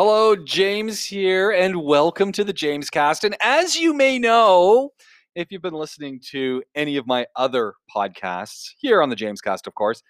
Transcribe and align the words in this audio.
Hello, 0.00 0.36
James 0.36 1.04
here, 1.04 1.50
and 1.50 1.82
welcome 1.82 2.30
to 2.30 2.44
the 2.44 2.52
James 2.52 2.88
Cast. 2.88 3.24
And 3.24 3.36
as 3.42 3.76
you 3.76 3.92
may 3.92 4.16
know, 4.16 4.90
if 5.34 5.50
you've 5.50 5.60
been 5.60 5.74
listening 5.74 6.20
to 6.30 6.62
any 6.76 6.96
of 6.98 7.08
my 7.08 7.26
other 7.34 7.74
podcasts 7.92 8.68
here 8.78 9.02
on 9.02 9.08
the 9.10 9.16
James 9.16 9.40
Cast, 9.40 9.66
of 9.66 9.74
course, 9.74 10.04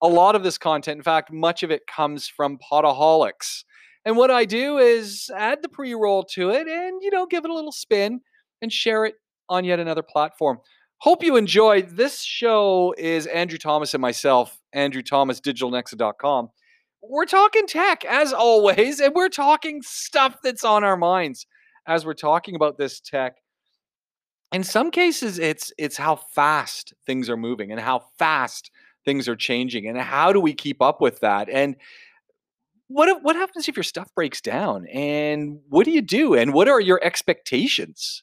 a 0.00 0.08
lot 0.08 0.34
of 0.34 0.44
this 0.44 0.56
content, 0.56 0.96
in 0.96 1.02
fact, 1.02 1.30
much 1.30 1.62
of 1.62 1.70
it 1.70 1.82
comes 1.86 2.26
from 2.26 2.56
Podaholics. 2.56 3.64
And 4.06 4.16
what 4.16 4.30
I 4.30 4.46
do 4.46 4.78
is 4.78 5.30
add 5.36 5.60
the 5.60 5.68
pre 5.68 5.92
roll 5.92 6.22
to 6.32 6.48
it 6.48 6.66
and, 6.66 7.02
you 7.02 7.10
know, 7.10 7.26
give 7.26 7.44
it 7.44 7.50
a 7.50 7.54
little 7.54 7.70
spin 7.70 8.22
and 8.62 8.72
share 8.72 9.04
it 9.04 9.16
on 9.50 9.66
yet 9.66 9.78
another 9.78 10.02
platform. 10.02 10.56
Hope 11.02 11.22
you 11.22 11.36
enjoy. 11.36 11.82
This 11.82 12.22
show 12.22 12.94
is 12.96 13.26
Andrew 13.26 13.58
Thomas 13.58 13.92
and 13.92 14.00
myself, 14.00 14.58
Andrew 14.72 15.02
Thomas, 15.02 15.38
digitalnexa.com 15.38 16.48
we're 17.08 17.26
talking 17.26 17.66
tech 17.66 18.04
as 18.04 18.32
always, 18.32 19.00
and 19.00 19.14
we're 19.14 19.28
talking 19.28 19.82
stuff 19.82 20.38
that's 20.42 20.64
on 20.64 20.84
our 20.84 20.96
minds 20.96 21.46
as 21.86 22.04
we're 22.06 22.14
talking 22.14 22.54
about 22.54 22.78
this 22.78 23.00
tech. 23.00 23.36
In 24.52 24.64
some 24.64 24.90
cases, 24.90 25.38
it's 25.38 25.72
it's 25.78 25.96
how 25.96 26.16
fast 26.16 26.94
things 27.06 27.28
are 27.28 27.36
moving 27.36 27.72
and 27.72 27.80
how 27.80 28.04
fast 28.18 28.70
things 29.04 29.28
are 29.28 29.36
changing, 29.36 29.86
and 29.86 29.98
how 29.98 30.32
do 30.32 30.40
we 30.40 30.54
keep 30.54 30.80
up 30.80 31.00
with 31.00 31.20
that? 31.20 31.48
And 31.48 31.76
what 32.88 33.22
what 33.22 33.36
happens 33.36 33.68
if 33.68 33.76
your 33.76 33.84
stuff 33.84 34.08
breaks 34.14 34.40
down? 34.40 34.86
And 34.88 35.60
what 35.68 35.84
do 35.84 35.90
you 35.90 36.02
do? 36.02 36.34
And 36.34 36.52
what 36.52 36.68
are 36.68 36.80
your 36.80 37.02
expectations? 37.02 38.22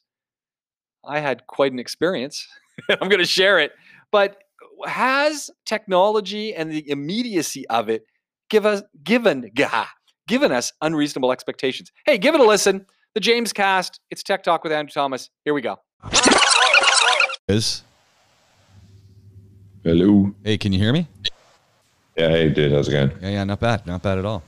I 1.04 1.20
had 1.20 1.46
quite 1.46 1.72
an 1.72 1.78
experience. 1.78 2.46
I'm 2.88 3.08
going 3.08 3.18
to 3.18 3.26
share 3.26 3.58
it, 3.58 3.72
but 4.10 4.38
has 4.86 5.50
technology 5.66 6.54
and 6.54 6.70
the 6.70 6.88
immediacy 6.88 7.68
of 7.68 7.88
it 7.88 8.06
give 8.52 8.66
us 8.66 8.82
given 9.02 9.50
gah, 9.56 9.86
given 10.28 10.52
us 10.52 10.74
unreasonable 10.82 11.32
expectations. 11.32 11.90
Hey, 12.04 12.18
give 12.18 12.34
it 12.34 12.40
a 12.40 12.44
listen. 12.44 12.84
The 13.14 13.20
James 13.20 13.50
Cast. 13.50 13.98
It's 14.10 14.22
Tech 14.22 14.42
Talk 14.42 14.62
with 14.62 14.72
Andrew 14.72 14.92
Thomas. 14.92 15.30
Here 15.46 15.54
we 15.54 15.62
go. 15.62 15.80
Is 17.48 17.82
Hello. 19.82 20.32
hey, 20.44 20.58
can 20.58 20.72
you 20.72 20.78
hear 20.78 20.92
me? 20.92 21.08
Yeah, 22.16 22.28
hey, 22.28 22.50
dude, 22.50 22.72
how's 22.72 22.88
it 22.88 22.92
going? 22.92 23.10
Yeah, 23.22 23.30
yeah, 23.30 23.44
not 23.44 23.58
bad, 23.58 23.86
not 23.86 24.02
bad 24.02 24.18
at 24.18 24.26
all. 24.26 24.42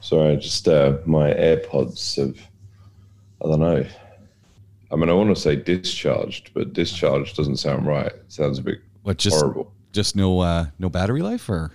Sorry, 0.00 0.36
just 0.36 0.66
uh, 0.66 0.98
my 1.06 1.30
AirPods 1.32 2.16
have, 2.16 2.36
I 3.44 3.48
don't 3.48 3.60
know. 3.60 3.86
I 4.92 4.96
mean, 4.96 5.08
I 5.08 5.12
want 5.12 5.28
to 5.34 5.40
say 5.40 5.54
discharged, 5.54 6.50
but 6.54 6.72
discharged 6.72 7.36
doesn't 7.36 7.58
sound 7.58 7.86
right. 7.86 8.06
It 8.06 8.24
sounds 8.32 8.58
a 8.58 8.62
bit 8.62 8.80
What 9.04 9.18
just 9.18 9.36
horrible. 9.38 9.72
just 9.92 10.16
no 10.16 10.40
uh 10.40 10.66
no 10.80 10.90
battery 10.90 11.22
life 11.22 11.48
or 11.48 11.70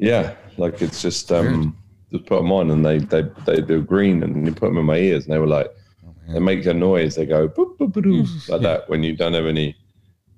Yeah, 0.00 0.34
like 0.56 0.80
it's 0.82 1.02
just 1.02 1.30
um, 1.30 1.76
just 2.10 2.26
put 2.26 2.38
them 2.38 2.50
on 2.50 2.70
and 2.70 2.84
they 2.84 2.98
they 2.98 3.22
they 3.46 3.60
do 3.60 3.82
green 3.82 4.22
and 4.22 4.46
you 4.46 4.52
put 4.52 4.68
them 4.68 4.78
in 4.78 4.86
my 4.86 4.96
ears 4.96 5.24
and 5.24 5.34
they 5.34 5.38
were 5.38 5.46
like 5.46 5.70
they 6.32 6.40
make 6.40 6.64
a 6.66 6.74
noise. 6.74 7.16
They 7.16 7.26
go 7.26 7.48
boop, 7.48 7.76
boop, 7.76 7.92
boop, 7.92 8.48
like 8.48 8.62
that 8.62 8.88
when 8.88 9.02
you 9.02 9.16
don't 9.16 9.34
have 9.34 9.46
any. 9.46 9.76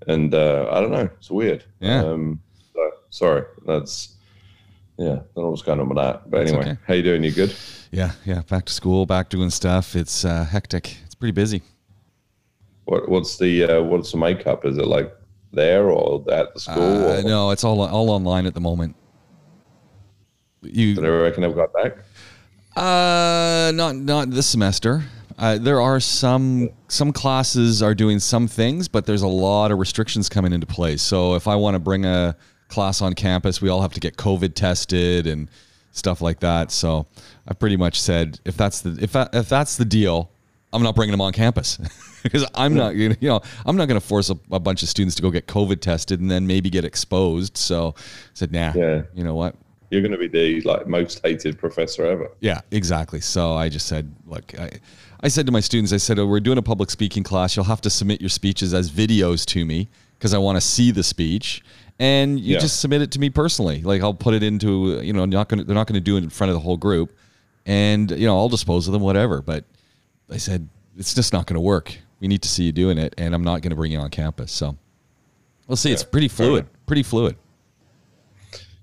And 0.08 0.34
uh, 0.34 0.68
I 0.72 0.80
don't 0.80 0.90
know, 0.90 1.08
it's 1.16 1.30
weird. 1.30 1.64
Yeah. 1.80 2.02
Um, 2.02 2.40
so, 2.74 2.90
sorry, 3.10 3.44
that's 3.66 4.16
yeah. 4.98 5.12
I 5.12 5.14
don't 5.14 5.36
know 5.36 5.50
what's 5.50 5.62
going 5.62 5.80
on 5.80 5.88
with 5.88 5.98
that. 5.98 6.28
But 6.28 6.38
That's 6.38 6.50
anyway, 6.50 6.70
okay. 6.72 6.80
how 6.86 6.94
you 6.94 7.02
doing? 7.02 7.22
You 7.22 7.32
good? 7.32 7.54
yeah, 7.92 8.12
yeah, 8.24 8.42
back 8.42 8.64
to 8.66 8.72
school, 8.72 9.06
back 9.06 9.28
doing 9.28 9.50
stuff. 9.50 9.94
It's 9.94 10.24
uh 10.24 10.44
hectic. 10.44 10.96
It's 11.04 11.14
pretty 11.14 11.32
busy. 11.32 11.62
What 12.84 13.08
what's 13.08 13.38
the 13.38 13.64
uh, 13.64 13.82
what's 13.82 14.10
the 14.10 14.18
makeup? 14.18 14.64
Is 14.64 14.78
it 14.78 14.86
like 14.86 15.14
there 15.52 15.88
or 15.90 16.24
at 16.32 16.52
the 16.54 16.60
school? 16.60 17.10
Uh, 17.10 17.22
no, 17.22 17.50
it's 17.50 17.64
all 17.64 17.80
all 17.80 18.10
online 18.10 18.46
at 18.46 18.54
the 18.54 18.60
moment. 18.60 18.96
You 20.62 20.94
Do 20.94 21.00
they 21.00 21.08
reckon 21.08 21.42
they've 21.42 21.54
got 21.54 21.72
back? 21.72 21.96
Uh, 22.76 23.72
not 23.74 23.96
not 23.96 24.30
this 24.30 24.46
semester. 24.46 25.02
Uh, 25.38 25.58
there 25.58 25.80
are 25.80 25.98
some 26.00 26.70
some 26.88 27.12
classes 27.12 27.82
are 27.82 27.94
doing 27.94 28.18
some 28.18 28.46
things, 28.48 28.88
but 28.88 29.04
there's 29.06 29.22
a 29.22 29.28
lot 29.28 29.70
of 29.72 29.78
restrictions 29.78 30.28
coming 30.28 30.52
into 30.52 30.66
place. 30.66 31.02
So 31.02 31.34
if 31.34 31.48
I 31.48 31.56
want 31.56 31.74
to 31.74 31.78
bring 31.78 32.04
a 32.04 32.36
class 32.68 33.02
on 33.02 33.14
campus, 33.14 33.60
we 33.60 33.68
all 33.68 33.82
have 33.82 33.92
to 33.94 34.00
get 34.00 34.16
COVID 34.16 34.54
tested 34.54 35.26
and 35.26 35.48
stuff 35.90 36.20
like 36.22 36.40
that. 36.40 36.70
So 36.70 37.06
I 37.46 37.54
pretty 37.54 37.76
much 37.76 38.00
said 38.00 38.40
if 38.44 38.56
that's 38.56 38.80
the 38.80 38.96
if 39.02 39.12
that, 39.12 39.34
if 39.34 39.48
that's 39.48 39.76
the 39.76 39.84
deal, 39.84 40.30
I'm 40.72 40.82
not 40.82 40.94
bringing 40.94 41.10
them 41.12 41.20
on 41.20 41.32
campus 41.32 41.78
because 42.22 42.46
I'm 42.54 42.74
not 42.74 42.94
you 42.94 43.14
know 43.20 43.40
I'm 43.66 43.76
not 43.76 43.88
going 43.88 44.00
to 44.00 44.06
force 44.06 44.30
a, 44.30 44.38
a 44.50 44.60
bunch 44.60 44.82
of 44.82 44.88
students 44.88 45.14
to 45.16 45.22
go 45.22 45.30
get 45.30 45.46
COVID 45.46 45.80
tested 45.80 46.20
and 46.20 46.30
then 46.30 46.46
maybe 46.46 46.70
get 46.70 46.84
exposed. 46.84 47.56
So 47.58 47.94
I 47.98 48.00
said, 48.32 48.52
nah, 48.52 48.72
Yeah. 48.74 49.02
you 49.12 49.24
know 49.24 49.34
what, 49.34 49.56
You're 49.92 50.00
going 50.00 50.12
to 50.12 50.16
be 50.18 50.26
the 50.26 50.62
like 50.62 50.86
most 50.86 51.20
hated 51.22 51.58
professor 51.58 52.06
ever. 52.06 52.30
yeah, 52.40 52.62
exactly. 52.70 53.20
So 53.20 53.52
I 53.52 53.68
just 53.68 53.86
said, 53.86 54.10
look, 54.26 54.58
I, 54.58 54.70
I 55.20 55.28
said 55.28 55.44
to 55.44 55.52
my 55.52 55.60
students, 55.60 55.92
I 55.92 55.98
said, 55.98 56.18
oh, 56.18 56.26
we're 56.26 56.40
doing 56.40 56.56
a 56.56 56.62
public 56.62 56.90
speaking 56.90 57.22
class. 57.22 57.54
You'll 57.56 57.66
have 57.66 57.82
to 57.82 57.90
submit 57.90 58.20
your 58.22 58.30
speeches 58.30 58.72
as 58.72 58.90
videos 58.90 59.44
to 59.48 59.66
me 59.66 59.88
because 60.18 60.32
I 60.32 60.38
want 60.38 60.56
to 60.56 60.62
see 60.62 60.92
the 60.92 61.02
speech. 61.02 61.62
And 61.98 62.40
you 62.40 62.54
Yeah. 62.54 62.60
just 62.60 62.80
submit 62.80 63.02
it 63.02 63.10
to 63.12 63.18
me 63.20 63.28
personally. 63.28 63.82
Like 63.82 64.00
I'll 64.00 64.14
put 64.14 64.32
it 64.32 64.42
into, 64.42 64.98
you 65.02 65.12
know, 65.12 65.26
not 65.26 65.50
gonna, 65.50 65.64
they're 65.64 65.74
not 65.74 65.86
going 65.86 66.00
to 66.00 66.00
do 66.00 66.16
it 66.16 66.24
in 66.24 66.30
front 66.30 66.48
of 66.48 66.54
the 66.54 66.60
whole 66.60 66.78
group. 66.78 67.12
And, 67.66 68.10
you 68.12 68.26
know, 68.26 68.38
I'll 68.38 68.48
dispose 68.48 68.88
of 68.88 68.92
them, 68.94 69.02
whatever. 69.02 69.42
But 69.42 69.66
I 70.30 70.38
said, 70.38 70.66
it's 70.96 71.12
just 71.14 71.34
not 71.34 71.46
going 71.46 71.56
to 71.56 71.60
work. 71.60 71.94
We 72.18 72.28
need 72.28 72.40
to 72.42 72.48
see 72.48 72.64
you 72.64 72.72
doing 72.72 72.96
it. 72.96 73.14
And 73.18 73.34
I'm 73.34 73.44
not 73.44 73.60
going 73.60 73.70
to 73.70 73.76
bring 73.76 73.92
you 73.92 73.98
on 73.98 74.08
campus. 74.08 74.52
So 74.52 74.78
we'll 75.68 75.76
see. 75.76 75.92
It's 75.92 76.02
pretty 76.02 76.28
fluid, 76.28 76.66
pretty 76.86 77.02
fluid. 77.02 77.36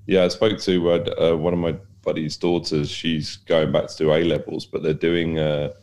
Yeah, 0.10 0.24
I 0.24 0.30
spoke 0.30 0.58
to 0.62 0.92
uh, 0.92 1.34
uh, 1.34 1.38
one 1.38 1.54
of 1.54 1.60
my 1.60 1.76
buddy's 2.02 2.36
daughters. 2.36 2.90
She's 2.90 3.36
going 3.36 3.72
back 3.72 3.90
to 3.90 3.96
do 3.96 4.12
A 4.12 4.24
levels, 4.24 4.66
but 4.66 4.82
they're 4.82 4.92
doing. 4.92 5.38
Uh, 5.38 5.74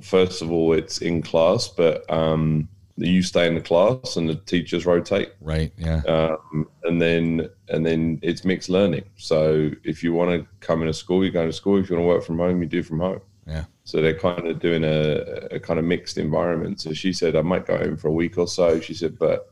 first 0.00 0.40
of 0.40 0.50
all, 0.50 0.72
it's 0.72 1.02
in 1.02 1.20
class, 1.20 1.68
but 1.68 2.10
um, 2.10 2.66
you 2.96 3.22
stay 3.22 3.46
in 3.46 3.54
the 3.54 3.60
class 3.60 4.16
and 4.16 4.26
the 4.26 4.36
teachers 4.36 4.86
rotate. 4.86 5.32
Right. 5.42 5.70
Yeah. 5.76 6.00
um, 6.06 6.66
and 6.84 7.02
then 7.02 7.50
and 7.68 7.84
then 7.84 8.20
it's 8.22 8.42
mixed 8.42 8.70
learning. 8.70 9.04
So 9.16 9.70
if 9.84 10.02
you 10.02 10.14
want 10.14 10.30
to 10.30 10.46
come 10.66 10.80
into 10.80 10.94
school, 10.94 11.22
you 11.22 11.30
go 11.30 11.44
to 11.44 11.52
school. 11.52 11.78
If 11.78 11.90
you 11.90 11.96
want 11.96 12.04
to 12.04 12.08
work 12.08 12.24
from 12.24 12.38
home, 12.38 12.62
you 12.62 12.68
do 12.68 12.82
from 12.82 13.00
home. 13.00 13.20
Yeah. 13.46 13.64
So 13.84 14.00
they're 14.00 14.18
kind 14.18 14.46
of 14.46 14.60
doing 14.60 14.82
a, 14.82 15.48
a 15.50 15.60
kind 15.60 15.78
of 15.78 15.84
mixed 15.84 16.16
environment. 16.16 16.80
So 16.80 16.94
she 16.94 17.12
said, 17.12 17.36
I 17.36 17.42
might 17.42 17.66
go 17.66 17.76
home 17.76 17.98
for 17.98 18.08
a 18.08 18.12
week 18.12 18.38
or 18.38 18.48
so. 18.48 18.80
She 18.80 18.94
said, 18.94 19.18
but 19.18 19.51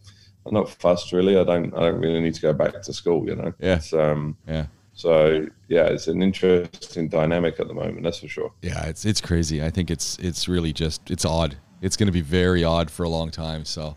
I'm 0.51 0.57
not 0.57 0.69
fussed 0.69 1.13
really. 1.13 1.39
I 1.39 1.45
don't 1.45 1.73
I 1.75 1.81
don't 1.81 2.01
really 2.01 2.21
need 2.21 2.35
to 2.35 2.41
go 2.43 2.53
back 2.53 2.83
to 2.83 2.93
school. 2.93 3.25
You 3.27 3.37
know. 3.37 3.55
Yeah. 3.61 3.77
It's, 3.77 3.93
um. 3.93 4.37
Yeah. 4.47 4.67
So 4.93 5.47
yeah, 5.69 5.87
it's 5.87 6.09
an 6.09 6.23
interesting 6.23 7.09
dynamic 7.09 7.59
at 7.61 7.69
the 7.69 7.75
moment. 7.75 8.03
That's 8.03 8.19
for 8.19 8.29
sure. 8.29 8.53
Yeah, 8.61 8.85
it's 8.87 9.05
it's 9.05 9.21
crazy. 9.21 9.63
I 9.63 9.71
think 9.71 9.91
it's 9.91 10.19
it's 10.19 10.49
really 10.49 10.73
just 10.73 11.11
it's 11.11 11.25
odd. 11.25 11.57
It's 11.81 11.97
going 11.97 12.09
to 12.09 12.13
be 12.13 12.21
very 12.21 12.65
odd 12.65 12.91
for 12.91 13.05
a 13.05 13.09
long 13.09 13.31
time. 13.31 13.65
So 13.65 13.97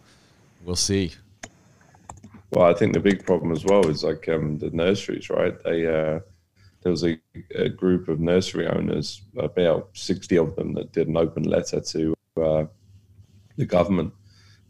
we'll 0.63 0.75
see. 0.75 1.13
Well, 2.51 2.69
I 2.69 2.73
think 2.75 2.93
the 2.93 2.99
big 2.99 3.25
problem 3.25 3.51
as 3.51 3.65
well 3.65 3.89
is 3.89 4.03
like 4.03 4.29
um, 4.29 4.59
the 4.59 4.69
nurseries, 4.69 5.29
right? 5.29 5.61
They 5.63 5.87
uh, 5.87 6.19
there 6.83 6.91
was 6.91 7.03
a, 7.03 7.19
a 7.55 7.67
group 7.67 8.07
of 8.07 8.19
nursery 8.19 8.67
owners, 8.67 9.23
about 9.35 9.89
sixty 9.93 10.37
of 10.37 10.55
them, 10.55 10.73
that 10.73 10.91
did 10.91 11.07
an 11.07 11.17
open 11.17 11.43
letter 11.43 11.81
to 11.81 12.13
uh, 12.37 12.65
the 13.57 13.65
government, 13.65 14.13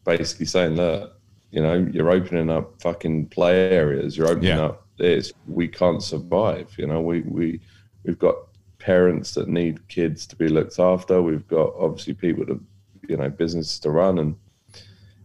basically 0.06 0.46
saying 0.46 0.76
that 0.76 1.12
you 1.54 1.62
know 1.62 1.76
you're 1.94 2.10
opening 2.10 2.50
up 2.50 2.82
fucking 2.82 3.28
play 3.28 3.70
areas, 3.72 4.18
you're 4.18 4.28
opening 4.28 4.58
Yeah. 4.58 4.66
up 4.66 4.88
this, 4.98 5.32
we 5.48 5.68
can't 5.68 6.02
survive. 6.04 6.68
You 6.78 6.88
know, 6.88 7.02
we 7.02 7.22
we 7.22 7.60
we've 8.04 8.20
got 8.20 8.36
parents 8.80 9.34
that 9.36 9.48
need 9.48 9.88
kids 9.88 10.28
to 10.28 10.36
be 10.36 10.48
looked 10.50 10.78
after. 10.80 11.22
We've 11.22 11.48
got 11.48 11.74
obviously 11.80 12.14
people 12.16 12.46
to 12.48 12.60
you 13.08 13.18
know 13.18 13.30
businesses 13.30 13.80
to 13.82 13.90
run, 13.92 14.20
and 14.20 14.36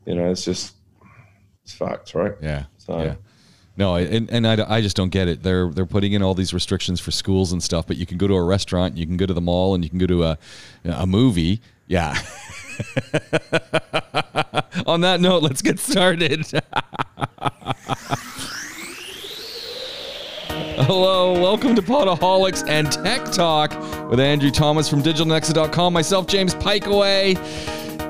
you 0.06 0.14
know 0.14 0.30
it's 0.30 0.44
just 0.44 0.74
it's 1.64 1.72
facts, 1.74 2.14
right? 2.14 2.34
Yeah. 2.40 2.64
So- 2.78 3.02
yeah. 3.02 3.14
No, 3.76 3.94
and, 3.94 4.28
and 4.30 4.44
I, 4.44 4.78
I 4.78 4.80
just 4.80 4.96
don't 4.96 5.10
get 5.10 5.28
it. 5.28 5.44
They're 5.44 5.70
they're 5.70 5.86
putting 5.86 6.12
in 6.12 6.20
all 6.20 6.34
these 6.34 6.52
restrictions 6.52 6.98
for 6.98 7.12
schools 7.12 7.52
and 7.52 7.62
stuff, 7.62 7.86
but 7.86 7.96
you 7.96 8.06
can 8.06 8.18
go 8.18 8.26
to 8.26 8.34
a 8.34 8.42
restaurant, 8.42 8.96
you 8.96 9.06
can 9.06 9.16
go 9.16 9.24
to 9.24 9.32
the 9.32 9.40
mall, 9.40 9.72
and 9.76 9.84
you 9.84 9.88
can 9.90 10.00
go 10.00 10.06
to 10.08 10.24
a 10.24 10.38
a 10.84 11.06
movie. 11.06 11.60
Yeah. 11.86 12.18
On 14.86 15.00
that 15.00 15.20
note, 15.20 15.42
let's 15.42 15.62
get 15.62 15.80
started. 15.80 16.46
Hello, 20.80 21.32
welcome 21.32 21.74
to 21.74 21.82
Podaholics 21.82 22.66
and 22.68 22.90
Tech 22.90 23.24
Talk 23.32 23.72
with 24.10 24.20
Andrew 24.20 24.50
Thomas 24.50 24.88
from 24.88 25.02
DigitalNexa.com. 25.02 25.92
Myself, 25.92 26.28
James 26.28 26.54
Pikeaway. 26.54 27.34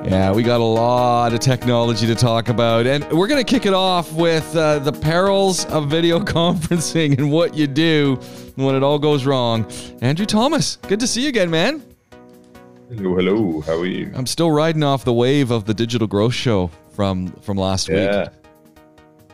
Yeah, 0.05 0.31
we 0.31 0.43
got 0.43 0.61
a 0.61 0.63
lot 0.63 1.33
of 1.33 1.39
technology 1.39 2.05
to 2.05 2.15
talk 2.15 2.49
about, 2.49 2.85
and 2.85 3.03
we're 3.11 3.27
going 3.27 3.43
to 3.43 3.49
kick 3.49 3.65
it 3.65 3.73
off 3.73 4.13
with 4.13 4.55
uh, 4.55 4.79
the 4.79 4.93
perils 4.93 5.65
of 5.65 5.89
video 5.89 6.19
conferencing 6.23 7.17
and 7.17 7.31
what 7.31 7.55
you 7.55 7.65
do 7.65 8.15
when 8.55 8.75
it 8.75 8.83
all 8.83 8.99
goes 8.99 9.25
wrong. 9.25 9.65
Andrew 10.01 10.27
Thomas, 10.27 10.75
good 10.87 10.99
to 10.99 11.07
see 11.07 11.23
you 11.23 11.29
again, 11.29 11.49
man. 11.49 11.88
Hello, 12.89 13.15
hello. 13.15 13.61
How 13.61 13.77
are 13.77 13.85
you? 13.85 14.11
I'm 14.15 14.25
still 14.25 14.49
riding 14.49 14.81
off 14.81 15.05
the 15.05 15.13
wave 15.13 15.51
of 15.51 15.65
the 15.65 15.75
Digital 15.75 16.07
Growth 16.07 16.33
Show 16.33 16.71
from 16.95 17.27
from 17.33 17.55
last 17.55 17.87
Yeah, 17.87 18.21
week. 18.23 18.29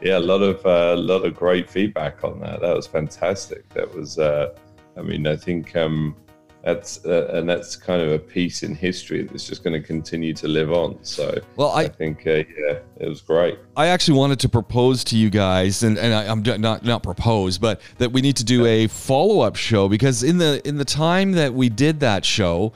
yeah. 0.02 0.18
A 0.18 0.19
lot 0.19 0.42
of 0.42 0.66
uh, 0.66 0.98
lot 0.98 1.24
of 1.25 1.36
great 1.36 1.69
feedback 1.69 2.25
on 2.25 2.42
that. 2.42 2.60
That 2.60 2.75
was 2.75 2.86
fantastic. 2.86 3.69
That 3.69 3.96
was 3.96 4.19
uh, 4.19 4.54
I 4.98 5.02
mean, 5.02 5.25
I 5.25 5.38
think 5.38 5.74
um, 5.78 6.18
that's 6.66 7.06
uh, 7.06 7.30
and 7.31 7.48
that's 7.48 7.78
kind 7.78 8.02
of 8.02 8.12
a 8.12 8.19
piece 8.19 8.62
in 8.63 8.75
history 8.75 9.24
that's 9.24 9.48
just 9.48 9.63
going 9.63 9.80
to 9.81 9.88
continue 9.88 10.34
to 10.34 10.50
live 10.50 10.74
on. 10.74 11.00
So, 11.02 11.40
well, 11.56 11.69
I, 11.69 11.84
I 11.84 11.88
think 11.88 12.28
uh, 12.28 12.31
yeah, 12.31 12.80
it 12.98 13.07
was 13.07 13.22
great. 13.22 13.57
I 13.78 13.88
actually 13.88 14.18
wanted 14.18 14.42
to 14.42 14.50
propose 14.50 15.06
to 15.06 15.18
you 15.18 15.30
guys, 15.30 15.81
and, 15.81 15.98
and 15.98 16.13
I, 16.13 16.25
am 16.25 16.42
not 16.60 16.84
not 16.84 17.04
propose, 17.04 17.57
but 17.57 17.80
that 18.00 18.12
we 18.12 18.19
need 18.19 18.36
to 18.36 18.44
do 18.44 18.66
a 18.66 18.88
follow 18.88 19.40
up 19.40 19.56
show 19.56 19.88
because 19.88 20.24
in 20.24 20.40
the 20.40 20.62
in 20.68 20.75
the 20.75 20.84
time 20.84 21.31
that 21.34 21.54
we 21.54 21.69
did 21.69 22.02
that 22.02 22.25
show, 22.25 22.74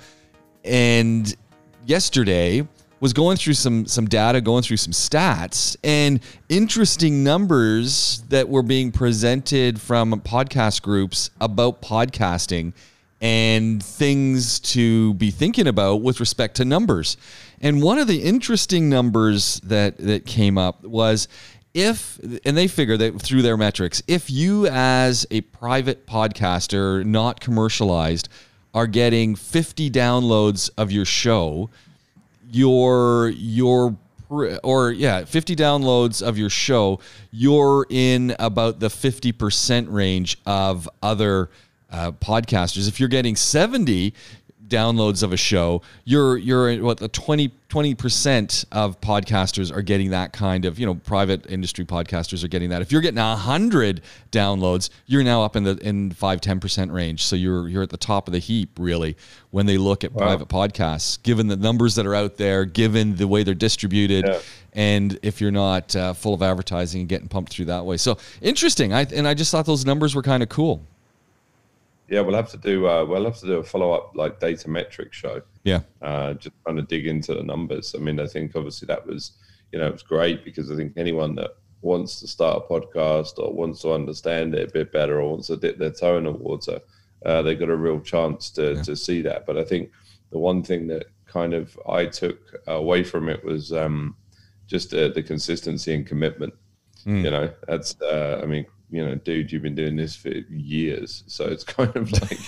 and 0.69 1.35
yesterday 1.85 2.65
was 2.99 3.13
going 3.13 3.37
through 3.37 3.53
some 3.53 3.85
some 3.85 4.07
data, 4.07 4.39
going 4.39 4.63
through 4.63 4.77
some 4.77 4.93
stats, 4.93 5.75
and 5.83 6.19
interesting 6.47 7.23
numbers 7.23 8.23
that 8.29 8.47
were 8.47 8.63
being 8.63 8.91
presented 8.91 9.81
from 9.81 10.11
podcast 10.21 10.81
groups 10.81 11.31
about 11.41 11.81
podcasting 11.81 12.73
and 13.21 13.83
things 13.83 14.59
to 14.59 15.13
be 15.15 15.31
thinking 15.31 15.67
about 15.67 16.01
with 16.01 16.19
respect 16.19 16.55
to 16.55 16.65
numbers. 16.65 17.17
And 17.61 17.81
one 17.81 17.99
of 17.99 18.07
the 18.07 18.21
interesting 18.21 18.89
numbers 18.89 19.59
that 19.61 19.97
that 19.97 20.25
came 20.25 20.57
up 20.57 20.83
was 20.83 21.27
if 21.73 22.19
and 22.45 22.57
they 22.57 22.67
figure 22.67 22.97
that 22.97 23.21
through 23.21 23.41
their 23.41 23.57
metrics, 23.57 24.01
if 24.07 24.29
you 24.29 24.67
as 24.67 25.25
a 25.31 25.41
private 25.41 26.05
podcaster 26.05 27.05
not 27.05 27.39
commercialized 27.39 28.29
are 28.73 28.87
getting 28.87 29.35
50 29.35 29.89
downloads 29.89 30.69
of 30.77 30.91
your 30.91 31.05
show, 31.05 31.69
your 32.51 33.29
your 33.29 33.95
or 34.63 34.91
yeah, 34.91 35.25
50 35.25 35.55
downloads 35.55 36.21
of 36.21 36.37
your 36.37 36.49
show, 36.49 36.99
you're 37.31 37.87
in 37.89 38.35
about 38.37 38.79
the 38.79 38.87
50% 38.87 39.91
range 39.91 40.37
of 40.45 40.87
other 41.01 41.49
uh, 41.91 42.11
podcasters. 42.11 42.87
If 42.87 42.99
you're 42.99 43.09
getting 43.09 43.35
70 43.35 44.13
downloads 44.69 45.23
of 45.23 45.33
a 45.33 45.37
show, 45.37 45.81
you're 46.05 46.37
you're 46.37 46.81
what 46.83 46.97
the 46.97 47.07
20 47.07 47.95
percent 47.95 48.65
of 48.71 48.99
podcasters 48.99 49.75
are 49.75 49.81
getting 49.81 50.09
that 50.09 50.33
kind 50.33 50.65
of 50.65 50.79
you 50.79 50.85
know 50.85 50.95
private 50.95 51.45
industry 51.49 51.85
podcasters 51.85 52.43
are 52.43 52.47
getting 52.47 52.69
that. 52.69 52.81
If 52.81 52.91
you're 52.91 53.01
getting 53.01 53.19
hundred 53.19 54.01
downloads, 54.31 54.89
you're 55.05 55.23
now 55.23 55.43
up 55.43 55.55
in 55.55 55.63
the 55.63 55.77
in 55.77 56.11
five 56.11 56.41
ten 56.41 56.59
percent 56.59 56.91
range. 56.91 57.23
So 57.23 57.35
you're 57.35 57.67
you're 57.67 57.83
at 57.83 57.89
the 57.89 57.97
top 57.97 58.27
of 58.27 58.33
the 58.33 58.39
heap 58.39 58.77
really 58.79 59.17
when 59.51 59.65
they 59.65 59.77
look 59.77 60.03
at 60.03 60.13
wow. 60.13 60.25
private 60.25 60.47
podcasts, 60.47 61.21
given 61.21 61.47
the 61.47 61.57
numbers 61.57 61.95
that 61.95 62.05
are 62.05 62.15
out 62.15 62.37
there, 62.37 62.65
given 62.65 63.15
the 63.15 63.27
way 63.27 63.43
they're 63.43 63.53
distributed. 63.53 64.25
Yeah. 64.27 64.39
And 64.73 65.19
if 65.23 65.41
you're 65.41 65.51
not 65.51 65.95
uh, 65.95 66.13
full 66.13 66.33
of 66.33 66.43
advertising 66.43 67.01
and 67.01 67.09
getting 67.09 67.27
pumped 67.27 67.51
through 67.51 67.65
that 67.65 67.85
way, 67.85 67.97
so 67.97 68.17
interesting. 68.41 68.93
I 68.93 69.01
and 69.03 69.27
I 69.27 69.33
just 69.33 69.51
thought 69.51 69.65
those 69.65 69.85
numbers 69.85 70.15
were 70.15 70.23
kind 70.23 70.43
of 70.43 70.49
cool. 70.49 70.81
Yeah, 72.09 72.21
we'll 72.21 72.35
have 72.35 72.49
to 72.51 72.57
do 72.57 72.87
uh, 72.87 73.05
we'll 73.05 73.25
have 73.25 73.39
to 73.39 73.45
do 73.45 73.57
a 73.57 73.63
follow 73.63 73.91
up 73.91 74.13
like 74.15 74.39
data 74.39 74.69
metric 74.69 75.13
show. 75.13 75.41
Yeah, 75.63 75.81
uh, 76.01 76.33
just 76.33 76.55
trying 76.63 76.77
to 76.77 76.81
dig 76.81 77.05
into 77.05 77.35
the 77.35 77.43
numbers. 77.43 77.93
I 77.95 77.99
mean, 77.99 78.19
I 78.19 78.25
think 78.25 78.55
obviously 78.55 78.87
that 78.87 79.05
was 79.05 79.33
you 79.71 79.79
know 79.79 79.87
it 79.87 79.93
was 79.93 80.03
great 80.03 80.43
because 80.43 80.71
I 80.71 80.75
think 80.75 80.93
anyone 80.97 81.35
that 81.35 81.51
wants 81.81 82.19
to 82.19 82.27
start 82.27 82.63
a 82.63 82.73
podcast 82.73 83.37
or 83.37 83.53
wants 83.53 83.81
to 83.81 83.93
understand 83.93 84.55
it 84.55 84.69
a 84.69 84.73
bit 84.73 84.91
better 84.91 85.21
or 85.21 85.29
wants 85.29 85.47
to 85.47 85.57
dip 85.57 85.77
their 85.77 85.91
toe 85.91 86.17
in 86.17 86.25
the 86.25 86.31
water, 86.31 86.79
uh, 87.25 87.41
they 87.41 87.55
got 87.55 87.69
a 87.69 87.75
real 87.75 87.99
chance 87.99 88.49
to 88.51 88.73
yeah. 88.73 88.81
to 88.81 88.95
see 88.95 89.21
that. 89.21 89.45
But 89.45 89.57
I 89.57 89.63
think 89.63 89.91
the 90.31 90.39
one 90.39 90.63
thing 90.63 90.87
that 90.87 91.05
kind 91.25 91.53
of 91.53 91.77
I 91.87 92.07
took 92.07 92.39
away 92.65 93.03
from 93.03 93.29
it 93.29 93.43
was 93.43 93.71
um, 93.71 94.15
just 94.65 94.93
uh, 94.93 95.09
the 95.09 95.21
consistency 95.21 95.93
and 95.93 96.07
commitment. 96.07 96.53
Mm. 97.05 97.23
You 97.23 97.31
know, 97.31 97.53
that's 97.67 97.95
uh, 98.01 98.41
I 98.41 98.47
mean 98.47 98.65
you 98.91 99.05
know, 99.05 99.15
dude, 99.15 99.51
you've 99.51 99.61
been 99.61 99.75
doing 99.75 99.95
this 99.95 100.15
for 100.15 100.29
years. 100.29 101.23
So 101.27 101.45
it's 101.45 101.63
kind 101.77 101.95
of 101.95 102.11
like, 102.11 102.39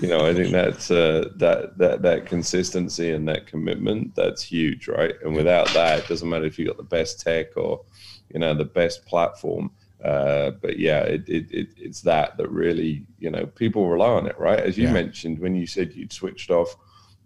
you 0.00 0.08
know, 0.08 0.26
I 0.26 0.34
think 0.34 0.52
that's 0.52 0.90
uh, 0.90 1.30
that 1.36 1.78
that 1.78 2.02
that 2.02 2.26
consistency 2.26 3.10
and 3.10 3.28
that 3.28 3.46
commitment 3.46 4.14
that's 4.14 4.42
huge, 4.42 4.88
right? 4.88 5.14
And 5.24 5.34
without 5.34 5.68
that, 5.74 6.00
it 6.00 6.08
doesn't 6.08 6.28
matter 6.28 6.44
if 6.44 6.58
you 6.58 6.66
got 6.66 6.76
the 6.76 6.82
best 6.82 7.20
tech 7.20 7.56
or, 7.56 7.84
you 8.32 8.40
know, 8.40 8.54
the 8.54 8.64
best 8.64 9.04
platform. 9.06 9.70
Uh, 10.04 10.52
but 10.62 10.78
yeah, 10.78 11.00
it, 11.00 11.28
it, 11.28 11.50
it, 11.50 11.68
it's 11.76 12.02
that 12.02 12.36
that 12.36 12.48
really, 12.50 13.04
you 13.18 13.30
know, 13.30 13.46
people 13.46 13.88
rely 13.88 14.10
on 14.10 14.26
it, 14.26 14.38
right? 14.38 14.60
As 14.60 14.78
you 14.78 14.84
yeah. 14.84 14.92
mentioned 14.92 15.40
when 15.40 15.56
you 15.56 15.66
said 15.66 15.92
you'd 15.94 16.12
switched 16.12 16.52
off 16.52 16.76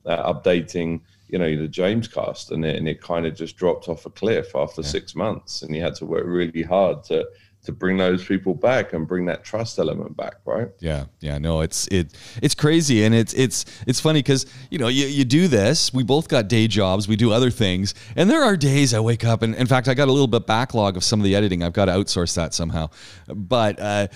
uh, 0.06 0.32
updating, 0.32 1.00
you 1.28 1.38
know, 1.38 1.54
the 1.54 1.68
James 1.68 2.08
cast, 2.08 2.50
and 2.50 2.64
it, 2.64 2.76
and 2.76 2.88
it 2.88 3.02
kind 3.02 3.26
of 3.26 3.34
just 3.34 3.56
dropped 3.58 3.88
off 3.88 4.06
a 4.06 4.10
cliff 4.10 4.56
after 4.56 4.80
yeah. 4.80 4.88
six 4.88 5.14
months, 5.14 5.60
and 5.60 5.76
you 5.76 5.82
had 5.82 5.94
to 5.96 6.06
work 6.06 6.24
really 6.26 6.62
hard 6.62 7.04
to 7.04 7.28
to 7.64 7.72
bring 7.72 7.96
those 7.96 8.24
people 8.24 8.54
back 8.54 8.92
and 8.92 9.06
bring 9.06 9.24
that 9.26 9.44
trust 9.44 9.78
element 9.78 10.16
back 10.16 10.34
right 10.44 10.68
yeah 10.80 11.04
yeah 11.20 11.38
no 11.38 11.60
it's 11.60 11.86
it 11.88 12.12
it's 12.42 12.54
crazy 12.54 13.04
and 13.04 13.14
it's 13.14 13.32
it's 13.34 13.64
it's 13.86 14.00
funny 14.00 14.18
because 14.18 14.46
you 14.70 14.78
know 14.78 14.88
you, 14.88 15.06
you 15.06 15.24
do 15.24 15.48
this 15.48 15.94
we 15.94 16.02
both 16.02 16.28
got 16.28 16.48
day 16.48 16.66
jobs 16.66 17.06
we 17.06 17.16
do 17.16 17.32
other 17.32 17.50
things 17.50 17.94
and 18.16 18.28
there 18.28 18.42
are 18.42 18.56
days 18.56 18.92
i 18.94 19.00
wake 19.00 19.24
up 19.24 19.42
and 19.42 19.54
in 19.54 19.66
fact 19.66 19.88
i 19.88 19.94
got 19.94 20.08
a 20.08 20.12
little 20.12 20.26
bit 20.26 20.46
backlog 20.46 20.96
of 20.96 21.04
some 21.04 21.20
of 21.20 21.24
the 21.24 21.34
editing 21.34 21.62
i've 21.62 21.72
got 21.72 21.84
to 21.84 21.92
outsource 21.92 22.34
that 22.34 22.52
somehow 22.52 22.88
but 23.28 23.78
uh, 23.78 24.06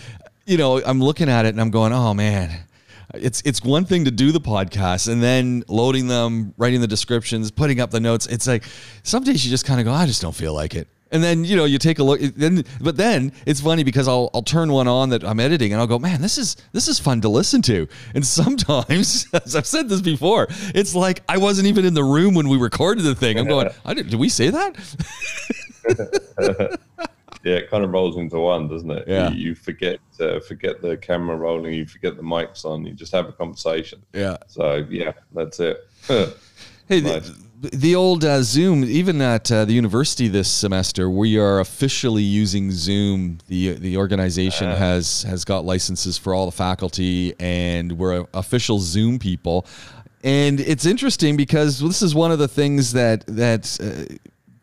you 0.44 0.56
know 0.56 0.82
i'm 0.84 1.00
looking 1.00 1.28
at 1.28 1.46
it 1.46 1.50
and 1.50 1.60
i'm 1.60 1.70
going 1.70 1.92
oh 1.92 2.12
man 2.14 2.66
it's 3.14 3.42
it's 3.44 3.62
one 3.62 3.84
thing 3.84 4.04
to 4.04 4.10
do 4.10 4.32
the 4.32 4.40
podcast 4.40 5.10
and 5.10 5.22
then 5.22 5.62
loading 5.68 6.08
them, 6.08 6.52
writing 6.56 6.80
the 6.80 6.88
descriptions, 6.88 7.50
putting 7.50 7.80
up 7.80 7.90
the 7.90 8.00
notes. 8.00 8.26
It's 8.26 8.46
like 8.46 8.64
some 9.04 9.22
days 9.22 9.44
you 9.44 9.50
just 9.50 9.64
kind 9.64 9.80
of 9.80 9.86
go, 9.86 9.92
I 9.92 10.06
just 10.06 10.20
don't 10.20 10.34
feel 10.34 10.52
like 10.52 10.74
it. 10.74 10.88
And 11.12 11.22
then 11.22 11.44
you 11.44 11.54
know 11.56 11.64
you 11.64 11.78
take 11.78 11.98
a 11.98 12.02
look. 12.02 12.20
Then, 12.20 12.64
but 12.80 12.96
then 12.96 13.32
it's 13.46 13.60
funny 13.60 13.84
because 13.84 14.08
I'll 14.08 14.28
I'll 14.34 14.42
turn 14.42 14.72
one 14.72 14.88
on 14.88 15.10
that 15.10 15.24
I'm 15.24 15.38
editing 15.38 15.72
and 15.72 15.80
I'll 15.80 15.86
go, 15.86 15.98
man, 15.98 16.20
this 16.20 16.36
is 16.36 16.56
this 16.72 16.88
is 16.88 16.98
fun 16.98 17.20
to 17.20 17.28
listen 17.28 17.62
to. 17.62 17.88
And 18.14 18.26
sometimes, 18.26 19.26
as 19.32 19.54
I've 19.54 19.66
said 19.66 19.88
this 19.88 20.00
before, 20.00 20.48
it's 20.74 20.94
like 20.94 21.22
I 21.28 21.38
wasn't 21.38 21.68
even 21.68 21.84
in 21.84 21.94
the 21.94 22.04
room 22.04 22.34
when 22.34 22.48
we 22.48 22.58
recorded 22.58 23.04
the 23.04 23.14
thing. 23.14 23.38
I'm 23.38 23.46
going, 23.46 23.70
I 23.84 23.94
did, 23.94 24.10
did 24.10 24.18
we 24.18 24.28
say 24.28 24.50
that? 24.50 24.76
yeah, 27.44 27.54
it 27.54 27.70
kind 27.70 27.84
of 27.84 27.90
rolls 27.92 28.16
into 28.16 28.40
one, 28.40 28.66
doesn't 28.66 28.90
it? 28.90 29.06
Yeah. 29.06 29.30
You, 29.30 29.48
you 29.50 29.54
forget 29.54 30.00
uh, 30.18 30.40
forget 30.40 30.82
the 30.82 30.96
camera 30.96 31.36
rolling, 31.36 31.72
you 31.74 31.86
forget 31.86 32.16
the 32.16 32.22
mics 32.22 32.64
on, 32.64 32.84
you 32.84 32.94
just 32.94 33.12
have 33.12 33.28
a 33.28 33.32
conversation. 33.32 34.02
Yeah. 34.12 34.38
So 34.48 34.84
yeah, 34.90 35.12
that's 35.32 35.60
it. 35.60 35.88
hey. 36.08 37.00
Nice 37.00 37.30
the 37.30 37.45
old 37.94 38.24
uh, 38.24 38.42
Zoom, 38.42 38.84
even 38.84 39.20
at 39.20 39.50
uh, 39.50 39.64
the 39.64 39.72
university 39.72 40.28
this 40.28 40.50
semester, 40.50 41.08
we 41.08 41.38
are 41.38 41.60
officially 41.60 42.22
using 42.22 42.70
Zoom. 42.70 43.38
the 43.48 43.72
The 43.72 43.96
organization 43.96 44.68
uh. 44.68 44.76
has 44.76 45.22
has 45.22 45.44
got 45.44 45.64
licenses 45.64 46.18
for 46.18 46.34
all 46.34 46.46
the 46.46 46.52
faculty, 46.56 47.34
and 47.40 47.92
we're 47.92 48.26
official 48.34 48.78
Zoom 48.78 49.18
people. 49.18 49.66
And 50.22 50.60
it's 50.60 50.86
interesting 50.86 51.36
because 51.36 51.78
this 51.78 52.02
is 52.02 52.14
one 52.14 52.32
of 52.32 52.38
the 52.38 52.48
things 52.48 52.92
that 52.92 53.24
that 53.26 53.78
uh, 53.80 54.14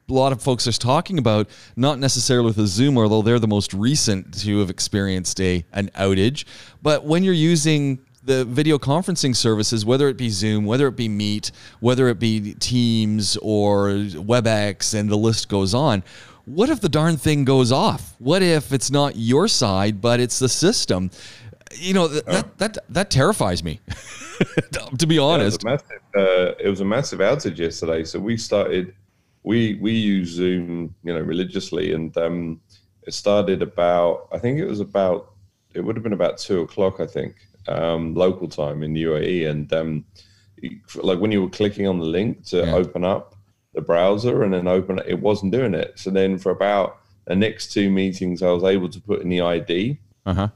a 0.10 0.14
lot 0.14 0.32
of 0.32 0.42
folks 0.42 0.68
are 0.68 0.74
talking 0.74 1.18
about. 1.18 1.50
Not 1.76 2.00
necessarily 2.00 2.48
with 2.48 2.58
the 2.58 2.68
Zoom, 2.68 2.98
although 2.98 3.22
they're 3.22 3.40
the 3.40 3.48
most 3.48 3.74
recent 3.74 4.40
to 4.42 4.60
have 4.60 4.70
experienced 4.70 5.40
a 5.42 5.66
an 5.74 5.90
outage. 5.96 6.46
But 6.82 7.06
when 7.06 7.24
you're 7.24 7.34
using 7.34 8.06
the 8.26 8.46
video 8.46 8.78
conferencing 8.78 9.36
services, 9.36 9.86
whether 9.86 10.08
it 10.08 10.18
be 10.18 10.30
Zoom, 10.30 10.66
whether 10.66 10.88
it 10.88 10.96
be 10.96 11.10
Meet, 11.10 11.52
whether 11.80 12.08
it 12.08 12.20
be 12.20 12.54
Teams 12.56 13.38
or 13.38 13.88
WebEx, 13.88 14.98
and 14.98 15.10
the 15.10 15.18
list 15.18 15.50
goes 15.50 15.74
on. 15.74 16.04
What 16.46 16.70
if 16.70 16.82
the 16.82 16.90
darn 16.90 17.18
thing 17.18 17.46
goes 17.46 17.72
off? 17.72 18.16
What 18.20 18.42
if 18.42 18.74
it's 18.74 18.92
not 18.92 19.16
your 19.16 19.48
side, 19.48 20.02
but 20.02 20.20
it's 20.20 20.40
the 20.40 20.50
system? 20.50 21.10
You 21.76 21.94
know 21.94 22.08
that 22.08 22.26
that 22.26 22.58
that, 22.58 22.78
that 22.90 23.10
terrifies 23.10 23.64
me. 23.64 23.80
to 24.98 25.08
be 25.08 25.18
honest, 25.18 25.64
yeah, 25.64 25.72
it, 25.72 25.76
was 25.76 25.82
massive, 25.82 26.02
uh, 26.16 26.56
it 26.60 26.70
was 26.70 26.80
a 26.82 26.86
massive 26.86 27.20
outage 27.20 27.58
yesterday. 27.58 28.04
So 28.04 28.20
we 28.20 28.38
started, 28.38 28.94
we 29.44 29.76
we 29.76 29.94
use 29.94 30.30
Zoom, 30.30 30.94
you 31.04 31.14
know, 31.14 31.22
religiously, 31.22 31.94
and 31.94 32.16
um, 32.18 32.62
it 33.08 33.14
started 33.14 33.62
about 33.62 34.28
I 34.32 34.38
think 34.38 34.60
it 34.60 34.66
was 34.66 34.82
about 34.82 35.34
it 35.74 35.82
would 35.82 35.96
have 35.96 36.04
been 36.04 36.14
about 36.14 36.38
two 36.38 36.62
o'clock, 36.62 37.00
I 37.00 37.08
think, 37.08 37.36
um, 37.68 38.14
local 38.14 38.48
time 38.48 38.84
in 38.84 38.94
the 38.94 39.04
UAE, 39.04 39.50
and 39.50 39.74
um, 39.74 40.06
like 40.96 41.20
when 41.20 41.32
you 41.32 41.42
were 41.42 41.50
clicking 41.50 41.88
on 41.88 42.00
the 42.00 42.06
link 42.06 42.46
to 42.46 42.58
yeah. 42.58 42.74
open 42.74 43.04
up 43.04 43.36
the 43.74 43.82
browser 43.82 44.44
and 44.44 44.54
then 44.54 44.68
open 44.68 45.00
it, 45.00 45.06
it 45.08 45.20
wasn't 45.20 45.52
doing 45.52 45.74
it. 45.74 45.98
So 45.98 46.10
then 46.10 46.38
for 46.38 46.52
about 46.52 47.00
the 47.26 47.36
next 47.36 47.72
two 47.74 47.90
meetings, 47.90 48.44
I 48.44 48.52
was 48.52 48.64
able 48.64 48.90
to 48.90 49.02
put 49.02 49.22
in 49.22 49.30
the 49.30 49.42
ID. 49.42 49.98
Uh 50.26 50.34
huh. 50.34 50.48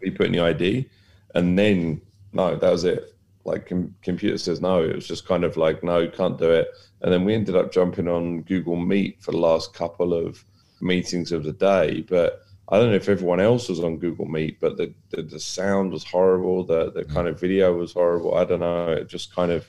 We 0.00 0.10
put 0.10 0.26
in 0.26 0.32
the 0.32 0.40
ID, 0.40 0.88
and 1.34 1.58
then 1.58 2.00
no, 2.32 2.56
that 2.56 2.70
was 2.70 2.84
it. 2.84 3.14
Like 3.44 3.66
com- 3.66 3.94
computer 4.02 4.38
says 4.38 4.60
no. 4.60 4.82
It 4.82 4.94
was 4.94 5.06
just 5.06 5.26
kind 5.26 5.44
of 5.44 5.56
like 5.56 5.82
no, 5.82 6.08
can't 6.08 6.38
do 6.38 6.50
it. 6.50 6.68
And 7.02 7.12
then 7.12 7.24
we 7.24 7.34
ended 7.34 7.56
up 7.56 7.72
jumping 7.72 8.08
on 8.08 8.42
Google 8.42 8.76
Meet 8.76 9.22
for 9.22 9.32
the 9.32 9.38
last 9.38 9.72
couple 9.72 10.12
of 10.12 10.44
meetings 10.80 11.32
of 11.32 11.44
the 11.44 11.52
day, 11.52 12.02
but 12.02 12.42
I 12.70 12.78
don't 12.78 12.90
know 12.90 12.96
if 12.96 13.08
everyone 13.08 13.40
else 13.40 13.68
was 13.68 13.80
on 13.80 13.98
Google 13.98 14.26
Meet, 14.26 14.60
but 14.60 14.76
the, 14.76 14.94
the, 15.10 15.22
the 15.22 15.40
sound 15.40 15.92
was 15.92 16.04
horrible. 16.04 16.64
The, 16.64 16.92
the 16.92 17.04
kind 17.04 17.26
of 17.26 17.40
video 17.40 17.76
was 17.76 17.92
horrible. 17.92 18.36
I 18.36 18.44
don't 18.44 18.60
know. 18.60 18.92
It 18.92 19.08
just 19.08 19.34
kind 19.34 19.50
of, 19.50 19.66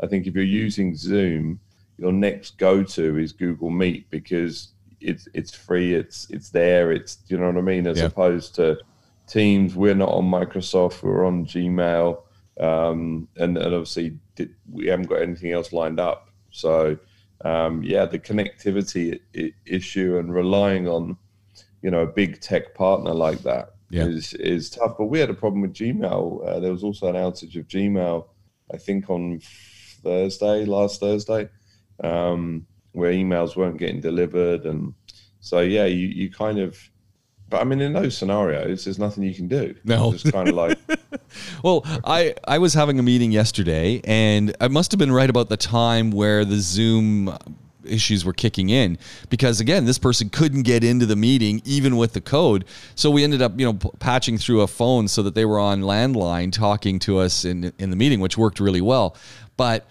I 0.00 0.06
think 0.06 0.26
if 0.26 0.34
you're 0.34 0.44
using 0.44 0.96
Zoom, 0.96 1.60
your 1.98 2.12
next 2.12 2.58
go 2.58 2.82
to 2.82 3.18
is 3.18 3.32
Google 3.32 3.70
Meet 3.70 4.10
because 4.10 4.72
it's 5.00 5.28
it's 5.34 5.54
free. 5.54 5.94
It's 5.94 6.28
it's 6.30 6.50
there. 6.50 6.90
It's 6.90 7.18
you 7.28 7.38
know 7.38 7.46
what 7.46 7.58
I 7.58 7.60
mean. 7.60 7.86
As 7.86 7.98
yeah. 7.98 8.06
opposed 8.06 8.54
to 8.56 8.78
Teams. 9.26 9.76
We're 9.76 9.94
not 9.94 10.10
on 10.10 10.24
Microsoft. 10.24 11.02
We're 11.02 11.24
on 11.24 11.46
Gmail, 11.46 12.20
um, 12.60 13.28
and, 13.36 13.56
and 13.56 13.74
obviously 13.74 14.18
we 14.70 14.88
haven't 14.88 15.08
got 15.08 15.22
anything 15.22 15.52
else 15.52 15.72
lined 15.72 16.00
up. 16.00 16.28
So 16.50 16.98
um, 17.44 17.82
yeah, 17.82 18.04
the 18.04 18.18
connectivity 18.18 19.20
issue 19.64 20.18
and 20.18 20.34
relying 20.34 20.88
on 20.88 21.16
you 21.82 21.90
know 21.90 22.00
a 22.02 22.06
big 22.06 22.40
tech 22.40 22.74
partner 22.74 23.12
like 23.12 23.40
that 23.42 23.74
Yeah. 23.90 24.06
is 24.06 24.34
is 24.34 24.70
tough. 24.70 24.94
But 24.98 25.06
we 25.06 25.18
had 25.18 25.30
a 25.30 25.34
problem 25.34 25.62
with 25.62 25.74
Gmail. 25.74 26.46
Uh, 26.48 26.60
there 26.60 26.72
was 26.72 26.82
also 26.84 27.08
an 27.08 27.16
outage 27.16 27.56
of 27.58 27.66
Gmail, 27.68 28.26
I 28.72 28.76
think 28.78 29.10
on 29.10 29.40
Thursday, 30.02 30.64
last 30.64 31.00
Thursday, 31.00 31.48
um, 32.02 32.66
where 32.92 33.12
emails 33.12 33.56
weren't 33.56 33.78
getting 33.78 34.00
delivered, 34.00 34.64
and 34.66 34.94
so 35.40 35.60
yeah, 35.60 35.84
you 35.86 36.06
you 36.08 36.30
kind 36.30 36.58
of. 36.58 36.78
But 37.48 37.60
I 37.60 37.64
mean, 37.64 37.82
in 37.82 37.92
those 37.92 38.16
scenarios, 38.16 38.84
there's 38.84 38.98
nothing 38.98 39.24
you 39.24 39.34
can 39.34 39.46
do. 39.46 39.74
No. 39.84 40.12
it's 40.14 40.22
kind 40.30 40.48
of 40.48 40.54
like 40.54 40.78
Well, 41.62 41.84
I, 42.02 42.34
I 42.48 42.56
was 42.58 42.72
having 42.72 42.98
a 42.98 43.02
meeting 43.02 43.30
yesterday, 43.30 44.00
and 44.04 44.56
I 44.58 44.68
must 44.68 44.90
have 44.92 44.98
been 44.98 45.12
right 45.12 45.28
about 45.28 45.50
the 45.50 45.58
time 45.58 46.10
where 46.12 46.46
the 46.46 46.60
Zoom 46.60 47.36
issues 47.84 48.24
were 48.24 48.32
kicking 48.32 48.68
in 48.68 48.98
because 49.28 49.60
again 49.60 49.84
this 49.84 49.98
person 49.98 50.28
couldn't 50.28 50.62
get 50.62 50.84
into 50.84 51.06
the 51.06 51.16
meeting 51.16 51.62
even 51.64 51.96
with 51.96 52.12
the 52.12 52.20
code. 52.20 52.64
So 52.94 53.10
we 53.10 53.24
ended 53.24 53.42
up 53.42 53.58
you 53.58 53.66
know 53.66 53.74
patching 53.98 54.38
through 54.38 54.62
a 54.62 54.66
phone 54.66 55.08
so 55.08 55.22
that 55.22 55.34
they 55.34 55.44
were 55.44 55.58
on 55.58 55.82
landline 55.82 56.52
talking 56.52 56.98
to 57.00 57.18
us 57.18 57.44
in 57.44 57.72
in 57.78 57.90
the 57.90 57.96
meeting 57.96 58.20
which 58.20 58.38
worked 58.38 58.60
really 58.60 58.80
well. 58.80 59.16
But 59.56 59.86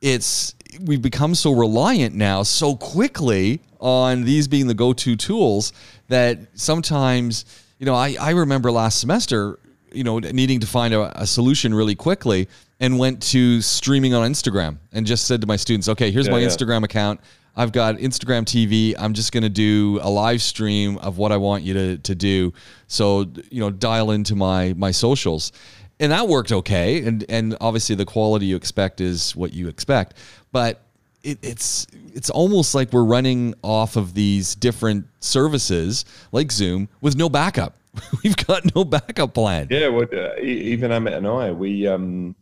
it's 0.00 0.54
we've 0.84 1.02
become 1.02 1.34
so 1.34 1.52
reliant 1.52 2.14
now 2.14 2.42
so 2.42 2.76
quickly 2.76 3.60
on 3.80 4.24
these 4.24 4.48
being 4.48 4.66
the 4.66 4.74
go-to 4.74 5.16
tools 5.16 5.72
that 6.08 6.38
sometimes 6.54 7.44
you 7.78 7.86
know 7.86 7.94
I, 7.94 8.16
I 8.20 8.30
remember 8.30 8.70
last 8.70 9.00
semester 9.00 9.58
you 9.92 10.04
know 10.04 10.18
needing 10.18 10.60
to 10.60 10.66
find 10.66 10.92
a, 10.94 11.22
a 11.22 11.26
solution 11.26 11.74
really 11.74 11.94
quickly 11.94 12.48
and 12.80 12.98
went 12.98 13.22
to 13.22 13.60
streaming 13.62 14.14
on 14.14 14.30
instagram 14.30 14.78
and 14.92 15.06
just 15.06 15.26
said 15.26 15.40
to 15.40 15.46
my 15.46 15.56
students 15.56 15.88
okay 15.88 16.10
here's 16.10 16.26
Yeah, 16.26 16.32
my 16.32 16.40
yeah. 16.40 16.48
instagram 16.48 16.84
account. 16.84 17.20
I've 17.58 17.72
got 17.72 17.96
instagram 17.96 18.44
tv 18.44 18.94
i'm 18.98 19.14
just 19.14 19.32
going 19.32 19.42
to 19.42 19.48
do 19.48 19.98
a 20.02 20.10
live 20.10 20.42
stream 20.42 20.98
of 20.98 21.16
what 21.16 21.32
i 21.32 21.36
want 21.38 21.62
you 21.64 21.72
to, 21.74 21.98
to 21.98 22.14
do. 22.14 22.52
So 22.86 23.24
you 23.50 23.60
know 23.60 23.70
dial 23.70 24.10
into 24.10 24.34
my 24.36 24.74
my 24.76 24.90
socials. 24.90 25.52
And 25.98 26.12
that 26.12 26.28
worked 26.28 26.52
okay. 26.52 27.02
And 27.06 27.24
and 27.30 27.56
obviously 27.58 27.96
the 27.96 28.04
quality 28.04 28.44
you 28.44 28.56
expect 28.56 29.00
is 29.00 29.34
what 29.34 29.54
you 29.54 29.68
expect. 29.68 30.18
But 30.52 30.82
it, 31.22 31.38
it's 31.40 31.86
it's 32.12 32.28
almost 32.28 32.74
like 32.74 32.92
we're 32.92 33.04
running 33.04 33.54
off 33.62 33.96
of 33.96 34.12
these 34.12 34.54
different 34.54 35.06
services 35.20 36.04
like 36.32 36.52
zoom 36.52 36.90
with 37.00 37.16
no 37.16 37.30
backup. 37.30 37.78
We've 38.22 38.36
got 38.36 38.74
no 38.74 38.84
backup 38.84 39.32
plan. 39.32 39.68
Yeah, 39.70 39.88
well, 39.88 40.06
uh, 40.12 40.38
even 40.42 40.90
Amit 40.90 41.16
and 41.16 41.26
I, 41.26 41.50
we, 41.52 41.86
um, 41.86 42.34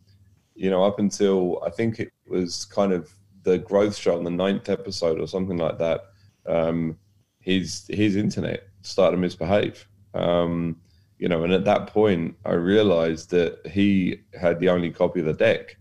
you 0.55 0.69
know, 0.69 0.83
up 0.83 0.99
until 0.99 1.61
I 1.65 1.69
think 1.69 1.99
it 1.99 2.11
was 2.27 2.65
kind 2.65 2.93
of 2.93 3.13
the 3.43 3.59
growth 3.59 3.95
shot 3.95 4.17
on 4.17 4.23
the 4.23 4.31
ninth 4.31 4.69
episode 4.69 5.19
or 5.19 5.27
something 5.27 5.57
like 5.57 5.77
that, 5.77 6.05
um, 6.47 6.97
his 7.39 7.85
his 7.89 8.15
internet 8.15 8.67
started 8.81 9.17
to 9.17 9.21
misbehave. 9.21 9.87
Um, 10.13 10.77
you 11.17 11.29
know, 11.29 11.43
and 11.43 11.53
at 11.53 11.65
that 11.65 11.87
point, 11.87 12.35
I 12.45 12.53
realized 12.53 13.29
that 13.31 13.65
he 13.67 14.21
had 14.39 14.59
the 14.59 14.69
only 14.69 14.91
copy 14.91 15.21
of 15.21 15.27
the 15.27 15.33
deck. 15.33 15.77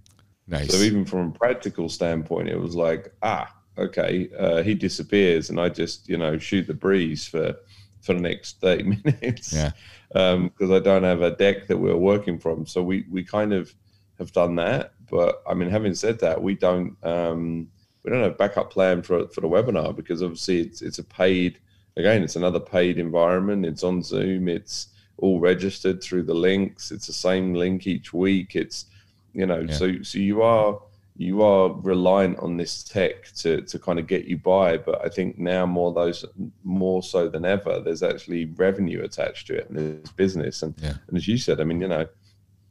nice 0.47 0.71
So 0.71 0.77
even 0.79 1.05
from 1.05 1.29
a 1.29 1.33
practical 1.33 1.89
standpoint, 1.89 2.49
it 2.49 2.61
was 2.61 2.77
like, 2.77 3.13
ah, 3.23 3.53
okay, 3.79 4.29
uh, 4.39 4.63
he 4.63 4.75
disappears, 4.75 5.51
and 5.51 5.61
I 5.61 5.69
just, 5.71 6.09
you 6.09 6.17
know, 6.17 6.39
shoot 6.39 6.67
the 6.67 6.75
breeze 6.75 7.27
for 7.27 7.55
for 8.03 8.15
the 8.15 8.21
next 8.21 8.61
thirty 8.61 8.83
minutes. 9.05 9.53
Yeah. 9.53 9.71
Because 10.13 10.71
I 10.71 10.79
don't 10.79 11.03
have 11.03 11.23
a 11.23 11.35
deck 11.35 11.67
that 11.67 11.79
we're 11.79 11.97
working 11.97 12.39
from, 12.39 12.67
so 12.67 12.83
we 12.83 13.05
we 13.11 13.25
kind 13.25 13.53
of 13.53 13.75
have 14.19 14.33
done 14.33 14.57
that. 14.57 14.93
But 15.11 15.43
I 15.47 15.55
mean, 15.55 15.71
having 15.71 15.95
said 15.95 16.19
that, 16.21 16.43
we 16.43 16.55
don't 16.55 16.97
um, 17.05 17.69
we 18.03 18.11
don't 18.11 18.23
have 18.23 18.39
backup 18.39 18.71
plan 18.71 19.03
for 19.03 19.29
for 19.29 19.41
the 19.41 19.49
webinar 19.49 19.95
because 19.95 20.23
obviously 20.23 20.61
it's 20.61 20.83
it's 20.83 20.99
a 20.99 21.05
paid 21.05 21.59
again, 21.97 22.23
it's 22.23 22.37
another 22.37 22.61
paid 22.61 22.99
environment. 22.99 23.67
It's 23.67 23.85
on 23.85 24.03
Zoom. 24.03 24.49
It's 24.49 24.89
all 25.19 25.39
registered 25.41 26.03
through 26.03 26.25
the 26.25 26.35
links. 26.35 26.91
It's 26.91 27.07
the 27.07 27.13
same 27.13 27.55
link 27.55 27.87
each 27.87 28.13
week. 28.13 28.57
It's 28.57 28.87
you 29.33 29.47
know, 29.47 29.61
Yeah. 29.61 29.75
so 29.75 30.03
so 30.03 30.19
you 30.19 30.43
are 30.43 30.81
you 31.17 31.43
are 31.43 31.73
reliant 31.83 32.37
on 32.41 32.57
this 32.57 32.83
tech 32.83 33.31
to 33.37 33.63
to 33.63 33.79
kind 33.79 33.99
of 34.01 34.07
get 34.09 34.25
you 34.25 34.37
by. 34.39 34.77
But 34.79 35.05
I 35.05 35.09
think 35.09 35.39
now 35.39 35.65
more 35.67 35.93
those 35.93 36.25
more 36.65 37.03
so 37.03 37.29
than 37.29 37.45
ever, 37.45 37.81
there's 37.81 38.03
actually 38.03 38.47
revenue 38.47 39.05
attached 39.05 39.47
to 39.49 39.55
it 39.57 39.69
and 39.69 39.79
there's 39.79 40.11
business. 40.13 40.63
And 40.63 40.75
Yeah. 40.83 40.95
and 41.09 41.17
as 41.17 41.29
you 41.29 41.39
said, 41.39 41.61
I 41.61 41.65
mean, 41.65 41.81
you 41.81 41.89
know, 41.89 42.07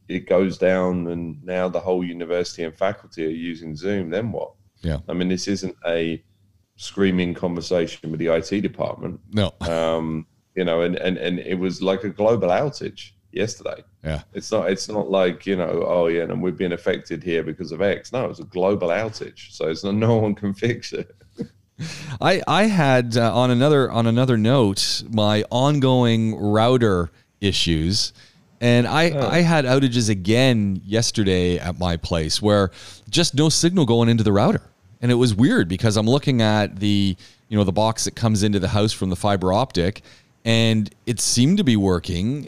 it 0.07 0.27
goes 0.27 0.57
down 0.57 1.07
and 1.07 1.43
now 1.43 1.69
the 1.69 1.79
whole 1.79 2.03
university 2.03 2.63
and 2.63 2.75
faculty 2.75 3.25
are 3.25 3.29
using 3.29 3.75
Zoom, 3.75 4.09
then 4.09 4.31
what? 4.31 4.53
Yeah. 4.81 4.99
I 5.07 5.13
mean, 5.13 5.29
this 5.29 5.47
isn't 5.47 5.75
a 5.85 6.23
screaming 6.75 7.33
conversation 7.33 8.11
with 8.11 8.19
the 8.19 8.27
IT 8.27 8.61
department. 8.61 9.19
no 9.31 9.53
Um, 9.61 10.27
you 10.55 10.63
know, 10.63 10.81
and, 10.81 10.95
and, 10.97 11.17
and 11.17 11.39
it 11.39 11.55
was 11.55 11.81
like 11.81 12.03
a 12.03 12.09
global 12.09 12.49
outage 12.49 13.11
yesterday. 13.31 13.83
yeah 14.03 14.21
It's 14.33 14.51
not 14.51 14.69
it's 14.69 14.87
not 14.87 15.09
like, 15.09 15.45
you 15.45 15.55
know, 15.55 15.83
oh 15.87 16.07
yeah, 16.07 16.23
and 16.23 16.41
we've 16.41 16.57
been 16.57 16.73
affected 16.73 17.23
here 17.23 17.43
because 17.43 17.71
of 17.71 17.81
X. 17.81 18.11
No, 18.11 18.25
it 18.25 18.29
was 18.29 18.39
a 18.39 18.45
global 18.45 18.89
outage. 18.89 19.51
So 19.51 19.69
it's 19.69 19.83
not 19.83 19.95
no 20.07 20.17
one 20.17 20.35
can 20.35 20.53
fix 20.53 20.93
it. 20.93 21.15
I 22.21 22.41
I 22.47 22.63
had 22.65 23.17
uh, 23.17 23.35
on 23.35 23.49
another 23.49 23.91
on 23.91 24.05
another 24.05 24.37
note 24.37 25.03
my 25.09 25.43
ongoing 25.49 26.35
router 26.35 27.09
issues, 27.41 28.13
and 28.63 28.87
I 28.87 29.09
oh. 29.09 29.27
I 29.27 29.41
had 29.41 29.65
outages 29.65 30.09
again 30.09 30.81
yesterday 30.85 31.59
at 31.59 31.77
my 31.77 31.97
place 31.97 32.41
where 32.41 32.71
just 33.09 33.35
no 33.35 33.49
signal 33.49 33.85
going 33.85 34.07
into 34.07 34.23
the 34.23 34.31
router, 34.31 34.61
and 35.01 35.11
it 35.11 35.15
was 35.15 35.35
weird 35.35 35.67
because 35.67 35.97
I'm 35.97 36.07
looking 36.07 36.41
at 36.41 36.77
the 36.77 37.17
you 37.49 37.57
know 37.57 37.65
the 37.65 37.73
box 37.73 38.05
that 38.05 38.15
comes 38.15 38.41
into 38.41 38.59
the 38.59 38.69
house 38.69 38.93
from 38.93 39.09
the 39.09 39.17
fiber 39.17 39.51
optic, 39.51 40.01
and 40.45 40.89
it 41.05 41.19
seemed 41.19 41.57
to 41.57 41.65
be 41.65 41.75
working, 41.75 42.47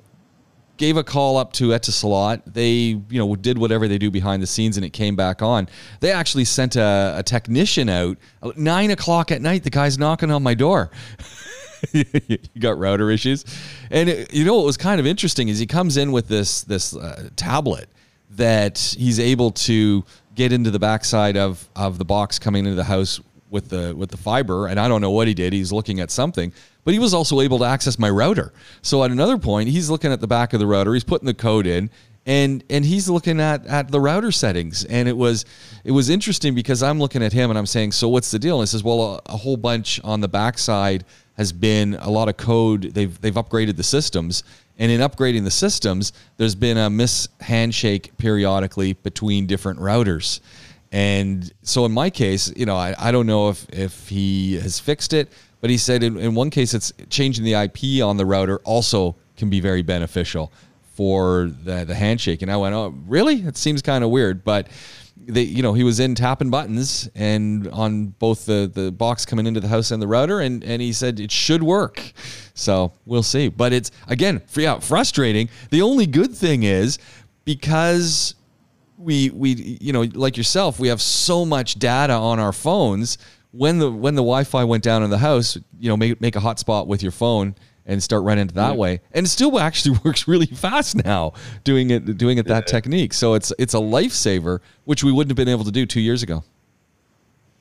gave 0.78 0.96
a 0.96 1.04
call 1.04 1.36
up 1.36 1.52
to 1.54 1.70
Etisalat. 1.70 2.44
They, 2.46 2.98
you 3.10 3.20
know, 3.20 3.36
did 3.36 3.58
whatever 3.58 3.90
they 3.90 3.98
do 3.98 4.10
behind 4.10 4.42
the 4.42 4.48
scenes, 4.48 4.78
and 4.78 4.86
it 4.86 4.92
came 4.92 5.18
back 5.18 5.42
on. 5.42 5.68
They 6.00 6.14
actually 6.14 6.46
sent 6.46 6.78
a, 6.78 7.16
a 7.18 7.24
technician 7.24 7.90
out 7.90 8.18
nine 8.56 8.92
o'clock 8.92 9.34
at 9.34 9.42
night. 9.42 9.66
The 9.66 9.70
guy's 9.70 9.98
knocking 9.98 10.32
on 10.32 10.44
my 10.44 10.54
door. 10.54 10.92
you 12.28 12.38
got 12.60 12.78
router 12.78 13.10
issues, 13.12 13.46
and 13.92 14.10
it, 14.10 14.34
you 14.34 14.46
know 14.46 14.56
what 14.56 14.66
was 14.66 14.78
kind 14.78 15.00
of 15.00 15.08
interesting 15.08 15.50
is 15.50 15.60
he 15.60 15.68
comes 15.68 15.98
in 15.98 16.12
with 16.12 16.28
this 16.28 16.62
this 16.64 16.96
uh, 16.96 17.30
tablet 17.36 17.90
that 18.32 18.96
he's 18.98 19.20
able 19.20 19.52
to 19.52 20.04
get 20.36 20.52
into 20.52 20.72
the 20.72 20.80
backside 20.80 21.38
of 21.38 21.68
of 21.76 21.98
the 21.98 22.06
box 22.06 22.40
coming 22.40 22.66
into 22.66 22.76
the 22.76 22.84
house 22.84 23.20
with 23.50 23.70
the 23.70 23.96
with 23.96 24.12
the 24.12 24.18
fiber. 24.18 24.68
And 24.68 24.80
I 24.80 24.88
don't 24.88 25.02
know 25.02 25.12
what 25.12 25.28
he 25.28 25.34
did. 25.34 25.54
He's 25.54 25.72
looking 25.72 26.00
at 26.00 26.12
something. 26.12 26.54
But 26.84 26.94
he 26.94 27.00
was 27.00 27.16
also 27.16 27.42
able 27.42 27.58
to 27.60 27.66
access 27.66 27.98
my 27.98 28.10
router. 28.10 28.54
So 28.84 29.04
at 29.04 29.10
another 29.10 29.40
point 29.40 29.70
he's 29.70 29.90
looking 29.90 30.12
at 30.12 30.22
the 30.22 30.28
back 30.28 30.54
of 30.54 30.60
the 30.60 30.68
router. 30.68 30.94
He's 30.94 31.04
putting 31.04 31.26
the 31.26 31.34
code 31.34 31.66
in. 31.66 31.90
And 32.28 32.64
and 32.70 32.84
he's 32.84 33.08
looking 33.08 33.40
at 33.40 33.66
at 33.68 33.92
the 33.92 34.00
router 34.00 34.32
settings. 34.32 34.84
And 34.86 35.08
it 35.08 35.16
was 35.16 35.46
it 35.84 35.92
was 35.92 36.10
interesting 36.10 36.56
because 36.56 36.84
I'm 36.84 37.00
looking 37.00 37.24
at 37.24 37.34
him 37.34 37.50
and 37.50 37.58
I'm 37.58 37.66
saying 37.66 37.94
so 37.94 38.10
what's 38.10 38.32
the 38.32 38.40
deal? 38.40 38.60
And 38.60 38.68
he 38.68 38.72
says 38.72 38.84
well 38.84 39.02
a, 39.02 39.22
a 39.28 39.38
whole 39.38 39.58
bunch 39.58 40.02
on 40.04 40.22
the 40.22 40.28
backside 40.28 41.06
has 41.38 41.52
been 41.52 41.96
a 41.96 42.10
lot 42.10 42.30
of 42.30 42.38
code 42.38 42.94
they've 42.94 43.20
they've 43.22 43.36
upgraded 43.36 43.76
the 43.76 43.84
systems 43.84 44.44
and 44.78 44.92
in 44.92 45.02
upgrading 45.02 45.44
the 45.44 45.52
systems 45.52 46.14
there's 46.38 46.56
been 46.56 46.78
a 46.78 46.90
miss 46.90 47.28
handshake 47.42 48.16
periodically 48.18 48.94
between 48.94 49.46
different 49.46 49.80
routers 49.80 50.40
and 50.96 51.52
so 51.62 51.84
in 51.84 51.92
my 51.92 52.10
case, 52.10 52.54
you 52.56 52.66
know, 52.66 52.78
I, 52.78 52.96
I 52.98 53.12
don't 53.12 53.28
know 53.28 53.50
if, 53.50 53.68
if 53.70 54.08
he 54.08 54.56
has 54.56 54.80
fixed 54.80 55.12
it, 55.12 55.30
but 55.60 55.70
he 55.70 55.78
said 55.78 56.04
in, 56.04 56.18
in 56.18 56.36
one 56.36 56.50
case, 56.50 56.74
it's 56.74 56.94
changing 57.10 57.44
the 57.44 57.54
IP 57.54 58.02
on 58.02 58.16
the 58.16 58.26
router 58.26 58.60
also 58.60 59.18
can 59.36 59.50
be 59.50 59.60
very 59.60 59.82
beneficial 59.82 60.54
for 60.94 61.52
the, 61.66 61.84
the 61.84 61.96
handshake. 61.96 62.42
And 62.42 62.50
I 62.50 62.56
went, 62.56 62.74
oh, 62.76 62.96
really? 63.08 63.42
It 63.42 63.58
seems 63.58 63.82
kind 63.82 64.06
of 64.06 64.10
weird. 64.10 64.46
But 64.46 64.68
they, 65.28 65.44
you 65.44 65.62
know, 65.62 65.74
he 65.74 65.84
was 65.84 66.00
in 66.00 66.16
tapping 66.16 66.50
buttons 66.50 67.10
and 67.16 67.68
on 67.70 68.08
both 68.08 68.46
the, 68.46 68.70
the 68.74 68.92
box 68.92 69.26
coming 69.26 69.46
into 69.46 69.60
the 69.60 69.68
house 69.68 69.92
and 69.92 70.02
the 70.02 70.08
router. 70.08 70.40
And, 70.40 70.64
and 70.64 70.82
he 70.82 70.94
said 70.94 71.20
it 71.20 71.32
should 71.32 71.64
work. 71.64 72.14
So 72.54 72.94
we'll 73.06 73.24
see. 73.24 73.50
But 73.50 73.74
it's, 73.74 73.92
again, 74.08 74.42
yeah, 74.56 74.80
frustrating. 74.80 75.50
The 75.72 75.82
only 75.82 76.06
good 76.06 76.34
thing 76.34 76.64
is 76.64 77.00
because 77.44 78.36
we 78.98 79.30
we 79.32 79.78
you 79.82 79.92
know 79.92 80.04
like 80.14 80.38
yourself 80.38 80.80
we 80.80 80.88
have 80.88 81.02
so 81.02 81.46
much 81.46 81.76
data 81.76 82.14
on 82.14 82.40
our 82.40 82.54
phones 82.54 83.18
when 83.52 83.78
the 83.78 83.92
when 83.92 84.16
the 84.16 84.22
wi-fi 84.22 84.64
went 84.64 84.84
down 84.84 85.04
in 85.04 85.10
the 85.10 85.18
house 85.18 85.58
you 85.80 85.90
know 85.90 85.98
make, 85.98 86.20
make 86.22 86.36
a 86.36 86.40
hotspot 86.40 86.88
with 86.88 87.04
your 87.04 87.12
phone 87.12 87.54
and 87.86 88.02
start 88.02 88.24
running 88.24 88.48
it 88.48 88.54
that 88.56 88.76
way 88.78 89.00
and 89.14 89.26
it 89.26 89.30
still 89.30 89.60
actually 89.68 89.98
works 90.04 90.28
really 90.28 90.46
fast 90.48 90.96
now 91.06 91.32
doing 91.64 91.90
it 91.92 92.18
doing 92.18 92.38
it 92.38 92.46
that 92.48 92.66
technique 92.68 93.14
so 93.14 93.34
it's 93.34 93.52
it's 93.60 93.74
a 93.74 93.78
lifesaver 93.80 94.60
which 94.86 95.04
we 95.04 95.12
wouldn't 95.12 95.30
have 95.30 95.38
been 95.38 95.48
able 95.54 95.64
to 95.64 95.72
do 95.72 95.86
two 95.86 96.02
years 96.02 96.24
ago 96.24 96.44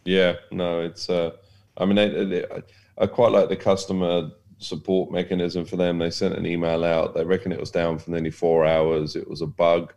Yeah, 0.04 0.34
no, 0.50 0.80
it's. 0.80 1.08
Uh, 1.08 1.30
I 1.78 1.86
mean, 1.86 1.98
I 1.98 3.06
quite 3.06 3.32
like 3.32 3.48
the 3.48 3.56
customer 3.56 4.30
support 4.58 5.10
mechanism 5.10 5.64
for 5.64 5.76
them. 5.76 5.98
They 5.98 6.10
sent 6.10 6.34
an 6.36 6.46
email 6.46 6.84
out. 6.84 7.14
They 7.14 7.24
reckon 7.24 7.52
it 7.52 7.60
was 7.60 7.70
down 7.70 7.98
for 7.98 8.10
nearly 8.10 8.30
four 8.30 8.66
hours. 8.66 9.16
It 9.16 9.28
was 9.28 9.40
a 9.40 9.46
bug 9.46 9.94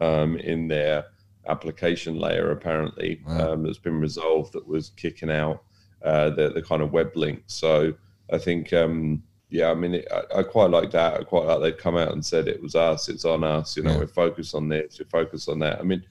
um, 0.00 0.36
in 0.38 0.68
their 0.68 1.06
application 1.48 2.18
layer, 2.18 2.50
apparently, 2.52 3.20
Wow. 3.26 3.52
um, 3.54 3.62
that's 3.64 3.78
been 3.78 3.98
resolved 4.00 4.52
that 4.52 4.66
was 4.66 4.90
kicking 4.90 5.30
out 5.30 5.62
uh, 6.04 6.30
the, 6.30 6.50
the 6.50 6.62
kind 6.62 6.80
of 6.82 6.92
web 6.92 7.16
link. 7.16 7.42
So 7.46 7.94
I 8.32 8.38
think, 8.38 8.72
um, 8.72 9.22
yeah, 9.50 9.70
I 9.70 9.74
mean, 9.74 9.94
it, 9.94 10.08
I, 10.12 10.40
I 10.40 10.42
quite 10.42 10.70
like 10.70 10.90
that. 10.92 11.20
I 11.20 11.24
quite 11.24 11.46
like 11.46 11.60
they've 11.60 11.76
come 11.82 11.96
out 11.96 12.12
and 12.12 12.24
said 12.24 12.48
it 12.48 12.60
was 12.62 12.74
us, 12.74 13.08
it's 13.08 13.24
on 13.24 13.44
us. 13.44 13.76
You 13.76 13.82
know, 13.82 13.92
Yeah. 13.92 13.98
we're 14.00 14.06
focused 14.06 14.54
on 14.54 14.68
this, 14.68 14.98
we're 15.00 15.06
focused 15.08 15.48
on 15.48 15.58
that. 15.60 15.78
I 15.80 15.82
mean, 15.82 16.04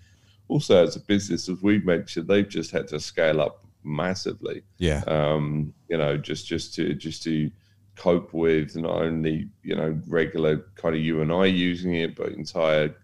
also 0.47 0.83
as 0.83 0.95
a 0.95 0.99
business, 1.01 1.47
as 1.49 1.61
we've 1.61 1.85
mentioned, 1.85 2.27
they've 2.27 2.47
just 2.49 2.71
had 2.71 2.87
to 2.89 2.99
scale 2.99 3.41
up 3.41 3.63
massively 3.83 4.63
Yeah. 4.79 5.01
um, 5.07 5.73
you 5.89 5.97
know, 5.97 6.17
just 6.17 6.47
just 6.47 6.73
to 6.75 6.93
just 6.93 7.23
to 7.23 7.49
cope 7.95 8.31
with 8.33 8.75
not 8.75 9.01
only 9.01 9.49
you 9.63 9.75
know 9.75 9.99
regular 10.07 10.65
kind 10.75 10.95
of 10.95 11.01
you 11.01 11.21
and 11.21 11.31
I 11.31 11.45
using 11.45 11.95
it, 11.95 12.15
but 12.15 12.29
entire 12.33 12.95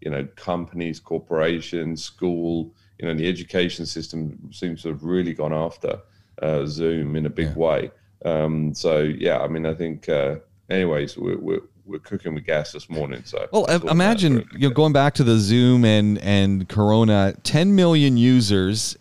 you 0.00 0.10
know 0.10 0.26
companies, 0.36 0.98
corporations, 1.00 2.02
school, 2.02 2.72
you 2.98 3.06
know, 3.06 3.14
the 3.14 3.28
education 3.28 3.86
system 3.86 4.38
seems 4.52 4.82
to 4.82 4.88
have 4.88 5.02
really 5.02 5.34
gone 5.34 5.52
after 5.52 6.00
uh, 6.42 6.64
Zoom 6.66 7.16
in 7.16 7.26
a 7.26 7.30
big 7.30 7.48
Yeah. 7.48 7.54
way. 7.54 7.90
Um, 8.24 8.74
so 8.74 9.00
yeah, 9.00 9.38
I 9.40 9.48
mean, 9.48 9.66
I 9.66 9.74
think. 9.74 10.08
Uh, 10.08 10.36
anyways, 10.68 11.16
we're, 11.16 11.38
we're 11.38 11.60
we're 11.86 11.98
cooking 11.98 12.34
with 12.34 12.44
gas 12.44 12.72
this 12.72 12.88
morning. 12.90 13.22
So 13.24 13.48
Well, 13.52 13.66
that's 13.66 13.82
i- 13.82 13.86
all 13.86 13.92
imagine 13.92 14.46
you 14.52 14.68
know, 14.68 14.74
going 14.74 14.92
back 14.92 15.14
to 15.14 15.24
the 15.24 15.38
Zoom 15.38 15.84
and 15.84 16.18
and 16.18 16.68
Corona, 16.68 17.34
10 17.42 17.74
million 17.74 18.16
users 18.16 18.96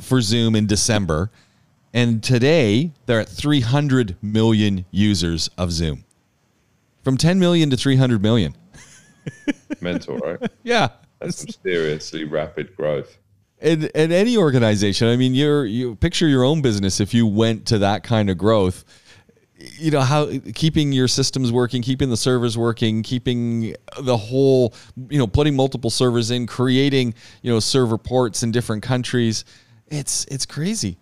for 0.00 0.20
Zoom 0.20 0.56
in 0.56 0.66
December, 0.66 1.30
and 1.94 2.22
today 2.22 2.90
they're 3.06 3.20
at 3.20 3.28
300 3.28 4.16
million 4.22 4.84
users 4.90 5.48
of 5.56 5.70
Zoom. 5.70 6.04
From 7.04 7.16
10 7.16 7.38
million 7.38 7.70
to 7.70 7.76
300 7.76 8.20
million. 8.20 8.56
mental, 9.80 10.18
right? 10.18 10.38
Yeah. 10.62 10.88
That's 11.20 11.38
some 11.38 11.48
seriously 11.64 12.24
rapid 12.24 12.76
growth. 12.76 13.18
In, 13.60 13.84
in 13.94 14.12
any 14.12 14.36
organization, 14.36 15.08
I 15.08 15.16
mean, 15.16 15.34
you're 15.34 15.64
you 15.64 15.96
picture 15.96 16.28
your 16.28 16.44
own 16.44 16.62
business 16.62 17.00
if 17.00 17.12
you 17.12 17.26
went 17.26 17.66
to 17.66 17.78
that 17.78 18.02
kind 18.02 18.30
of 18.30 18.38
growth. 18.38 18.84
You 19.58 19.90
know 19.90 20.00
how 20.00 20.30
keeping 20.54 20.92
your 20.92 21.08
systems 21.08 21.50
working, 21.50 21.82
keeping 21.82 22.10
the 22.10 22.16
servers 22.16 22.56
working, 22.56 23.02
keeping 23.02 23.74
the 24.00 24.16
whole, 24.16 24.74
you 25.10 25.18
know, 25.18 25.26
putting 25.26 25.56
multiple 25.56 25.90
servers 25.90 26.30
in, 26.30 26.46
creating, 26.46 27.14
you 27.42 27.52
know, 27.52 27.58
server 27.58 27.98
ports 27.98 28.44
in 28.44 28.52
different 28.52 28.84
countries. 28.84 29.44
It's 29.88 30.24
it's 30.26 30.46
crazy. 30.46 30.96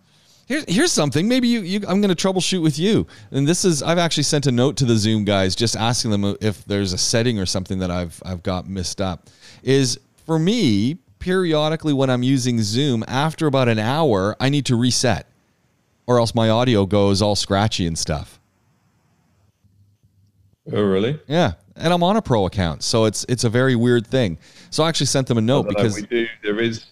Here's 0.47 0.65
here's 0.67 0.93
something. 0.93 1.29
Maybe 1.29 1.49
you, 1.49 1.61
you 1.61 1.81
I'm 1.87 2.01
going 2.01 2.15
to 2.15 2.29
troubleshoot 2.29 2.63
with 2.63 2.79
you. 2.79 3.07
And 3.31 3.47
this 3.47 3.67
is 3.67 3.83
I've 3.83 3.99
actually 3.99 4.23
sent 4.23 4.47
a 4.47 4.53
note 4.53 4.79
to 4.79 4.87
the 4.87 4.97
Zoom 4.97 5.25
guys 5.25 5.55
just 5.55 5.77
asking 5.77 6.13
them 6.13 6.37
if 6.41 6.65
there's 6.65 6.95
a 6.95 6.99
setting 6.99 7.39
or 7.39 7.45
something 7.45 7.81
that 7.81 7.91
I've 7.91 8.23
I've 8.25 8.43
got 8.43 8.67
missed 8.67 9.03
up. 9.03 9.29
Is 9.63 10.01
for 10.25 10.39
me 10.39 10.97
periodically 11.27 11.93
when 11.93 12.09
I'm 12.09 12.23
using 12.23 12.63
Zoom 12.63 13.05
after 13.09 13.49
about 13.49 13.67
an 13.69 13.81
hour 13.81 14.37
I 14.39 14.49
need 14.49 14.65
to 14.67 14.77
reset, 14.77 15.27
or 16.07 16.21
else 16.21 16.37
my 16.37 16.49
audio 16.49 16.87
goes 16.87 17.21
all 17.21 17.35
scratchy 17.35 17.85
and 17.85 17.99
stuff. 17.99 18.39
Oh, 20.73 20.83
really? 20.83 21.19
Yeah, 21.27 21.55
and 21.75 21.93
I'm 21.93 22.05
on 22.05 22.17
a 22.17 22.23
pro 22.23 22.47
account, 22.47 22.85
so 22.85 23.07
it's 23.07 23.27
it's 23.29 23.43
a 23.43 23.51
very 23.51 23.75
weird 23.75 24.07
thing. 24.07 24.39
So 24.71 24.85
I 24.85 24.89
actually 24.89 25.07
sent 25.07 25.27
them 25.27 25.37
a 25.37 25.41
note 25.41 25.67
Although 25.67 25.71
because 25.71 25.97
we 25.97 26.03
do, 26.07 26.29
there 26.45 26.61
is, 26.61 26.87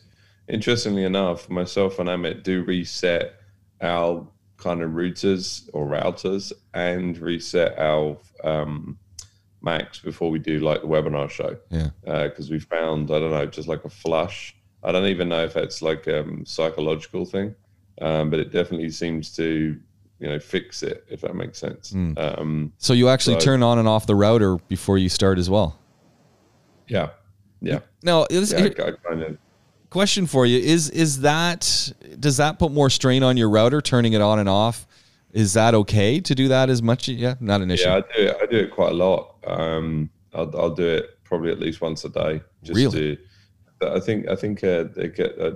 interestingly 0.49 1.05
enough, 1.05 1.49
myself 1.49 2.01
and 2.01 2.09
Amit 2.09 2.43
do 2.43 2.65
reset 2.65 3.37
our 3.83 4.27
kind 4.57 4.83
of 4.83 4.91
routers 4.91 5.69
or 5.73 5.87
routers 5.87 6.53
and 6.73 7.17
reset 7.19 7.79
our 7.79 8.17
um, 8.43 8.99
Macs 9.65 9.99
before 9.99 10.31
we 10.31 10.39
do 10.39 10.61
like 10.61 10.83
the 10.83 10.87
webinar 10.87 11.29
show. 11.31 11.57
yeah, 11.71 11.89
Because 12.05 12.51
we 12.51 12.59
found, 12.61 13.11
I 13.11 13.19
don't 13.19 13.31
know, 13.31 13.47
just 13.47 13.67
like 13.69 13.85
a 13.85 13.89
flush. 13.89 14.55
I 14.83 14.93
don't 14.93 15.07
even 15.07 15.29
know 15.31 15.43
if 15.45 15.55
that's 15.55 15.81
like 15.83 16.07
a 16.07 16.21
um, 16.21 16.45
psychological 16.45 17.25
thing, 17.25 17.55
um, 18.03 18.29
but 18.31 18.39
it 18.39 18.53
definitely 18.53 18.91
seems 18.91 19.35
to, 19.37 19.81
you 20.21 20.27
know, 20.29 20.39
fix 20.39 20.83
it, 20.83 21.05
if 21.09 21.23
that 21.23 21.35
makes 21.35 21.59
sense. 21.59 21.91
Hmm. 21.93 22.13
Um, 22.19 22.73
so 22.79 22.93
you 22.93 23.09
actually 23.09 23.41
So- 23.41 23.47
turn 23.47 23.63
on 23.63 23.79
and 23.79 23.89
off 23.89 24.07
the 24.07 24.15
router 24.15 24.57
before 24.69 24.99
you 24.99 25.09
start 25.09 25.39
as 25.39 25.49
well. 25.49 25.79
yeah. 26.89 27.11
Yeah. 27.61 27.79
Now, 28.03 28.27
this, 28.29 28.53
Yeah. 28.53 28.59
here- 28.59 28.75
I, 28.79 28.83
I 28.89 28.91
kind 29.09 29.23
of, 29.23 29.39
question 29.89 30.27
for 30.27 30.45
you 30.45 30.59
is 30.59 30.91
is 30.91 31.21
that 31.21 31.93
does 32.19 32.37
that 32.39 32.59
put 32.59 32.73
more 32.73 32.91
strain 32.91 33.23
on 33.23 33.37
your 33.37 33.49
router 33.49 33.81
turning 33.81 34.13
it 34.13 34.21
on 34.21 34.39
and 34.41 34.49
off? 34.49 34.87
Is 35.33 35.55
that 35.55 35.73
okay 35.75 36.21
to 36.21 36.35
do 36.35 36.49
that 36.49 36.69
as 36.69 36.83
much? 36.83 37.09
Yeah, 37.09 37.35
not 37.41 37.63
an 37.63 37.71
issue. 37.71 37.89
Yeah, 37.89 37.97
I 37.97 38.01
do 38.01 38.23
it. 38.27 38.37
I 38.43 38.47
do 38.47 38.57
it 38.59 38.71
quite 38.71 38.91
a 38.93 38.95
lot. 38.95 39.34
Um, 39.47 40.11
I'll, 40.33 40.55
I'll 40.59 40.75
do 40.75 40.87
it 40.87 41.11
probably 41.25 41.51
at 41.51 41.61
least 41.61 41.81
once 41.81 42.05
a 42.05 42.09
day. 42.09 42.43
Just 42.63 42.77
Really? 42.77 43.17
to, 43.17 43.93
I 43.97 44.01
think 44.01 44.29
I 44.29 44.37
think 44.37 44.65
uh, 44.65 44.87
it 44.97 45.17
get, 45.17 45.39
uh, 45.39 45.53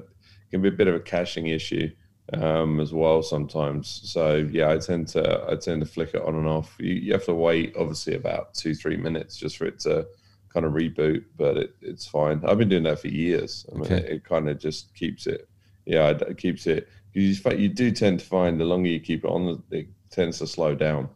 can 0.51 0.63
be 0.63 0.69
a 0.69 0.73
bit 0.73 0.89
of 0.89 0.95
a 0.95 1.01
caching 1.01 1.49
issue 1.49 1.91
um, 2.35 2.79
as 2.81 2.93
well 2.93 3.23
sometimes. 3.23 4.01
So 4.05 4.37
yeah, 4.51 4.71
I 4.71 4.79
tend 4.79 5.09
to 5.09 5.47
I 5.51 5.57
tend 5.57 5.81
to 5.81 5.87
flick 5.87 6.15
it 6.15 6.23
on 6.23 6.35
and 6.35 6.47
off. 6.47 6.77
You, 6.79 6.95
you 6.95 7.13
have 7.13 7.25
to 7.27 7.35
wait 7.35 7.75
obviously 7.79 8.15
about 8.15 8.55
two 8.55 8.75
three 8.75 8.97
minutes 8.97 9.37
just 9.37 9.57
for 9.57 9.67
it 9.67 9.79
to 9.81 10.07
kind 10.53 10.65
of 10.65 10.73
reboot, 10.73 11.25
but 11.37 11.57
it, 11.57 11.75
it's 11.83 12.07
fine. 12.07 12.43
I've 12.47 12.59
been 12.59 12.69
doing 12.71 12.85
that 12.85 13.01
for 13.01 13.09
years. 13.09 13.67
I 13.71 13.75
mean, 13.75 13.85
Okay. 13.85 13.97
it, 13.97 14.05
it 14.13 14.25
kind 14.25 14.49
of 14.49 14.59
just 14.59 14.95
keeps 14.95 15.27
it. 15.27 15.49
Yeah, 15.87 16.09
it, 16.11 16.23
it 16.23 16.39
keeps 16.39 16.67
it. 16.67 16.89
You, 17.15 17.35
you 17.57 17.69
do 17.69 17.91
tend 17.91 18.21
to 18.21 18.27
find 18.27 18.61
the 18.61 18.65
longer 18.65 18.89
you 18.89 19.01
keep 19.01 19.25
it 19.25 19.29
on, 19.29 19.63
it 19.71 19.89
tends 20.11 20.39
to 20.39 20.47
slow 20.47 20.75
down. 20.75 21.09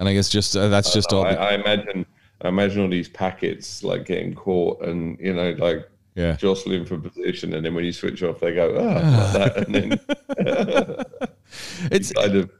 And 0.00 0.08
I 0.08 0.14
guess 0.14 0.28
just 0.28 0.56
uh, 0.56 0.68
that's 0.68 0.92
just 0.92 1.12
all. 1.12 1.24
I, 1.24 1.34
I 1.34 1.52
imagine 1.52 2.06
I 2.42 2.48
imagine 2.48 2.82
all 2.82 2.88
these 2.88 3.08
packets 3.08 3.84
like 3.84 4.06
getting 4.06 4.34
caught 4.34 4.82
and 4.82 5.16
you 5.20 5.34
know 5.34 5.52
like 5.52 5.88
yeah. 6.16 6.32
jostling 6.32 6.86
for 6.86 6.98
position, 6.98 7.54
and 7.54 7.64
then 7.64 7.74
when 7.74 7.84
you 7.84 7.92
switch 7.92 8.22
off, 8.24 8.40
they 8.40 8.54
go 8.54 8.76
ah 8.76 8.94
like 8.94 9.32
that, 9.34 9.56
and 9.66 9.74
then 9.74 11.26
It's 11.90 12.12
kind 12.16 12.36
of 12.36 12.50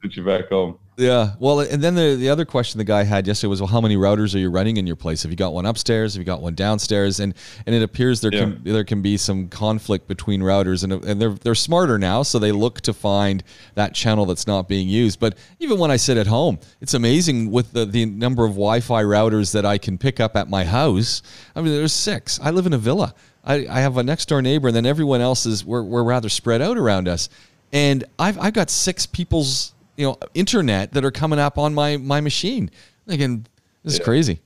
switch 0.00 0.18
it 0.18 0.24
back 0.24 0.48
home. 0.48 0.78
yeah. 0.96 1.34
Well, 1.38 1.60
and 1.60 1.82
then 1.82 1.94
the 1.94 2.16
the 2.16 2.28
other 2.28 2.44
question 2.44 2.78
the 2.78 2.84
guy 2.84 3.04
had 3.04 3.26
yesterday 3.26 3.48
was, 3.48 3.60
well, 3.60 3.68
how 3.68 3.80
many 3.80 3.96
routers 3.96 4.34
are 4.34 4.38
you 4.38 4.50
running 4.50 4.76
in 4.76 4.86
your 4.86 4.96
place? 4.96 5.22
Have 5.22 5.30
you 5.30 5.36
got 5.36 5.52
one 5.52 5.66
upstairs? 5.66 6.14
Have 6.14 6.20
you 6.20 6.24
got 6.24 6.42
one 6.42 6.54
downstairs? 6.54 7.20
And 7.20 7.34
and 7.66 7.74
it 7.74 7.82
appears 7.82 8.20
there 8.20 8.30
can 8.30 8.60
there 8.64 8.84
can 8.84 9.02
be 9.02 9.16
some 9.16 9.48
conflict 9.48 10.08
between 10.08 10.40
routers, 10.40 10.84
and 10.84 10.92
and 11.04 11.20
they're 11.20 11.34
they're 11.34 11.54
smarter 11.54 11.98
now, 11.98 12.22
so 12.22 12.38
they 12.38 12.52
look 12.52 12.80
to 12.82 12.92
find 12.92 13.42
that 13.74 13.94
channel 13.94 14.26
that's 14.26 14.46
not 14.46 14.68
being 14.68 14.88
used. 14.88 15.20
But 15.20 15.36
even 15.58 15.78
when 15.78 15.90
I 15.90 15.96
sit 15.96 16.16
at 16.16 16.26
home, 16.26 16.58
it's 16.80 16.94
amazing 16.94 17.50
with 17.50 17.72
the 17.72 17.86
the 17.86 18.06
number 18.06 18.44
of 18.44 18.52
Wi-Fi 18.52 19.02
routers 19.02 19.52
that 19.52 19.64
I 19.64 19.78
can 19.78 19.98
pick 19.98 20.20
up 20.20 20.36
at 20.36 20.48
my 20.48 20.64
house. 20.64 21.22
I 21.54 21.62
mean, 21.62 21.72
there's 21.72 21.92
six. 21.92 22.40
I 22.42 22.50
live 22.50 22.66
in 22.66 22.72
a 22.72 22.78
villa. 22.78 23.14
I, 23.42 23.66
I 23.70 23.80
have 23.80 23.96
a 23.96 24.02
next 24.02 24.28
door 24.28 24.42
neighbor, 24.42 24.68
and 24.68 24.76
then 24.76 24.84
everyone 24.84 25.22
else 25.22 25.46
is 25.46 25.64
we're, 25.64 25.82
we're 25.82 26.04
rather 26.04 26.28
spread 26.28 26.60
out 26.60 26.76
around 26.76 27.08
us. 27.08 27.30
And 27.72 28.04
I've 28.18 28.38
I've 28.38 28.52
got 28.52 28.68
six 28.68 29.06
people's 29.06 29.72
you 30.00 30.06
know 30.06 30.16
internet 30.32 30.92
that 30.94 31.04
are 31.04 31.10
coming 31.10 31.38
up 31.38 31.58
on 31.58 31.74
my 31.74 31.98
my 31.98 32.20
machine. 32.22 32.70
Again, 33.06 33.46
this 33.84 33.92
is 33.94 33.98
Yeah. 33.98 34.04
crazy. 34.04 34.40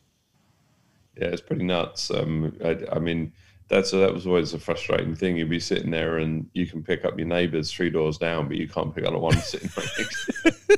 Yeah, 1.16 1.28
it's 1.28 1.40
pretty 1.40 1.62
nuts. 1.62 2.10
Um, 2.10 2.56
I, 2.64 2.76
I 2.92 2.98
mean, 2.98 3.32
that's 3.68 3.92
that 3.92 4.12
was 4.12 4.26
always 4.26 4.52
a 4.52 4.58
frustrating 4.58 5.14
thing. 5.14 5.36
You'd 5.36 5.48
be 5.48 5.60
sitting 5.60 5.92
there 5.92 6.18
and 6.18 6.48
you 6.54 6.66
can 6.66 6.82
pick 6.82 7.04
up 7.04 7.16
your 7.16 7.28
neighbours 7.28 7.70
three 7.72 7.88
doors 7.90 8.18
down, 8.18 8.48
but 8.48 8.56
you 8.56 8.66
can't 8.68 8.92
pick 8.92 9.04
up 9.06 9.12
the 9.12 9.18
one 9.18 9.36
sitting 9.38 9.70
right 9.76 9.88
next 9.96 10.24
to 10.26 10.32
you. 10.44 10.76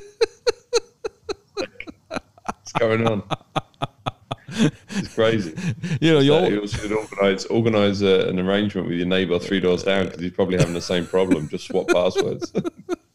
like, 1.57 1.87
what's 2.45 2.71
going 2.73 3.07
on? 3.07 3.23
It's 4.49 5.13
crazy. 5.15 5.53
You 6.01 6.13
know, 6.13 6.19
So 6.19 6.23
you'll 6.23 6.49
you 6.51 6.67
should 6.67 6.91
organize 6.91 7.45
organize 7.45 8.01
a, 8.03 8.27
an 8.29 8.39
arrangement 8.39 8.87
with 8.87 8.97
your 8.97 9.07
neighbour 9.07 9.39
three 9.39 9.59
doors 9.59 9.83
down 9.83 10.05
because 10.05 10.21
he's 10.21 10.31
probably 10.31 10.57
having 10.57 10.73
the 10.73 10.81
same 10.81 11.05
problem. 11.07 11.49
Just 11.49 11.65
swap 11.67 11.87
passwords. 11.87 12.53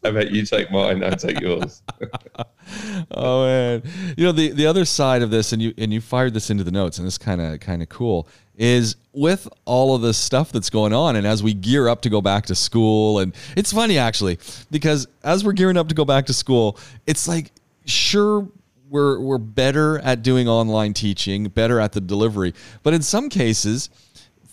How 0.03 0.11
bet 0.11 0.31
you 0.31 0.45
take 0.45 0.71
mine? 0.71 1.03
I 1.03 1.11
take 1.11 1.39
yours. 1.39 1.81
oh 3.11 3.45
man 3.45 3.83
you 4.17 4.23
know 4.23 4.31
the 4.31 4.51
the 4.51 4.65
other 4.65 4.85
side 4.85 5.21
of 5.21 5.29
this 5.29 5.51
and 5.53 5.61
you 5.61 5.73
and 5.77 5.93
you 5.93 5.99
fired 5.99 6.33
this 6.33 6.49
into 6.49 6.63
the 6.63 6.71
notes 6.71 6.97
and 6.97 7.05
this 7.05 7.17
kind 7.17 7.41
of 7.41 7.59
kind 7.59 7.81
of 7.81 7.89
cool 7.89 8.27
is 8.55 8.95
with 9.11 9.47
all 9.65 9.95
of 9.95 10.01
this 10.01 10.17
stuff 10.17 10.51
that's 10.51 10.69
going 10.69 10.93
on 10.93 11.15
and 11.15 11.27
as 11.27 11.43
we 11.43 11.53
gear 11.53 11.87
up 11.87 12.01
to 12.01 12.09
go 12.09 12.21
back 12.21 12.45
to 12.45 12.55
school 12.55 13.19
and 13.19 13.35
it's 13.57 13.73
funny 13.73 13.97
actually 13.97 14.37
because 14.71 15.07
as 15.23 15.43
we're 15.43 15.53
gearing 15.53 15.77
up 15.77 15.89
to 15.89 15.95
go 15.95 16.05
back 16.05 16.25
to 16.25 16.33
school 16.33 16.77
it's 17.05 17.27
like 17.27 17.51
sure 17.85 18.47
we're 18.89 19.19
we're 19.19 19.37
better 19.37 19.99
at 19.99 20.21
doing 20.21 20.47
online 20.47 20.93
teaching 20.93 21.45
better 21.45 21.79
at 21.79 21.91
the 21.91 22.01
delivery 22.01 22.53
but 22.83 22.93
in 22.93 23.01
some 23.01 23.27
cases 23.27 23.89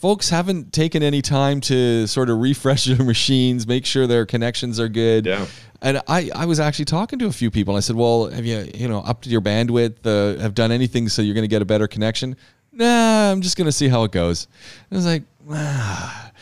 folks 0.00 0.30
haven't 0.30 0.72
taken 0.72 1.02
any 1.02 1.20
time 1.20 1.60
to 1.60 2.06
sort 2.06 2.30
of 2.30 2.38
refresh 2.38 2.84
their 2.86 3.04
machines, 3.04 3.66
make 3.66 3.84
sure 3.84 4.06
their 4.06 4.26
connections 4.26 4.80
are 4.80 4.88
good. 4.88 5.26
Yeah. 5.26 5.46
And 5.82 6.02
I, 6.08 6.30
I 6.34 6.46
was 6.46 6.60
actually 6.60 6.86
talking 6.86 7.18
to 7.20 7.26
a 7.26 7.32
few 7.32 7.50
people. 7.50 7.74
And 7.74 7.78
I 7.78 7.80
said, 7.80 7.96
well, 7.96 8.28
have 8.28 8.44
you, 8.44 8.68
you 8.74 8.88
know, 8.88 9.00
upped 9.00 9.26
your 9.26 9.40
bandwidth, 9.40 10.04
uh, 10.04 10.40
have 10.40 10.54
done 10.54 10.72
anything 10.72 11.08
so 11.08 11.22
you're 11.22 11.34
going 11.34 11.44
to 11.44 11.48
get 11.48 11.62
a 11.62 11.66
better 11.66 11.86
connection? 11.86 12.36
Nah, 12.72 13.30
I'm 13.30 13.40
just 13.40 13.56
going 13.56 13.66
to 13.66 13.72
see 13.72 13.88
how 13.88 14.04
it 14.04 14.12
goes. 14.12 14.46
And 14.90 14.96
I 14.96 14.96
was 14.96 15.06
like, 15.06 15.22
ah, 15.50 16.32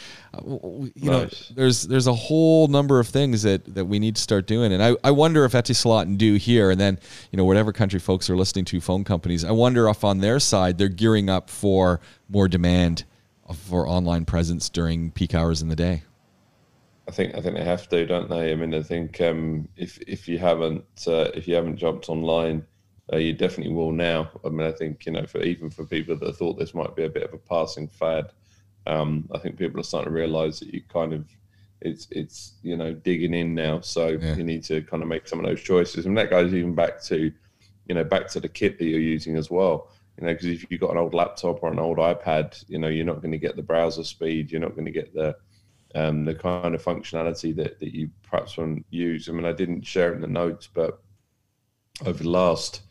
you 0.45 0.93
nice. 0.97 1.51
know, 1.51 1.55
there's 1.55 1.83
there's 1.85 2.07
a 2.07 2.15
whole 2.15 2.69
number 2.69 3.01
of 3.01 3.09
things 3.09 3.43
that 3.43 3.75
that 3.75 3.87
we 3.87 3.99
need 3.99 4.15
to 4.17 4.23
start 4.23 4.47
doing, 4.47 4.73
and 4.73 4.83
I, 4.83 4.95
I 5.03 5.11
wonder 5.11 5.45
if 5.45 5.53
Etisalat 5.53 6.03
and 6.03 6.19
do 6.19 6.35
here, 6.35 6.71
and 6.71 6.81
then 6.81 6.99
you 7.33 7.39
know 7.39 7.45
whatever 7.45 7.73
country 7.73 7.99
folks 7.99 8.29
are 8.29 8.37
listening 8.37 8.67
to, 8.67 8.81
phone 8.81 9.05
companies. 9.05 9.43
I 9.43 9.51
wonder 9.51 9.89
if 9.89 10.05
on 10.05 10.19
their 10.19 10.39
side 10.39 10.79
they're 10.79 10.89
gearing 10.89 11.29
up 11.29 11.51
for 11.51 12.01
more 12.29 12.47
demand 12.47 13.05
for 13.55 13.89
online 13.89 14.25
presence 14.25 14.69
during 14.69 15.11
peak 15.11 15.35
hours 15.35 15.63
in 15.63 15.69
the 15.69 15.77
day. 15.77 16.03
I 17.07 17.11
think 17.11 17.35
I 17.35 17.41
think 17.41 17.57
they 17.57 17.65
have 17.65 17.89
to, 17.89 18.07
don't 18.07 18.29
they? 18.29 18.53
I 18.53 18.55
mean, 18.55 18.75
I 18.75 18.83
think 18.83 19.21
um, 19.21 19.69
if 19.77 19.99
if 20.07 20.29
you 20.29 20.39
haven't 20.39 20.85
uh, 21.07 21.31
if 21.35 21.49
you 21.49 21.55
haven't 21.55 21.77
jumped 21.77 22.09
online 22.09 22.67
uh, 23.13 23.17
you 23.17 23.33
definitely 23.33 23.73
will 23.73 23.93
now. 23.93 24.31
I 24.45 24.49
mean, 24.51 24.67
I 24.67 24.73
think 24.73 25.07
you 25.07 25.13
know, 25.13 25.27
for 25.27 25.41
even 25.41 25.71
for 25.71 25.85
people 25.85 26.17
that 26.17 26.37
thought 26.37 26.59
this 26.59 26.75
might 26.75 26.95
be 26.95 27.05
a 27.05 27.11
bit 27.11 27.23
of 27.23 27.33
a 27.33 27.39
passing 27.39 27.89
fad, 27.89 28.33
um, 28.87 29.29
I 29.33 29.39
think 29.39 29.57
people 29.57 29.81
are 29.81 29.85
starting 29.85 30.13
to 30.13 30.19
realise 30.19 30.61
that 30.61 30.73
you 30.73 30.83
kind 30.89 31.13
of 31.13 31.27
it's 31.81 32.09
it's 32.11 32.55
you 32.63 32.77
know 32.77 32.93
digging 32.93 33.35
in 33.35 33.55
now. 33.55 33.81
So 33.81 34.09
yeah. 34.09 34.35
you 34.35 34.45
need 34.45 34.63
to 34.65 34.83
kind 34.83 35.03
of 35.03 35.09
make 35.09 35.27
some 35.27 35.39
of 35.39 35.47
those 35.47 35.63
choices, 35.63 36.05
and 36.07 36.17
that 36.19 36.31
goes 36.31 36.53
even 36.53 36.75
back 36.75 37.03
to 37.05 37.33
you 37.87 37.95
know 37.95 38.05
back 38.05 38.29
to 38.29 38.41
the 38.41 38.49
kit 38.49 38.79
that 38.79 38.85
you're 38.85 39.01
using 39.01 39.37
as 39.37 39.51
well. 39.51 39.91
You 40.19 40.27
know, 40.27 40.33
because 40.33 40.49
if 40.49 40.67
you've 40.69 40.81
got 40.81 40.91
an 40.91 40.97
old 40.99 41.15
laptop 41.15 41.63
or 41.63 41.71
an 41.71 41.79
old 41.79 41.99
iPad, 41.99 42.65
you 42.69 42.79
know, 42.79 42.89
you're 42.89 43.07
not 43.07 43.23
going 43.23 43.33
to 43.33 43.39
get 43.39 43.55
the 43.57 43.63
browser 43.63 44.03
speed. 44.03 44.51
You're 44.51 44.61
not 44.61 44.75
going 44.75 44.87
to 44.87 44.91
get 44.91 45.15
the 45.15 45.37
um, 45.95 46.25
the 46.25 46.35
kind 46.35 46.75
of 46.75 46.85
functionality 46.85 47.55
that, 47.57 47.79
that 47.79 47.95
you 47.95 48.11
perhaps 48.23 48.59
want 48.59 48.79
to 48.79 48.85
use. 48.97 49.29
I 49.29 49.33
mean, 49.33 49.47
I 49.47 49.53
didn't 49.53 49.87
share 49.87 50.13
it 50.13 50.17
in 50.17 50.21
the 50.21 50.27
notes, 50.27 50.69
but 50.73 51.03
over 52.05 52.23
the 52.23 52.29
last 52.29 52.83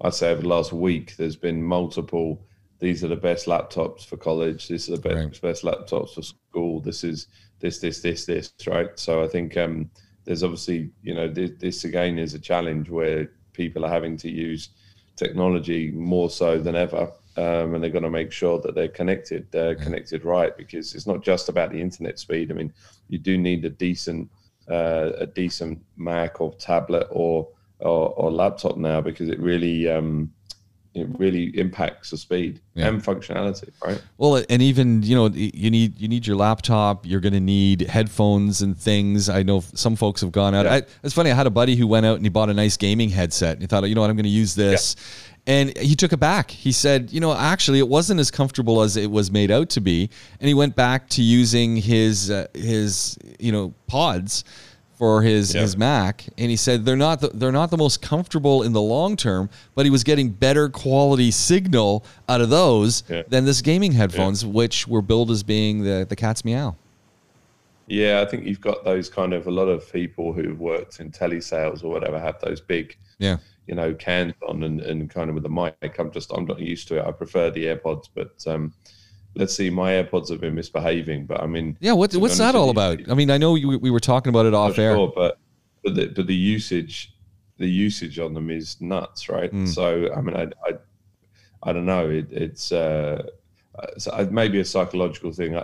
I'd 0.00 0.14
say 0.14 0.30
over 0.30 0.42
the 0.42 0.48
last 0.48 0.72
week, 0.72 1.16
there's 1.16 1.36
been 1.36 1.62
multiple. 1.62 2.44
These 2.78 3.04
are 3.04 3.08
the 3.08 3.16
best 3.16 3.46
laptops 3.46 4.04
for 4.04 4.16
college. 4.16 4.68
This 4.68 4.88
is 4.88 5.00
the 5.00 5.08
best, 5.08 5.16
right. 5.16 5.40
best 5.40 5.62
laptops 5.62 6.14
for 6.14 6.22
school. 6.22 6.80
This 6.80 7.04
is 7.04 7.28
this, 7.60 7.78
this, 7.78 8.00
this, 8.00 8.26
this, 8.26 8.52
right? 8.66 8.90
So 8.98 9.22
I 9.22 9.28
think 9.28 9.56
um, 9.56 9.90
there's 10.24 10.42
obviously, 10.42 10.90
you 11.02 11.14
know, 11.14 11.28
this, 11.28 11.52
this 11.58 11.84
again 11.84 12.18
is 12.18 12.34
a 12.34 12.38
challenge 12.38 12.90
where 12.90 13.30
people 13.52 13.84
are 13.86 13.90
having 13.90 14.16
to 14.18 14.30
use 14.30 14.70
technology 15.16 15.90
more 15.90 16.30
so 16.30 16.58
than 16.58 16.74
ever. 16.74 17.10
Um, 17.36 17.74
and 17.74 17.82
they're 17.82 17.90
going 17.90 18.04
to 18.04 18.10
make 18.10 18.30
sure 18.30 18.60
that 18.60 18.76
they're 18.76 18.86
connected, 18.86 19.48
uh, 19.54 19.70
yeah. 19.70 19.74
connected 19.74 20.24
right, 20.24 20.56
because 20.56 20.94
it's 20.94 21.06
not 21.06 21.22
just 21.22 21.48
about 21.48 21.72
the 21.72 21.80
internet 21.80 22.18
speed. 22.20 22.52
I 22.52 22.54
mean, 22.54 22.72
you 23.08 23.18
do 23.18 23.36
need 23.36 23.64
a 23.64 23.70
decent, 23.70 24.30
uh, 24.70 25.10
a 25.18 25.26
decent 25.26 25.82
Mac 25.96 26.40
or 26.40 26.54
tablet 26.54 27.08
or 27.10 27.48
or, 27.80 28.10
or 28.14 28.30
laptop 28.30 28.76
now 28.76 29.00
because 29.00 29.28
it 29.28 29.38
really 29.40 29.88
um, 29.88 30.32
it 30.94 31.08
really 31.18 31.46
impacts 31.58 32.10
the 32.10 32.16
speed 32.16 32.60
yeah. 32.74 32.86
and 32.86 33.02
functionality, 33.02 33.70
right? 33.84 34.00
Well, 34.16 34.44
and 34.48 34.62
even 34.62 35.02
you 35.02 35.16
know 35.16 35.26
you 35.26 35.70
need 35.70 36.00
you 36.00 36.06
need 36.06 36.26
your 36.26 36.36
laptop. 36.36 37.04
You're 37.04 37.20
going 37.20 37.32
to 37.32 37.40
need 37.40 37.82
headphones 37.82 38.62
and 38.62 38.78
things. 38.78 39.28
I 39.28 39.42
know 39.42 39.60
some 39.60 39.96
folks 39.96 40.20
have 40.20 40.30
gone 40.30 40.54
out. 40.54 40.66
Yeah. 40.66 40.74
I, 40.74 40.82
it's 41.02 41.14
funny. 41.14 41.32
I 41.32 41.34
had 41.34 41.48
a 41.48 41.50
buddy 41.50 41.74
who 41.74 41.86
went 41.86 42.06
out 42.06 42.16
and 42.16 42.24
he 42.24 42.28
bought 42.28 42.48
a 42.48 42.54
nice 42.54 42.76
gaming 42.76 43.10
headset. 43.10 43.54
And 43.54 43.62
he 43.62 43.66
thought, 43.66 43.84
you 43.88 43.94
know 43.94 44.02
what, 44.02 44.10
I'm 44.10 44.16
going 44.16 44.24
to 44.24 44.30
use 44.30 44.54
this. 44.54 44.94
Yeah. 44.96 45.30
And 45.46 45.76
he 45.76 45.94
took 45.94 46.12
it 46.12 46.20
back. 46.20 46.50
He 46.50 46.72
said, 46.72 47.12
you 47.12 47.20
know, 47.20 47.34
actually, 47.34 47.78
it 47.78 47.88
wasn't 47.88 48.18
as 48.18 48.30
comfortable 48.30 48.80
as 48.80 48.96
it 48.96 49.10
was 49.10 49.30
made 49.30 49.50
out 49.50 49.68
to 49.70 49.80
be. 49.80 50.08
And 50.40 50.48
he 50.48 50.54
went 50.54 50.74
back 50.74 51.08
to 51.10 51.22
using 51.22 51.76
his 51.76 52.30
uh, 52.30 52.46
his 52.54 53.18
you 53.38 53.52
know 53.52 53.74
pods 53.86 54.44
for 54.96 55.22
his 55.22 55.52
his 55.52 55.76
Mac, 55.76 56.24
and 56.38 56.50
he 56.50 56.56
said 56.56 56.84
they're 56.84 56.96
not 56.96 57.20
the, 57.20 57.28
they're 57.28 57.52
not 57.52 57.70
the 57.70 57.76
most 57.76 58.00
comfortable 58.00 58.62
in 58.62 58.72
the 58.72 58.80
long 58.80 59.16
term, 59.16 59.50
but 59.74 59.84
he 59.84 59.90
was 59.90 60.04
getting 60.04 60.30
better 60.30 60.68
quality 60.68 61.30
signal 61.30 62.04
out 62.28 62.40
of 62.40 62.50
those 62.50 63.02
than 63.02 63.44
this 63.44 63.60
gaming 63.60 63.92
headphones, 63.92 64.44
which 64.44 64.86
were 64.86 65.02
billed 65.02 65.30
as 65.30 65.42
being 65.42 65.82
the 65.82 66.06
the 66.08 66.16
cat's 66.16 66.44
meow. 66.44 66.76
Yeah, 67.86 68.22
I 68.22 68.24
think 68.24 68.46
you've 68.46 68.60
got 68.60 68.84
those 68.84 69.10
kind 69.10 69.34
of 69.34 69.46
a 69.46 69.50
lot 69.50 69.66
of 69.66 69.92
people 69.92 70.32
who've 70.32 70.58
worked 70.58 71.00
in 71.00 71.10
telesales 71.10 71.84
or 71.84 71.88
whatever 71.88 72.18
have 72.18 72.40
those 72.40 72.60
big, 72.60 72.96
yeah, 73.18 73.36
you 73.66 73.74
know, 73.74 73.92
cans 73.94 74.32
on 74.48 74.62
and, 74.62 74.80
and 74.80 75.10
kind 75.10 75.28
of 75.28 75.34
with 75.34 75.42
the 75.42 75.50
mic. 75.50 75.98
I'm 75.98 76.10
just 76.10 76.32
I'm 76.32 76.46
not 76.46 76.60
used 76.60 76.88
to 76.88 76.98
it. 76.98 77.06
I 77.06 77.12
prefer 77.12 77.50
the 77.50 77.66
AirPods, 77.66 78.08
but 78.14 78.32
um, 78.46 78.72
let's 79.34 79.54
see, 79.54 79.70
my 79.70 79.92
AirPods 79.92 80.30
have 80.30 80.40
been 80.40 80.54
misbehaving, 80.54 81.26
but 81.26 81.40
I 81.42 81.46
mean, 81.46 81.76
yeah, 81.80 81.92
what, 81.92 82.14
what's 82.14 82.38
that 82.38 82.54
all 82.54 82.70
about? 82.70 83.00
I 83.10 83.14
mean, 83.14 83.30
I 83.30 83.38
know 83.38 83.52
we, 83.52 83.64
we 83.64 83.90
were 83.90 84.00
talking 84.00 84.30
about 84.30 84.46
it 84.46 84.54
off 84.54 84.78
air, 84.78 84.94
sure, 84.94 85.12
but 85.14 85.38
but 85.82 85.94
the, 85.94 86.06
but 86.06 86.26
the 86.26 86.34
usage, 86.34 87.14
the 87.58 87.68
usage 87.68 88.18
on 88.18 88.34
them 88.34 88.50
is 88.50 88.80
nuts, 88.80 89.28
right? 89.28 89.52
Mm. 89.52 89.68
So 89.68 90.12
I 90.14 90.20
mean, 90.20 90.36
I, 90.36 90.44
I, 90.66 90.72
I 91.62 91.72
don't 91.72 91.86
know. 91.86 92.08
It, 92.08 92.32
it's 92.32 92.72
uh, 92.72 93.26
so 93.98 94.28
maybe 94.30 94.60
a 94.60 94.64
psychological 94.64 95.32
thing. 95.32 95.58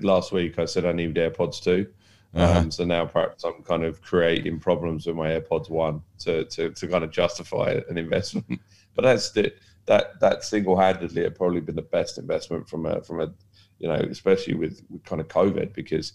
Last 0.00 0.32
week 0.32 0.58
I 0.58 0.64
said 0.64 0.84
I 0.84 0.92
needed 0.92 1.16
AirPods 1.16 1.62
too. 1.62 1.86
Uh-huh. 2.34 2.58
Um, 2.58 2.70
so 2.70 2.84
now 2.84 3.06
perhaps 3.06 3.44
I'm 3.44 3.62
kind 3.62 3.84
of 3.84 4.02
creating 4.02 4.60
problems 4.60 5.06
with 5.06 5.16
my 5.16 5.28
AirPods 5.30 5.70
One 5.70 6.02
to, 6.18 6.44
to, 6.44 6.70
to 6.70 6.86
kind 6.86 7.02
of 7.02 7.10
justify 7.10 7.80
an 7.88 7.96
investment. 7.96 8.60
but 8.94 9.02
that's 9.02 9.30
the 9.30 9.52
that 9.86 10.20
that 10.20 10.44
single 10.44 10.78
handedly 10.78 11.22
had 11.22 11.34
probably 11.34 11.60
been 11.60 11.76
the 11.76 11.82
best 11.82 12.18
investment 12.18 12.68
from 12.68 12.86
a 12.86 13.02
from 13.02 13.20
a 13.20 13.32
you 13.78 13.88
know 13.88 13.94
especially 13.94 14.54
with, 14.54 14.82
with 14.90 15.04
kind 15.04 15.20
of 15.20 15.28
COVID 15.28 15.72
because 15.74 16.12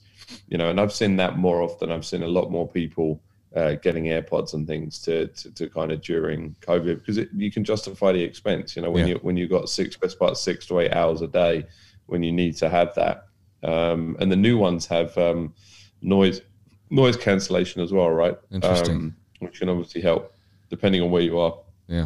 you 0.47 0.57
know 0.57 0.69
and 0.69 0.79
I've 0.79 0.93
seen 0.93 1.15
that 1.17 1.38
more 1.38 1.62
often. 1.62 1.91
I've 1.91 2.05
seen 2.05 2.23
a 2.23 2.27
lot 2.27 2.51
more 2.51 2.67
people 2.67 3.21
uh, 3.55 3.73
getting 3.75 4.05
AirPods 4.05 4.53
and 4.53 4.65
things 4.65 4.99
to, 4.99 5.27
to, 5.27 5.51
to 5.51 5.69
kind 5.69 5.91
of 5.91 6.01
during 6.01 6.55
COVID 6.62 6.99
because 6.99 7.17
it, 7.17 7.29
you 7.36 7.51
can 7.51 7.63
justify 7.63 8.13
the 8.13 8.23
expense. 8.23 8.75
You 8.75 8.81
know 8.81 8.91
when 8.91 9.07
yeah. 9.07 9.15
you 9.15 9.19
when 9.21 9.38
you 9.38 9.47
got 9.47 9.69
six 9.69 9.97
best 9.97 10.19
part 10.19 10.38
six 10.38 10.65
to 10.67 10.79
eight 10.79 10.93
hours 10.93 11.21
a 11.21 11.27
day 11.27 11.65
when 12.05 12.23
you 12.23 12.31
need 12.31 12.57
to 12.57 12.69
have 12.69 12.93
that, 12.95 13.27
um, 13.63 14.17
and 14.19 14.31
the 14.31 14.36
new 14.36 14.57
ones 14.57 14.86
have 14.88 15.17
um, 15.17 15.53
noise 16.01 16.41
noise 16.89 17.15
cancellation 17.15 17.81
as 17.81 17.93
well, 17.93 18.10
right? 18.10 18.38
Interesting. 18.51 18.95
Um, 18.95 19.15
which 19.39 19.60
can 19.60 19.69
obviously 19.69 20.01
help 20.01 20.36
depending 20.69 21.01
on 21.01 21.10
where 21.12 21.21
you 21.21 21.39
are. 21.39 21.57
Yeah. 21.88 22.05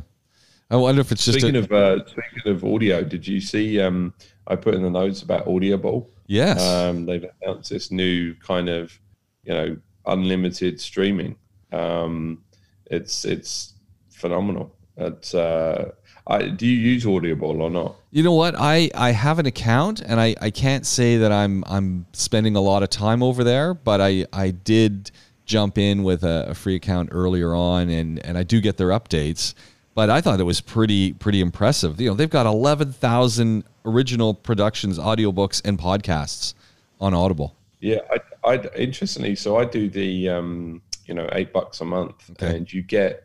I 0.72 0.76
wonder 0.78 1.02
if 1.02 1.12
it's 1.12 1.26
just 1.26 1.40
speaking 1.40 1.56
a- 1.56 1.60
of 1.60 1.72
uh, 1.72 2.06
speaking 2.06 2.52
of 2.52 2.64
audio. 2.64 3.04
Did 3.04 3.28
you 3.28 3.40
see? 3.40 3.80
Um, 3.80 4.14
I 4.48 4.56
put 4.56 4.74
in 4.76 4.84
the 4.84 4.90
notes 4.90 5.22
about 5.22 5.48
Audible. 5.48 6.10
Yes, 6.28 6.62
um, 6.62 7.06
they've 7.06 7.26
announced 7.42 7.70
this 7.70 7.92
new 7.92 8.34
kind 8.36 8.70
of 8.70 8.98
you 9.44 9.54
know 9.54 9.78
unlimited 10.08 10.80
streaming. 10.82 11.36
Um, 11.72 12.44
it's 12.86 13.26
it's 13.26 13.74
phenomenal. 14.10 14.76
It's 14.98 15.36
uh, 15.36 15.92
I, 16.28 16.48
do 16.48 16.66
you 16.66 16.78
use 16.78 17.06
Audible 17.06 17.62
or 17.62 17.70
not? 17.70 17.96
You 18.12 18.24
know 18.24 18.34
what? 18.34 18.56
I, 18.58 18.90
I 18.96 19.12
have 19.12 19.38
an 19.40 19.46
account 19.46 20.02
and 20.02 20.20
I, 20.20 20.36
I 20.42 20.50
can't 20.50 20.86
say 20.86 21.18
that 21.18 21.32
I'm 21.32 21.64
I'm 21.68 22.06
spending 22.14 22.56
a 22.56 22.62
lot 22.62 22.82
of 22.82 22.90
time 22.90 23.22
over 23.22 23.44
there, 23.44 23.74
but 23.74 24.02
I, 24.02 24.26
I 24.34 24.52
did 24.52 25.12
jump 25.46 25.78
in 25.78 26.04
with 26.04 26.24
a, 26.24 26.48
a 26.50 26.56
free 26.56 26.76
account 26.76 27.10
earlier 27.12 27.54
on 27.54 27.90
and, 27.90 28.18
and 28.26 28.38
I 28.38 28.44
do 28.44 28.60
get 28.62 28.78
their 28.78 28.90
updates 28.90 29.54
but 29.96 30.10
I 30.10 30.22
thought 30.22 30.40
it 30.40 30.44
was 30.44 30.62
pretty 30.62 31.14
pretty 31.14 31.42
impressive. 31.42 32.00
You 32.00 32.10
know, 32.10 32.16
they've 32.16 32.30
got 32.30 32.46
11,000 32.46 33.64
original 33.86 34.34
productions, 34.34 35.00
audiobooks 35.00 35.62
and 35.66 35.80
podcasts 35.80 36.54
on 37.02 37.14
Audible. 37.14 37.56
Yeah, 37.80 38.00
I, 38.44 38.52
I 38.52 38.62
interestingly, 38.76 39.36
so 39.36 39.58
I 39.58 39.66
do 39.66 39.90
the 39.90 40.30
um, 40.30 40.82
you 41.06 41.14
know, 41.14 41.28
8 41.32 41.54
bucks 41.54 41.82
a 41.82 41.86
month 41.86 42.30
okay. 42.32 42.58
and 42.58 42.72
you 42.72 42.84
get 42.84 43.24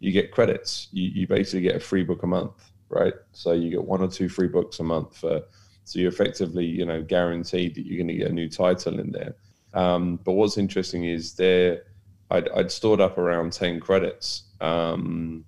you 0.00 0.12
get 0.12 0.30
credits. 0.30 0.88
You, 0.92 1.10
you 1.10 1.26
basically 1.26 1.62
get 1.62 1.76
a 1.76 1.80
free 1.80 2.04
book 2.04 2.22
a 2.22 2.26
month, 2.26 2.70
right? 2.88 3.14
So 3.32 3.52
you 3.52 3.70
get 3.70 3.82
one 3.82 4.02
or 4.02 4.08
two 4.08 4.28
free 4.28 4.48
books 4.48 4.80
a 4.80 4.84
month 4.84 5.16
for 5.16 5.42
so 5.84 5.98
you're 5.98 6.10
effectively, 6.10 6.66
you 6.66 6.84
know, 6.84 7.02
guaranteed 7.02 7.74
that 7.74 7.86
you're 7.86 7.96
going 7.96 8.08
to 8.08 8.14
get 8.14 8.30
a 8.30 8.34
new 8.34 8.50
title 8.50 9.00
in 9.00 9.10
there. 9.10 9.34
Um, 9.72 10.20
but 10.22 10.32
what's 10.32 10.58
interesting 10.58 11.04
is 11.04 11.32
there, 11.32 11.84
I'd, 12.30 12.46
I'd 12.50 12.70
stored 12.70 13.00
up 13.00 13.16
around 13.16 13.54
10 13.54 13.80
credits. 13.80 14.42
Um, 14.60 15.46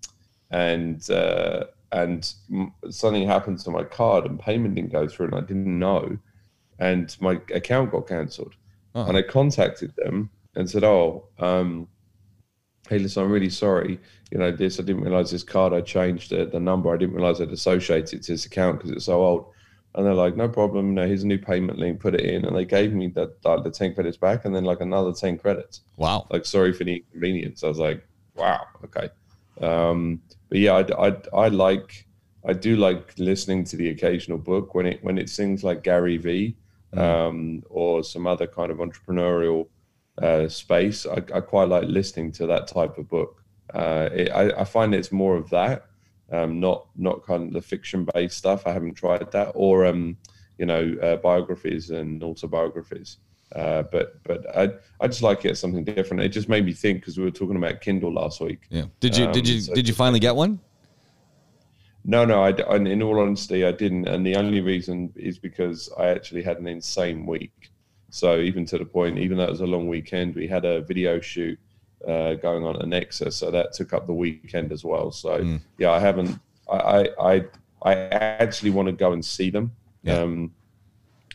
and 0.51 1.09
uh, 1.11 1.65
and 1.93 2.33
something 2.91 3.27
happened 3.27 3.59
to 3.61 3.71
my 3.71 3.85
card 3.85 4.25
and 4.25 4.39
payment 4.39 4.75
didn't 4.75 4.93
go 4.93 5.09
through 5.09 5.27
and 5.27 5.35
I 5.35 5.41
didn't 5.41 5.79
know, 5.79 6.19
and 6.79 7.17
my 7.21 7.41
account 7.55 7.93
got 7.93 8.09
cancelled. 8.09 8.55
Oh. 8.95 9.07
And 9.07 9.17
I 9.17 9.23
contacted 9.23 9.95
them 9.97 10.31
and 10.57 10.69
said, 10.69 10.85
"Oh, 10.85 11.29
um, 11.39 11.87
hey, 12.89 12.99
listen, 12.99 13.23
I'm 13.23 13.31
really 13.31 13.51
sorry. 13.51 14.01
You 14.31 14.39
know, 14.39 14.51
this 14.51 14.81
I 14.81 14.83
didn't 14.83 15.03
realize 15.03 15.31
this 15.31 15.45
card. 15.45 15.73
I 15.73 15.81
changed 15.81 16.31
the, 16.31 16.47
the 16.47 16.61
number. 16.61 16.93
I 16.93 16.97
didn't 16.97 17.15
realize 17.15 17.41
I'd 17.41 17.51
associated 17.51 18.15
it 18.15 18.23
to 18.25 18.33
this 18.33 18.47
account 18.47 18.79
because 18.79 18.91
it's 18.91 19.05
so 19.05 19.23
old." 19.23 19.47
And 19.95 20.07
they're 20.07 20.15
like, 20.15 20.37
"No 20.37 20.49
problem. 20.49 20.95
No, 20.95 21.07
here's 21.07 21.25
a 21.25 21.27
new 21.27 21.39
payment 21.39 21.79
link. 21.79 22.01
Put 22.01 22.15
it 22.15 22.21
in." 22.21 22.45
And 22.45 22.57
they 22.57 22.65
gave 22.65 22.93
me 22.93 23.09
the 23.09 23.33
like, 23.45 23.65
the 23.65 23.71
ten 23.71 23.95
credits 23.95 24.17
back, 24.17 24.45
and 24.45 24.55
then 24.55 24.65
like 24.65 24.81
another 24.81 25.13
ten 25.13 25.39
credits. 25.39 25.83
Wow! 25.97 26.27
Like, 26.31 26.45
sorry 26.45 26.73
for 26.73 26.85
the 26.85 26.97
inconvenience. 26.97 27.65
I 27.65 27.69
was 27.69 27.79
like, 27.79 28.07
"Wow, 28.35 28.67
okay." 28.85 29.09
Um, 29.61 30.21
but 30.51 30.59
yeah, 30.59 30.73
I, 30.75 31.09
I, 31.09 31.17
I 31.33 31.49
like 31.49 32.07
I 32.45 32.53
do 32.53 32.77
like 32.77 33.19
listening 33.19 33.65
to 33.65 33.77
the 33.77 33.91
occasional 33.91 34.39
book 34.39 34.75
when 34.75 34.87
it 34.87 35.03
when 35.03 35.17
it 35.17 35.31
sings 35.31 35.65
like 35.65 35.83
Gary 35.83 36.17
V 36.17 36.57
mm. 36.95 36.99
um, 36.99 37.63
or 37.71 38.03
some 38.03 38.27
other 38.27 38.47
kind 38.47 38.71
of 38.71 38.79
entrepreneurial 38.79 39.69
uh, 40.21 40.49
space. 40.49 41.07
I, 41.07 41.17
I, 41.35 41.41
quite 41.41 41.69
like 41.69 41.85
listening 41.85 42.33
to 42.33 42.47
that 42.49 42.67
type 42.67 42.99
of 42.99 43.09
book. 43.09 43.43
Uh, 43.73 44.09
it, 44.13 44.31
I, 44.31 44.61
I, 44.61 44.65
find 44.65 44.95
it's 44.95 45.13
more 45.13 45.37
of 45.37 45.49
that, 45.51 45.87
um, 46.33 46.61
not 46.61 46.89
not 46.97 47.25
kind 47.25 47.45
of 47.47 47.53
the 47.53 47.63
fiction 47.63 48.07
based 48.13 48.37
stuff. 48.37 48.67
I 48.67 48.73
haven't 48.73 48.95
tried 48.95 49.31
that 49.33 49.53
or 49.55 49.87
um, 49.87 50.17
you 50.59 50.67
know 50.67 50.97
uh, 51.01 51.17
biographies 51.17 51.91
and 51.91 52.23
autobiographies. 52.23 53.19
Uh, 53.57 53.83
but 53.91 54.23
but 54.23 54.47
I 54.57 54.71
I 55.01 55.09
just 55.09 55.23
like 55.23 55.45
it 55.45 55.57
something 55.59 55.83
different. 55.85 56.23
It 56.23 56.29
just 56.29 56.49
made 56.49 56.65
me 56.65 56.73
think 56.73 57.01
because 57.01 57.19
we 57.19 57.25
were 57.25 57.31
talking 57.33 57.57
about 57.57 57.81
Kindle 57.81 58.13
last 58.13 58.41
week. 58.41 58.61
Yeah. 58.71 58.85
Did 59.01 59.17
you 59.17 59.27
did 59.33 59.47
Um, 59.49 59.53
you 59.55 59.61
so 59.61 59.75
did 59.75 59.89
you 59.89 59.95
finally 59.95 60.21
get 60.21 60.37
one? 60.37 60.61
No, 62.05 62.25
no. 62.25 62.43
I, 62.43 62.51
I- 62.51 62.77
in 62.77 63.03
all 63.03 63.19
honesty, 63.21 63.65
I 63.65 63.73
didn't, 63.73 64.09
and 64.09 64.25
the 64.27 64.37
only 64.37 64.61
reason 64.61 65.13
is 65.17 65.39
because 65.39 65.91
I 65.99 66.07
actually 66.09 66.43
had 66.43 66.59
an 66.59 66.67
insane 66.67 67.27
week. 67.27 67.71
So 68.11 68.39
even 68.41 68.65
to 68.67 68.79
the 68.79 68.85
point, 68.85 69.19
even 69.19 69.37
though 69.37 69.45
it 69.45 69.51
was 69.51 69.61
a 69.61 69.67
long 69.67 69.87
weekend, 69.89 70.35
we 70.35 70.47
had 70.49 70.65
a 70.65 70.81
video 70.81 71.21
shoot 71.21 71.59
uh, 72.09 72.35
going 72.35 72.65
on 72.65 72.77
at 72.81 72.89
Nexus, 72.89 73.37
so 73.37 73.51
that 73.51 73.73
took 73.73 73.93
up 73.93 74.07
the 74.07 74.15
weekend 74.15 74.73
as 74.73 74.85
well. 74.85 75.11
So 75.13 75.39
Mm. 75.41 75.61
yeah, 75.79 75.91
I 75.91 75.99
haven't. 76.01 76.39
I 76.71 76.77
I 76.79 77.35
I, 77.35 77.45
I 77.83 77.93
actually 78.45 78.71
want 78.71 78.87
to 78.87 78.93
go 78.93 79.13
and 79.13 79.25
see 79.25 79.51
them 79.51 79.73
Yeah. 80.03 80.21
um, 80.23 80.53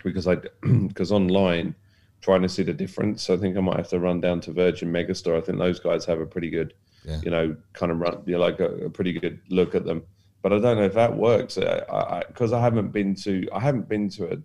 because 0.03 0.27
I 0.27 0.35
because 0.87 1.11
online 1.11 1.75
trying 2.21 2.41
to 2.41 2.49
see 2.49 2.63
the 2.63 2.73
difference. 2.73 3.29
I 3.29 3.37
think 3.37 3.55
I 3.57 3.61
might 3.61 3.77
have 3.77 3.89
to 3.89 3.99
run 3.99 4.19
down 4.21 4.41
to 4.41 4.51
Virgin 4.51 4.91
Megastore. 4.91 5.37
I 5.37 5.41
think 5.41 5.57
those 5.59 5.79
guys 5.79 6.05
have 6.05 6.19
a 6.19 6.25
pretty 6.25 6.49
good, 6.49 6.73
Yeah. 7.03 7.19
you 7.23 7.29
know, 7.31 7.55
kind 7.73 7.91
of 7.91 7.99
run, 7.99 8.23
you 8.25 8.33
know, 8.33 8.39
like 8.39 8.59
a, 8.59 8.85
a 8.85 8.89
pretty 8.89 9.13
good 9.13 9.39
look 9.49 9.75
at 9.75 9.85
them. 9.85 10.03
But 10.41 10.53
I 10.53 10.59
don't 10.59 10.77
know 10.77 10.83
if 10.85 10.93
that 10.93 11.15
works 11.15 11.55
because 11.55 11.83
I, 11.89 12.23
because 12.27 12.53
I, 12.53 12.59
haven't 12.61 12.91
been 12.91 13.15
to 13.15 13.47
I 13.53 13.59
haven't 13.59 13.89
been 13.89 14.09
to 14.09 14.33
a, 14.33 14.37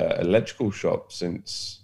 a 0.00 0.20
electrical 0.20 0.70
shop 0.72 1.12
since, 1.12 1.82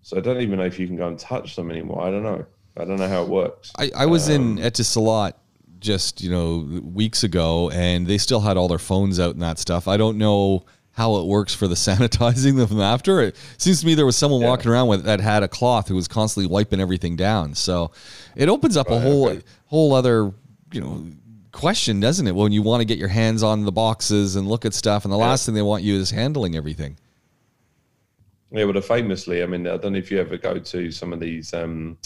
so 0.00 0.16
I 0.16 0.20
don't 0.20 0.40
even 0.40 0.58
know 0.58 0.64
if 0.64 0.78
you 0.78 0.86
can 0.86 0.96
go 0.96 1.06
and 1.08 1.18
touch 1.18 1.54
them 1.56 1.70
anymore. 1.70 2.02
I 2.02 2.10
don't 2.10 2.22
know. 2.22 2.46
I 2.78 2.84
don't 2.84 2.96
know 2.98 3.08
how 3.08 3.22
it 3.24 3.28
works. 3.28 3.72
I, 3.76 3.90
I 3.94 4.06
was 4.06 4.28
in 4.28 4.52
Um, 4.52 4.58
Etisalat 4.58 5.32
just 5.80 6.22
you 6.22 6.30
know 6.30 6.80
weeks 6.82 7.24
ago, 7.24 7.70
and 7.70 8.06
they 8.06 8.16
still 8.18 8.40
had 8.40 8.56
all 8.56 8.68
their 8.68 8.78
phones 8.78 9.20
out 9.20 9.34
and 9.34 9.42
that 9.42 9.58
stuff. 9.58 9.86
I 9.86 9.96
don't 9.98 10.16
know 10.16 10.64
how 10.98 11.14
it 11.18 11.26
works 11.26 11.54
for 11.54 11.68
the 11.68 11.74
sanitizing 11.86 12.56
them 12.56 12.80
after. 12.80 13.20
It 13.20 13.36
seems 13.56 13.80
to 13.80 13.86
me 13.86 13.94
there 13.94 14.04
was 14.04 14.16
someone 14.16 14.40
Yeah. 14.42 14.48
walking 14.48 14.70
around 14.70 14.88
with 14.88 15.04
that 15.04 15.20
had 15.20 15.44
a 15.44 15.48
cloth 15.48 15.86
who 15.86 15.94
was 15.94 16.08
constantly 16.08 16.52
wiping 16.52 16.80
everything 16.80 17.14
down. 17.14 17.54
So 17.54 17.92
it 18.34 18.48
opens 18.48 18.76
up 18.76 18.90
a 18.90 18.98
whole 18.98 19.28
okay. 19.28 19.42
whole 19.66 19.94
other 19.94 20.32
you 20.72 20.80
know 20.80 21.06
question, 21.52 22.00
doesn't 22.00 22.26
it? 22.26 22.34
When 22.34 22.50
you 22.50 22.62
want 22.62 22.80
to 22.80 22.84
get 22.84 22.98
your 22.98 23.08
hands 23.08 23.44
on 23.44 23.64
the 23.64 23.72
boxes 23.72 24.34
and 24.34 24.48
look 24.48 24.64
at 24.64 24.74
stuff, 24.74 25.04
and 25.04 25.12
the 25.12 25.16
last 25.16 25.46
thing 25.46 25.54
they 25.54 25.62
want 25.62 25.84
you 25.84 25.94
is 25.94 26.10
handling 26.10 26.56
everything. 26.56 26.98
Yeah, 28.50 28.64
well, 28.64 28.80
famously, 28.80 29.42
I 29.42 29.46
mean, 29.46 29.66
I 29.66 29.76
don't 29.76 29.92
know 29.92 29.98
if 29.98 30.10
you 30.10 30.18
ever 30.18 30.36
go 30.36 30.58
to 30.58 30.90
some 30.90 31.12
of 31.12 31.20
these 31.20 31.52
um, 31.54 31.98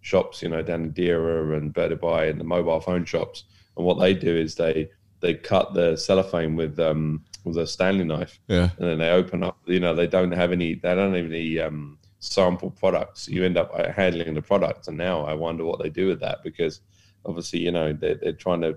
shops, 0.00 0.42
you 0.42 0.48
know, 0.48 0.62
down 0.62 0.84
in 0.84 0.92
Deira 0.92 1.56
and 1.56 1.72
Bur 1.72 1.90
Dubai 1.90 2.30
and 2.30 2.40
the 2.40 2.44
mobile 2.44 2.80
phone 2.80 3.04
shops, 3.04 3.44
and 3.76 3.84
what 3.84 3.98
they 3.98 4.14
do 4.14 4.34
is 4.34 4.54
they 4.54 4.88
they 5.20 5.34
cut 5.34 5.74
the 5.74 5.96
cellophane 5.96 6.56
with 6.56 6.78
um, 6.78 7.24
with 7.44 7.56
a 7.58 7.66
Stanley 7.66 8.04
knife, 8.04 8.40
Yeah. 8.48 8.70
and 8.78 8.88
then 8.88 8.98
they 8.98 9.10
open 9.10 9.42
up. 9.42 9.58
You 9.66 9.80
know, 9.80 9.94
they 9.94 10.06
don't 10.06 10.32
have 10.32 10.52
any, 10.52 10.74
they 10.74 10.94
don't 10.94 11.14
have 11.14 11.24
any 11.26 11.58
um, 11.58 11.98
sample 12.18 12.70
products. 12.70 13.28
You 13.28 13.44
end 13.44 13.56
up 13.56 13.70
uh, 13.74 13.92
handling 13.92 14.34
the 14.34 14.42
product, 14.42 14.88
and 14.88 14.96
now 14.96 15.24
I 15.24 15.34
wonder 15.34 15.64
what 15.64 15.80
they 15.82 15.90
do 15.90 16.06
with 16.08 16.20
that 16.20 16.42
because 16.42 16.80
obviously, 17.24 17.60
you 17.60 17.70
know, 17.70 17.92
they're, 17.92 18.16
they're 18.16 18.32
trying 18.32 18.60
to 18.62 18.76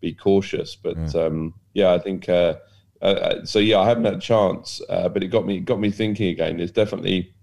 be 0.00 0.12
cautious. 0.12 0.76
But 0.76 1.14
um, 1.14 1.54
yeah, 1.74 1.92
I 1.92 1.98
think. 1.98 2.28
Uh, 2.28 2.56
uh, 3.02 3.04
uh, 3.04 3.44
so 3.44 3.58
yeah, 3.58 3.78
I 3.78 3.86
haven't 3.86 4.04
had 4.06 4.14
a 4.14 4.20
chance, 4.20 4.80
uh, 4.88 5.06
but 5.10 5.22
it 5.22 5.28
got 5.28 5.44
me 5.44 5.60
got 5.60 5.78
me 5.78 5.90
thinking 5.90 6.28
again. 6.28 6.56
There's 6.56 6.70
definitely, 6.70 7.34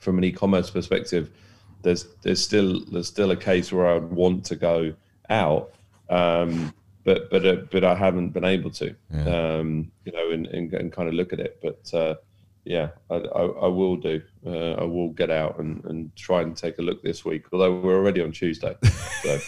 from 0.00 0.18
an 0.18 0.24
e-commerce 0.24 0.68
perspective, 0.68 1.30
there's 1.82 2.06
there's 2.22 2.42
still 2.42 2.84
there's 2.86 3.06
still 3.06 3.30
a 3.30 3.36
case 3.36 3.72
where 3.72 3.86
I 3.86 3.94
would 3.94 4.12
want 4.12 4.44
to 4.46 4.56
go 4.56 4.94
out, 5.30 5.74
um, 6.10 6.74
but 7.08 7.30
but 7.30 7.46
uh, 7.46 7.56
but 7.70 7.84
I 7.84 7.94
haven't 7.94 8.30
been 8.30 8.44
able 8.44 8.70
to, 8.72 8.94
um, 9.26 9.90
you 10.04 10.12
know, 10.12 10.30
and, 10.30 10.46
and, 10.48 10.74
and 10.74 10.92
kind 10.92 11.08
of 11.08 11.14
look 11.14 11.32
at 11.32 11.40
it. 11.40 11.58
But 11.62 11.94
uh, 11.94 12.16
yeah, 12.64 12.88
I, 13.08 13.14
I, 13.14 13.42
I 13.44 13.66
will 13.68 13.96
do. 13.96 14.20
Uh, 14.44 14.72
I 14.72 14.84
will 14.84 15.08
get 15.08 15.30
out 15.30 15.58
and, 15.58 15.82
and 15.86 16.14
try 16.16 16.42
and 16.42 16.54
take 16.54 16.78
a 16.78 16.82
look 16.82 17.02
this 17.02 17.24
week. 17.24 17.44
Although 17.50 17.80
we're 17.80 17.96
already 17.96 18.20
on 18.20 18.32
Tuesday, 18.32 18.76
so 19.22 19.38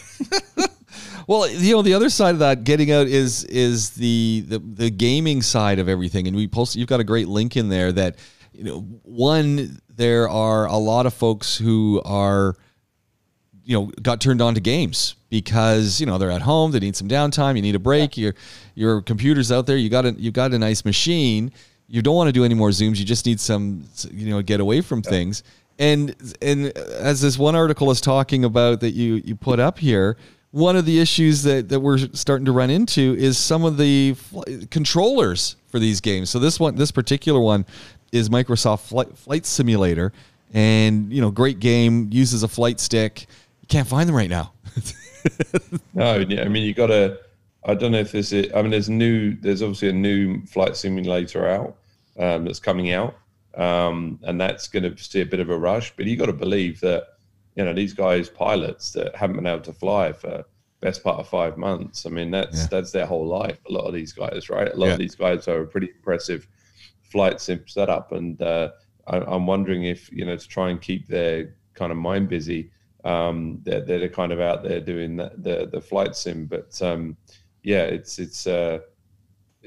Well, 1.27 1.49
you 1.49 1.75
know, 1.75 1.83
the 1.83 1.93
other 1.93 2.09
side 2.09 2.31
of 2.31 2.39
that 2.39 2.65
getting 2.65 2.91
out 2.93 3.09
is 3.09 3.45
is 3.45 3.91
the 3.91 4.45
the, 4.49 4.59
the 4.59 4.91
gaming 4.91 5.43
side 5.43 5.79
of 5.79 5.87
everything, 5.87 6.27
and 6.29 6.35
we 6.35 6.49
post. 6.49 6.77
You've 6.77 6.89
got 6.89 7.01
a 7.01 7.05
great 7.05 7.29
link 7.29 7.59
in 7.59 7.69
there 7.69 7.93
that 7.93 8.17
you 8.55 8.65
know. 8.65 8.81
One, 9.03 9.81
there 9.95 10.31
are 10.31 10.67
a 10.67 10.79
lot 10.79 11.05
of 11.05 11.13
folks 11.13 11.59
who 11.59 12.01
are 12.07 12.57
you 13.71 13.77
know 13.77 13.87
got 14.03 14.21
turned 14.21 14.43
on 14.43 14.55
to 14.55 14.61
games 14.61 15.15
because 15.29 16.01
you 16.01 16.07
know 16.07 16.19
they're 16.19 16.31
at 16.31 16.43
home 16.43 16.73
they 16.73 16.81
need 16.81 16.97
some 16.97 17.09
downtime 17.09 17.55
you 17.55 17.63
need 17.63 17.77
a 17.77 17.79
break 17.79 18.17
your 18.17 18.35
your 18.75 19.01
computer's 19.01 19.53
out 19.53 19.67
there 19.67 19.77
you 19.77 19.89
got 19.89 20.05
a 20.05 20.13
you 20.13 20.33
got 20.33 20.53
a 20.53 20.59
nice 20.59 20.85
machine 20.85 21.53
you 21.91 22.03
don't 22.03 22.15
want 22.15 22.29
to 22.29 22.33
do 22.33 22.45
any 22.45 22.55
more 22.55 22.71
zooms 22.71 22.99
you 22.99 23.05
just 23.05 23.27
need 23.27 23.41
some 23.41 23.85
you 24.13 24.31
know 24.31 24.41
get 24.41 24.61
away 24.61 24.81
from 24.81 25.03
things. 25.03 25.43
And 25.79 26.15
and 26.41 26.67
as 26.77 27.21
this 27.21 27.37
one 27.39 27.57
article 27.57 27.91
is 27.91 28.01
talking 28.01 28.45
about 28.45 28.81
that 28.81 28.93
you 28.93 29.15
you 29.25 29.35
put 29.35 29.59
up 29.59 29.79
here 29.79 30.17
one 30.53 30.77
of 30.77 30.85
the 30.85 31.01
issues 31.01 31.43
that 31.43 31.69
that 31.69 31.81
we're 31.81 31.99
starting 31.99 32.45
to 32.45 32.53
run 32.53 32.71
into 32.71 33.17
is 33.19 33.37
some 33.39 33.65
of 33.65 33.77
the 33.77 34.15
fl- 34.15 34.43
controllers 34.71 35.57
for 35.69 35.79
these 35.79 36.01
games. 36.01 36.31
So 36.31 36.39
this 36.39 36.61
one 36.61 36.77
this 36.77 36.93
particular 36.93 37.41
one 37.41 37.67
is 38.13 38.29
Microsoft 38.29 38.81
Flight, 38.81 39.17
Flight 39.19 39.45
Simulator. 39.47 40.13
And 40.53 41.13
you 41.13 41.21
know 41.21 41.31
great 41.31 41.59
game 41.61 42.09
uses 42.13 42.43
a 42.43 42.49
flight 42.49 42.79
stick 42.79 43.27
can't 43.71 43.89
find 43.89 44.09
them 44.09 44.15
right 44.17 44.29
now 44.31 44.53
No, 45.95 46.17
yeah, 46.19 46.43
I 46.43 46.49
mean 46.49 46.65
you 46.65 46.75
got 46.75 46.87
to. 46.89 47.19
I 47.65 47.75
don't 47.75 47.93
know 47.93 47.99
if 47.99 48.11
this 48.13 48.33
is. 48.33 48.51
I 48.55 48.63
mean, 48.63 48.71
there's 48.71 48.89
new. 48.89 49.35
There's 49.37 49.63
obviously 49.63 49.91
a 49.91 49.93
new 49.93 50.45
flight 50.47 50.77
simulator 50.77 51.47
out 51.47 51.77
um, 52.19 52.45
that's 52.47 52.59
coming 52.59 52.93
out, 52.93 53.17
um, 53.55 54.19
and 54.23 54.41
that's 54.41 54.67
going 54.69 54.85
to 54.85 54.97
see 55.03 55.21
a 55.21 55.27
bit 55.27 55.41
of 55.41 55.51
a 55.51 55.59
rush. 55.59 55.93
But 55.95 56.07
you 56.07 56.17
got 56.17 56.27
to 56.27 56.33
believe 56.33 56.81
that 56.81 57.05
you 57.57 57.65
know 57.65 57.75
these 57.75 57.93
guys, 57.93 58.31
pilots 58.31 58.93
that 58.93 59.15
haven't 59.15 59.37
been 59.37 59.47
able 59.47 59.61
to 59.65 59.75
fly 59.75 60.13
for 60.15 60.45
best 60.81 61.05
part 61.05 61.19
of 61.19 61.29
five 61.29 61.59
months. 61.59 62.07
I 62.07 62.09
mean, 62.09 62.31
that's 62.31 62.61
Yeah. 62.63 62.67
that's 62.71 62.93
their 62.93 63.05
whole 63.07 63.27
life. 63.27 63.59
A 63.69 63.73
lot 63.73 63.85
of 63.87 63.93
these 63.93 64.15
guys, 64.15 64.49
right? 64.49 64.73
A 64.73 64.77
lot 64.77 64.87
Yeah. 64.87 64.93
of 64.95 64.99
these 64.99 65.15
guys 65.15 65.47
are 65.49 65.61
a 65.61 65.67
pretty 65.67 65.89
impressive 65.95 66.47
flight 67.03 67.43
sim 67.43 67.63
setup, 67.67 68.13
and 68.13 68.41
uh, 68.41 68.71
I, 69.07 69.19
I'm 69.19 69.47
wondering 69.47 69.85
if 69.85 70.11
you 70.11 70.25
know 70.25 70.37
to 70.37 70.49
try 70.49 70.71
and 70.71 70.81
keep 70.81 71.09
their 71.09 71.55
kind 71.75 71.93
of 71.93 71.99
mind 71.99 72.31
busy 72.31 72.71
um, 73.05 73.61
they're, 73.63 73.81
they're 73.81 74.09
kind 74.09 74.33
of 74.33 74.41
out 74.41 74.63
there 74.63 74.81
doing 74.81 75.17
the, 75.17 75.33
the, 75.37 75.69
the 75.73 75.81
flight 75.81 76.17
sim. 76.17 76.47
But 76.47 76.81
um, 76.83 77.17
yeah, 77.63 77.85
it's 77.85 78.19
it's 78.19 78.47
uh, 78.47 78.81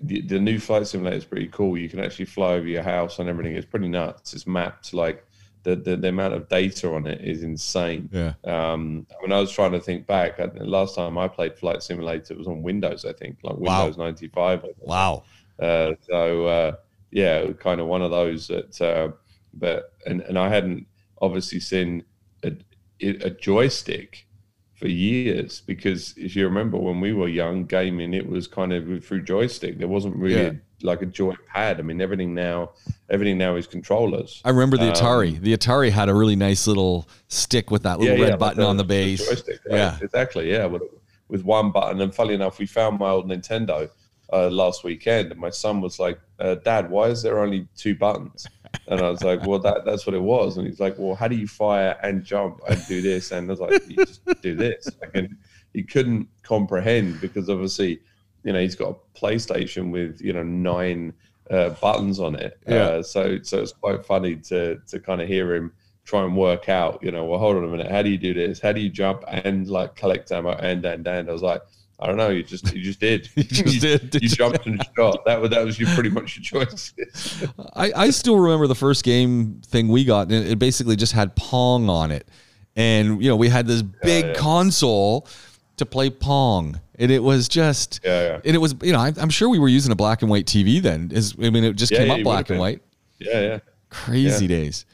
the, 0.02 0.22
the 0.22 0.39
new 0.39 0.60
flight 0.60 0.88
simulator 0.88 1.17
is 1.17 1.26
pretty 1.26 1.48
cool. 1.48 1.78
You 1.78 1.89
can 1.89 2.00
actually 2.00 2.26
fly 2.26 2.54
over 2.54 2.67
your 2.67 2.84
house 2.84 3.19
and 3.19 3.30
everything. 3.30 3.56
It's 3.56 3.65
pretty 3.65 3.88
nuts. 3.89 4.34
It's 4.34 4.48
mapped 4.48 4.93
like 4.93 5.26
the, 5.63 5.76
the, 5.76 5.96
the 5.96 6.10
amount 6.10 6.34
of 6.34 6.50
data 6.50 6.91
on 6.93 7.08
it 7.08 7.22
is 7.22 7.43
insane. 7.43 8.10
yeah 8.12 8.34
Um, 8.43 9.06
when 9.22 9.32
I 9.32 9.39
was 9.39 9.52
trying 9.52 9.72
to 9.72 9.80
think 9.80 10.06
back, 10.08 10.39
I, 10.39 10.48
the 10.48 10.65
last 10.65 10.96
time 10.96 11.17
I 11.17 11.28
played 11.28 11.58
Flight 11.58 11.82
Simulator 11.84 12.34
it 12.34 12.38
was 12.38 12.48
on 12.48 12.62
Windows, 12.63 13.06
I 13.06 13.13
think, 13.13 13.38
like 13.43 13.56
Wow. 13.58 13.84
Windows 13.84 13.98
95. 13.98 14.65
wow 14.80 15.24
Uh, 15.60 15.91
so 16.02 16.48
uh, 16.48 16.76
yeah, 17.12 17.46
kind 17.54 17.80
of 17.80 17.88
one 17.88 18.02
of 18.02 18.12
those 18.12 18.48
that. 18.48 18.82
Uh, 18.82 19.12
but 19.54 19.93
and 20.08 20.22
and 20.22 20.38
I 20.38 20.50
hadn't 20.50 20.88
obviously 21.22 21.60
seen 21.60 22.04
a, 22.43 22.52
a 23.02 23.30
joystick 23.30 24.26
for 24.76 24.88
years 24.88 25.62
because 25.62 26.14
if 26.18 26.36
you 26.36 26.46
remember 26.46 26.78
when 26.78 27.00
we 27.00 27.14
were 27.14 27.28
young 27.28 27.66
gaming, 27.66 28.14
it 28.14 28.28
was 28.28 28.48
kind 28.48 28.74
of 28.74 29.04
through 29.06 29.24
joystick. 29.24 29.78
There 29.78 29.88
wasn't 29.88 30.16
really 30.16 30.44
Yeah. 30.44 30.52
like 30.82 31.02
a 31.02 31.06
joy 31.06 31.36
pad. 31.48 31.80
I 31.80 31.84
mean, 31.84 32.02
everything 32.02 32.34
now, 32.34 32.72
everything 33.10 33.38
now 33.38 33.56
is 33.56 33.68
controllers. 33.68 34.42
I 34.44 34.50
remember 34.50 34.78
the 34.78 34.88
Um, 34.90 34.94
Atari. 34.94 35.40
The 35.40 35.56
Atari 35.56 35.90
had 35.92 36.10
a 36.10 36.14
really 36.14 36.36
nice 36.36 36.68
little 36.68 37.08
stick 37.28 37.72
with 37.72 37.84
that 37.84 38.00
little 38.00 38.18
red 38.18 38.32
like 38.32 38.40
button 38.40 38.64
on 38.64 38.78
the 38.78 38.84
base. 38.84 39.26
joystick, 39.28 39.60
right? 39.66 39.76
Yeah. 39.78 39.98
exactly. 40.02 40.50
Yeah, 40.52 40.66
with, 40.66 40.82
with 41.30 41.44
one 41.46 41.72
button. 41.72 42.02
And 42.02 42.14
funny 42.14 42.34
enough, 42.34 42.60
we 42.60 42.66
found 42.66 43.00
my 43.00 43.10
old 43.10 43.30
Nintendo 43.30 43.90
uh, 44.32 44.50
last 44.50 44.84
weekend, 44.84 45.32
and 45.32 45.40
my 45.40 45.50
son 45.52 45.80
was 45.80 46.00
like, 46.00 46.20
uh, 46.40 46.56
"Dad, 46.56 46.90
why 46.90 47.08
is 47.10 47.22
there 47.22 47.40
only 47.40 47.68
two 47.78 47.94
buttons?" 47.96 48.48
And 48.88 49.00
I 49.02 49.10
was 49.10 49.24
like, 49.24 49.46
"Well, 49.46 49.60
that 49.60 49.86
that's 49.86 50.06
what 50.06 50.16
it 50.16 50.22
was." 50.22 50.58
And 50.58 50.68
he's 50.68 50.80
like, 50.80 50.96
"Well, 50.98 51.16
how 51.16 51.28
do 51.28 51.36
you 51.36 51.48
fire 51.48 51.98
and 52.04 52.24
jump 52.24 52.62
and 52.68 52.82
do 52.88 53.02
this?" 53.02 53.32
And 53.32 53.50
I 53.50 53.52
was 53.52 53.60
like, 53.60 53.88
"You 53.88 54.06
just 54.06 54.22
do 54.42 54.56
this." 54.56 54.90
Like, 55.02 55.12
and 55.16 55.38
he 55.74 55.84
couldn't 55.84 56.28
comprehend 56.42 57.22
because 57.22 57.50
obviously, 57.50 58.00
you 58.44 58.54
know, 58.54 58.60
he's 58.60 58.76
got 58.76 58.90
a 58.90 59.20
PlayStation 59.20 59.92
with 59.92 60.22
you 60.22 60.34
know 60.34 60.44
nine 60.44 61.14
uh, 61.50 61.70
buttons 61.70 62.20
on 62.20 62.36
it. 62.36 62.60
Yeah. 62.68 62.76
Uh, 62.76 63.04
so 63.04 63.42
so 63.42 63.62
it's 63.62 63.74
quite 63.74 64.06
funny 64.06 64.36
to 64.36 64.80
to 64.88 65.00
kind 65.00 65.22
of 65.22 65.28
hear 65.28 65.54
him 65.56 65.72
try 66.06 66.24
and 66.24 66.36
work 66.36 66.70
out, 66.70 67.02
you 67.02 67.12
know, 67.12 67.24
well, 67.26 67.40
hold 67.40 67.56
on 67.56 67.64
a 67.64 67.68
minute, 67.68 67.90
how 67.90 68.02
do 68.02 68.10
you 68.10 68.18
do 68.18 68.34
this? 68.34 68.60
How 68.60 68.72
do 68.72 68.82
you 68.82 68.90
jump 68.90 69.24
and 69.28 69.68
like 69.68 69.96
collect 69.96 70.32
ammo 70.32 70.52
and 70.52 70.84
and 70.84 71.08
and? 71.08 71.30
I 71.30 71.32
was 71.32 71.42
like, 71.42 71.62
I 72.00 72.08
don't 72.08 72.18
know, 72.18 72.30
you 72.30 72.44
just 72.44 72.74
you 72.74 72.82
just 72.82 73.00
did. 73.00 73.30
You 73.36 73.44
just 73.44 73.82
did, 73.82 74.04
You 74.04 74.10
did 74.10 74.24
you? 74.24 74.30
jumped 74.30 74.66
and 74.66 74.82
shot. 74.96 75.24
That 75.26 75.40
was 75.42 75.50
that 75.52 75.64
was 75.64 75.80
your 75.80 75.90
pretty 75.90 76.10
much 76.10 76.38
your 76.38 76.66
choice. 76.66 76.94
I, 77.76 77.92
I 77.96 78.10
still 78.10 78.38
remember 78.40 78.68
the 78.68 78.76
first 78.76 79.04
game 79.04 79.62
thing 79.66 79.88
we 79.88 80.04
got, 80.04 80.32
and 80.32 80.46
it 80.48 80.60
basically 80.60 80.96
just 80.96 81.14
had 81.14 81.36
Pong 81.36 81.90
on 81.90 82.12
it. 82.12 82.28
And, 82.76 83.22
you 83.22 83.30
know, 83.30 83.36
we 83.36 83.50
had 83.50 83.68
this 83.68 83.84
big 83.84 84.26
yeah. 84.26 84.34
console 84.34 85.28
to 85.78 85.86
play 85.86 86.10
Pong. 86.10 86.80
And 86.98 87.12
it 87.12 87.22
was 87.22 87.48
just, 87.48 88.02
Yeah, 88.04 88.22
yeah. 88.24 88.40
and 88.44 88.56
it 88.56 88.60
was, 88.60 88.74
you 88.82 88.92
know, 88.94 89.00
I, 89.00 89.14
I'm 89.18 89.30
sure 89.30 89.48
we 89.48 89.60
were 89.60 89.68
using 89.68 89.92
a 89.92 89.96
black 89.96 90.24
and 90.24 90.32
white 90.32 90.46
TV 90.48 90.82
then. 90.82 91.12
Is 91.14 91.36
I 91.42 91.52
mean, 91.52 91.64
it 91.64 91.76
just 91.76 91.92
Yeah, 91.92 92.00
came 92.00 92.08
yeah, 92.08 92.14
up 92.16 92.24
black 92.24 92.50
and 92.50 92.60
white. 92.60 92.82
Yeah, 93.20 93.42
yeah. 93.42 93.60
Crazy 93.92 94.46
Yeah. 94.46 94.48
days. 94.58 94.86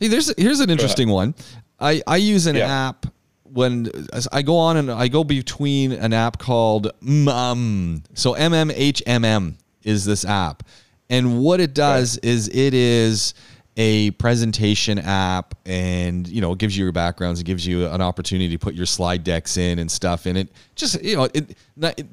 Hey, 0.00 0.08
there's 0.08 0.32
here's 0.38 0.60
an 0.60 0.70
interesting 0.70 1.10
one. 1.10 1.34
I 1.78 2.02
I 2.06 2.16
use 2.16 2.46
an 2.46 2.56
Yeah. 2.56 2.88
app 2.88 3.06
when 3.52 3.90
I 4.32 4.42
go 4.42 4.56
on 4.56 4.76
and 4.76 4.90
I 4.90 5.08
go 5.08 5.24
between 5.24 5.92
an 5.92 6.12
app 6.12 6.38
called 6.38 6.92
MMM. 7.02 8.04
So 8.14 8.34
MMHMM 8.34 9.54
is 9.82 10.04
this 10.04 10.24
app, 10.24 10.62
and 11.10 11.40
what 11.40 11.60
it 11.60 11.74
does 11.74 12.18
is 12.18 12.48
it 12.48 12.74
is 12.74 13.34
a 13.78 14.10
presentation 14.12 14.98
app 14.98 15.54
and 15.66 16.26
you 16.28 16.40
know 16.40 16.52
it 16.52 16.58
gives 16.58 16.76
you 16.76 16.84
your 16.84 16.92
backgrounds 16.92 17.40
it 17.40 17.44
gives 17.44 17.66
you 17.66 17.86
an 17.86 18.00
opportunity 18.00 18.48
to 18.48 18.58
put 18.58 18.74
your 18.74 18.86
slide 18.86 19.22
decks 19.22 19.58
in 19.58 19.78
and 19.78 19.90
stuff. 19.90 20.26
And 20.26 20.38
it 20.38 20.48
just 20.74 21.02
you 21.02 21.16
know 21.16 21.24
it, 21.34 21.56
it 21.76 22.06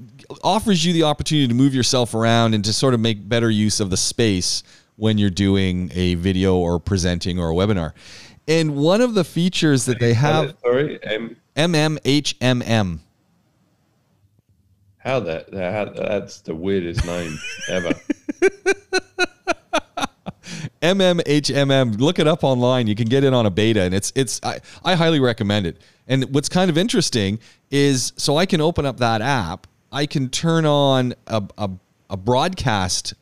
offers 0.43 0.83
you 0.83 0.93
the 0.93 1.03
opportunity 1.03 1.47
to 1.47 1.53
move 1.53 1.73
yourself 1.73 2.13
around 2.13 2.53
and 2.53 2.65
to 2.65 2.73
sort 2.73 2.93
of 2.93 2.99
make 2.99 3.27
better 3.27 3.49
use 3.49 3.79
of 3.79 3.89
the 3.89 3.97
space 3.97 4.63
when 4.95 5.17
you're 5.17 5.29
doing 5.29 5.89
a 5.93 6.15
video 6.15 6.57
or 6.57 6.79
presenting 6.79 7.39
or 7.39 7.51
a 7.51 7.53
webinar 7.53 7.93
and 8.47 8.75
one 8.75 9.01
of 9.01 9.13
the 9.13 9.23
features 9.23 9.85
that 9.85 9.99
they 9.99 10.13
have 10.13 10.55
Sorry, 10.61 10.99
M. 11.03 11.37
mmhmm 11.55 12.99
How 14.97 15.19
that, 15.21 15.53
how, 15.53 15.85
that's 15.85 16.41
the 16.41 16.55
weirdest 16.55 17.05
name 17.05 17.37
ever. 17.69 17.93
MMHMM. 20.81 21.99
Look 21.99 22.19
it 22.19 22.27
up 22.27 22.43
online. 22.43 22.87
You 22.87 22.95
can 22.95 23.07
get 23.07 23.23
in 23.23 23.33
on 23.33 23.45
a 23.45 23.49
beta, 23.49 23.81
and 23.81 23.93
it's 23.93 24.11
it's. 24.15 24.41
I, 24.43 24.59
I 24.83 24.95
highly 24.95 25.19
recommend 25.19 25.65
it. 25.65 25.81
And 26.07 26.25
what's 26.33 26.49
kind 26.49 26.69
of 26.69 26.77
interesting 26.77 27.39
is, 27.71 28.11
so 28.17 28.35
I 28.37 28.45
can 28.45 28.59
open 28.59 28.85
up 28.85 28.97
that 28.97 29.21
app. 29.21 29.67
I 29.91 30.05
can 30.05 30.29
turn 30.29 30.65
on 30.65 31.13
a 31.27 31.41
a, 31.57 31.69
a 32.09 32.17
broadcast 32.17 33.13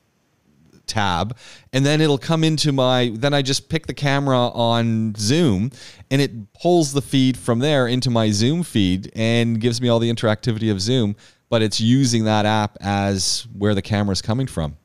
tab 0.92 1.36
and 1.74 1.86
then 1.86 2.02
it'll 2.02 2.18
come 2.18 2.44
into 2.44 2.72
my 2.72 3.12
then 3.16 3.34
I 3.34 3.42
just 3.42 3.70
pick 3.70 3.88
the 3.88 3.94
camera 3.94 4.38
on 4.38 5.16
Zoom 5.16 5.72
and 6.12 6.22
it 6.22 6.32
pulls 6.54 6.94
the 6.94 7.02
feed 7.02 7.38
from 7.38 7.60
there 7.60 7.88
into 7.88 8.10
my 8.10 8.30
Zoom 8.32 8.64
feed 8.64 9.12
and 9.16 9.60
gives 9.60 9.82
me 9.82 9.88
all 9.90 10.00
the 10.00 10.12
interactivity 10.14 10.70
of 10.72 10.82
Zoom 10.82 11.16
but 11.50 11.62
it's 11.62 11.80
using 11.82 12.26
that 12.26 12.46
app 12.46 12.78
as 12.82 13.48
where 13.58 13.74
the 13.76 13.82
camera 13.82 14.14
is 14.14 14.22
coming 14.22 14.48
from. 14.48 14.76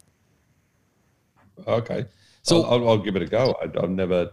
Okay. 1.66 2.06
So- 2.42 2.62
So 2.62 2.68
I'll, 2.68 2.88
I'll 2.88 2.98
give 2.98 3.16
it 3.16 3.22
a 3.22 3.26
go. 3.26 3.54
I, 3.60 3.64
I've 3.82 3.90
never, 3.90 4.30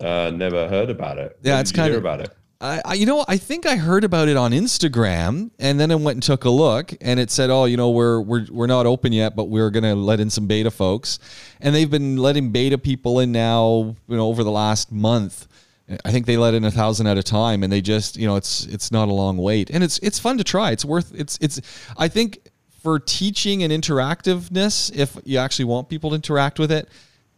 uh, 0.00 0.30
never 0.34 0.68
heard 0.68 0.90
about 0.90 1.18
it. 1.18 1.38
Yeah, 1.42 1.60
it's 1.60 1.72
kind 1.72 1.92
of- 1.92 1.98
about 2.00 2.20
it. 2.20 2.30
I, 2.60 2.80
I, 2.84 2.94
you 2.94 3.04
know, 3.04 3.24
I 3.28 3.36
think 3.36 3.66
I 3.66 3.76
heard 3.76 4.02
about 4.02 4.28
it 4.28 4.36
on 4.36 4.52
Instagram, 4.52 5.50
and 5.58 5.78
then 5.78 5.90
I 5.90 5.94
went 5.96 6.16
and 6.16 6.22
took 6.22 6.44
a 6.44 6.50
look, 6.50 6.94
and 7.02 7.20
it 7.20 7.30
said, 7.30 7.50
"Oh, 7.50 7.66
you 7.66 7.76
know, 7.76 7.90
we're 7.90 8.20
we're 8.20 8.46
we're 8.50 8.66
not 8.66 8.86
open 8.86 9.12
yet, 9.12 9.36
but 9.36 9.44
we're 9.44 9.70
gonna 9.70 9.94
let 9.94 10.20
in 10.20 10.30
some 10.30 10.46
beta 10.46 10.70
folks," 10.70 11.18
and 11.60 11.74
they've 11.74 11.90
been 11.90 12.16
letting 12.16 12.50
beta 12.52 12.78
people 12.78 13.20
in 13.20 13.30
now, 13.30 13.94
you 14.08 14.16
know, 14.16 14.28
over 14.28 14.42
the 14.42 14.50
last 14.50 14.90
month. 14.90 15.46
I 16.04 16.10
think 16.10 16.26
they 16.26 16.36
let 16.36 16.54
in 16.54 16.64
a 16.64 16.70
thousand 16.70 17.06
at 17.06 17.18
a 17.18 17.22
time, 17.22 17.62
and 17.62 17.72
they 17.72 17.80
just, 17.80 18.16
you 18.16 18.26
know, 18.26 18.36
it's 18.36 18.64
it's 18.66 18.90
not 18.90 19.08
a 19.08 19.12
long 19.12 19.36
wait, 19.36 19.70
and 19.70 19.84
it's 19.84 19.98
it's 19.98 20.18
fun 20.18 20.38
to 20.38 20.44
try. 20.44 20.70
It's 20.70 20.84
worth 20.84 21.12
it's 21.14 21.38
it's. 21.42 21.60
I 21.98 22.08
think 22.08 22.38
for 22.82 22.98
teaching 22.98 23.64
and 23.64 23.72
interactiveness, 23.72 24.94
if 24.96 25.16
you 25.24 25.38
actually 25.38 25.66
want 25.66 25.88
people 25.90 26.10
to 26.10 26.16
interact 26.16 26.58
with 26.58 26.72
it, 26.72 26.88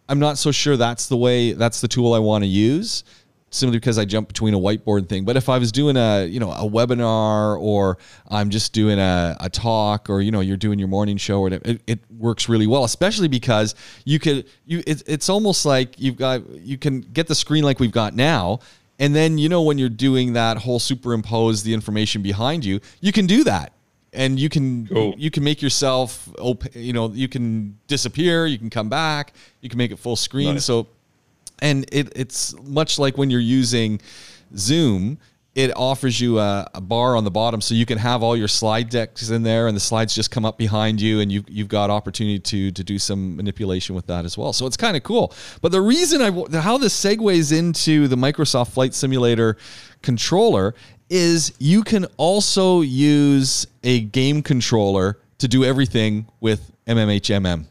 I'm 0.08 0.20
not 0.20 0.38
so 0.38 0.52
sure 0.52 0.76
that's 0.76 1.08
the 1.08 1.16
way 1.16 1.52
that's 1.52 1.80
the 1.80 1.88
tool 1.88 2.14
I 2.14 2.20
want 2.20 2.44
to 2.44 2.48
use 2.48 3.02
simply 3.50 3.78
because 3.78 3.98
I 3.98 4.04
jump 4.04 4.28
between 4.28 4.54
a 4.54 4.58
whiteboard 4.58 5.08
thing. 5.08 5.24
But 5.24 5.36
if 5.36 5.48
I 5.48 5.58
was 5.58 5.72
doing 5.72 5.96
a, 5.96 6.24
you 6.26 6.38
know, 6.40 6.52
a 6.52 6.68
webinar 6.68 7.58
or 7.60 7.96
I'm 8.28 8.50
just 8.50 8.72
doing 8.72 8.98
a, 8.98 9.36
a 9.40 9.48
talk 9.48 10.10
or, 10.10 10.20
you 10.20 10.30
know, 10.30 10.40
you're 10.40 10.56
doing 10.56 10.78
your 10.78 10.88
morning 10.88 11.16
show 11.16 11.40
or 11.40 11.48
it, 11.52 11.80
it 11.86 11.98
works 12.10 12.48
really 12.48 12.66
well, 12.66 12.84
especially 12.84 13.28
because 13.28 13.74
you 14.04 14.18
could, 14.18 14.46
you, 14.66 14.82
it, 14.86 15.02
it's 15.06 15.28
almost 15.28 15.64
like 15.64 15.98
you've 15.98 16.16
got, 16.16 16.48
you 16.50 16.76
can 16.76 17.00
get 17.00 17.26
the 17.26 17.34
screen 17.34 17.64
like 17.64 17.80
we've 17.80 17.92
got 17.92 18.14
now. 18.14 18.60
And 18.98 19.14
then, 19.14 19.38
you 19.38 19.48
know, 19.48 19.62
when 19.62 19.78
you're 19.78 19.88
doing 19.88 20.32
that 20.34 20.58
whole 20.58 20.78
superimpose 20.80 21.62
the 21.62 21.72
information 21.72 22.20
behind 22.20 22.64
you, 22.64 22.80
you 23.00 23.12
can 23.12 23.26
do 23.26 23.44
that. 23.44 23.72
And 24.12 24.40
you 24.40 24.48
can 24.48 24.86
Cool. 24.88 25.14
you 25.18 25.30
can 25.30 25.44
make 25.44 25.60
yourself 25.60 26.28
you 26.74 26.94
know 26.94 27.10
you 27.10 27.28
can 27.28 27.78
disappear 27.88 28.46
you 28.46 28.56
can 28.56 28.70
come 28.70 28.88
back 28.88 29.34
you 29.60 29.68
can 29.68 29.76
make 29.76 29.90
it 29.90 29.98
full 29.98 30.16
screen 30.16 30.54
Nice. 30.54 30.64
so 30.64 30.86
and 31.60 31.84
it, 31.92 32.12
it's 32.16 32.54
much 32.62 32.98
like 32.98 33.16
when 33.18 33.30
you're 33.30 33.40
using 33.40 34.00
Zoom. 34.56 35.18
It 35.54 35.72
offers 35.76 36.20
you 36.20 36.38
a, 36.38 36.70
a 36.74 36.80
bar 36.80 37.16
on 37.16 37.24
the 37.24 37.32
bottom, 37.32 37.60
so 37.60 37.74
you 37.74 37.84
can 37.84 37.98
have 37.98 38.22
all 38.22 38.36
your 38.36 38.46
slide 38.46 38.90
decks 38.90 39.30
in 39.30 39.42
there, 39.42 39.66
and 39.66 39.74
the 39.74 39.80
slides 39.80 40.14
just 40.14 40.30
come 40.30 40.44
up 40.44 40.56
behind 40.56 41.00
you, 41.00 41.18
and 41.18 41.32
you've, 41.32 41.50
you've 41.50 41.68
got 41.68 41.90
opportunity 41.90 42.38
to 42.38 42.70
to 42.70 42.84
do 42.84 42.96
some 42.96 43.34
manipulation 43.34 43.96
with 43.96 44.06
that 44.06 44.24
as 44.24 44.38
well. 44.38 44.52
So 44.52 44.66
it's 44.66 44.76
kind 44.76 44.96
of 44.96 45.02
cool. 45.02 45.34
But 45.60 45.72
the 45.72 45.80
reason 45.80 46.22
I 46.22 46.60
how 46.60 46.78
this 46.78 46.94
segues 46.94 47.56
into 47.56 48.06
the 48.06 48.14
Microsoft 48.14 48.68
Flight 48.68 48.94
Simulator 48.94 49.56
controller 50.00 50.76
is 51.10 51.52
you 51.58 51.82
can 51.82 52.04
also 52.18 52.82
use 52.82 53.66
a 53.82 54.00
game 54.00 54.42
controller 54.42 55.18
to 55.38 55.48
do 55.48 55.64
everything 55.64 56.26
with 56.40 56.70
MMHMM. 56.86 57.66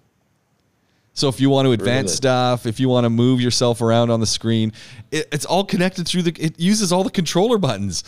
So 1.18 1.30
if 1.30 1.42
you 1.42 1.50
want 1.50 1.66
to 1.66 1.72
advance 1.72 2.10
Really? 2.12 2.16
stuff, 2.18 2.68
if 2.68 2.80
you 2.80 2.90
want 2.90 3.06
to 3.06 3.10
move 3.10 3.42
yourself 3.42 3.82
around 3.82 4.12
on 4.12 4.20
the 4.20 4.28
screen, 4.28 4.72
it, 5.10 5.28
it's 5.32 5.46
all 5.46 5.64
connected 5.66 6.08
through 6.08 6.22
the. 6.22 6.36
It 6.40 6.60
uses 6.60 6.92
all 6.92 7.04
the 7.04 7.10
controller 7.10 7.58
buttons. 7.58 8.04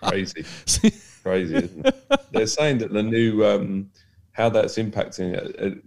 Crazy, 0.00 0.44
crazy. 1.24 1.56
Isn't 1.56 1.84
it? 1.86 1.94
They're 2.30 2.46
saying 2.46 2.78
that 2.78 2.92
the 2.92 3.02
new, 3.02 3.44
um, 3.44 3.90
how 4.32 4.48
that's 4.50 4.76
impacting. 4.76 5.34
it. 5.34 5.82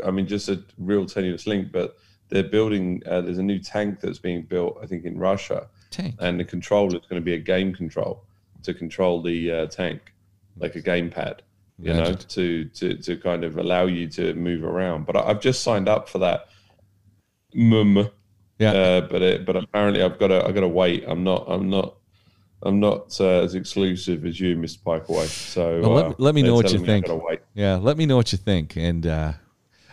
uh, 0.00 0.06
I 0.06 0.10
mean, 0.10 0.26
just 0.26 0.48
a 0.48 0.62
real 0.78 1.04
tenuous 1.04 1.46
link, 1.46 1.70
but 1.70 1.98
they're 2.30 2.42
building. 2.42 3.02
Uh, 3.06 3.20
there's 3.20 3.36
a 3.38 3.42
new 3.42 3.58
tank 3.58 4.00
that's 4.00 4.18
being 4.18 4.42
built, 4.42 4.78
I 4.82 4.86
think, 4.86 5.04
in 5.04 5.18
Russia, 5.18 5.68
Tank. 5.90 6.14
and 6.18 6.40
the 6.40 6.44
control 6.46 6.86
is 6.88 6.94
going 6.94 7.20
to 7.20 7.24
be 7.24 7.34
a 7.34 7.38
game 7.38 7.74
control 7.74 8.24
to 8.62 8.72
control 8.72 9.20
the 9.20 9.50
uh, 9.52 9.66
tank, 9.66 10.14
like 10.56 10.76
a 10.76 10.82
gamepad. 10.82 11.40
You 11.82 11.94
know, 11.94 12.12
to 12.12 12.64
to 12.64 12.94
to 12.96 13.16
kind 13.16 13.44
of 13.44 13.56
allow 13.56 13.86
you 13.86 14.06
to 14.08 14.34
move 14.34 14.64
around. 14.64 15.06
But 15.06 15.16
I've 15.16 15.40
just 15.40 15.62
signed 15.62 15.88
up 15.88 16.08
for 16.08 16.18
that. 16.18 16.48
Mum. 17.54 18.08
Yeah. 18.58 18.72
Uh, 18.72 19.00
but 19.02 19.22
it, 19.22 19.46
but 19.46 19.56
apparently 19.56 20.02
I've 20.02 20.18
got 20.18 20.28
to 20.28 20.44
I've 20.44 20.54
got 20.54 20.60
to 20.60 20.68
wait. 20.68 21.04
I'm 21.08 21.24
not 21.24 21.46
I'm 21.48 21.70
not 21.70 21.96
I'm 22.62 22.78
not 22.78 23.18
uh, 23.20 23.40
as 23.42 23.54
exclusive 23.54 24.26
as 24.26 24.38
you, 24.38 24.54
Mr. 24.56 24.78
Piecowye. 24.82 25.26
So 25.26 25.80
Well, 25.80 25.92
let 25.92 26.04
uh, 26.04 26.08
me- 26.10 26.14
let 26.18 26.34
me 26.34 26.42
know 26.42 26.54
what 26.54 26.66
you 26.66 26.78
telling 26.78 26.86
me 26.86 26.92
I've 26.92 26.94
think. 26.94 27.06
Yeah, 27.54 27.76
let 27.76 27.96
me 27.96 28.04
know 28.06 28.16
what 28.16 28.32
you 28.32 28.38
think. 28.38 28.76
And 28.76 29.06
uh, 29.06 29.32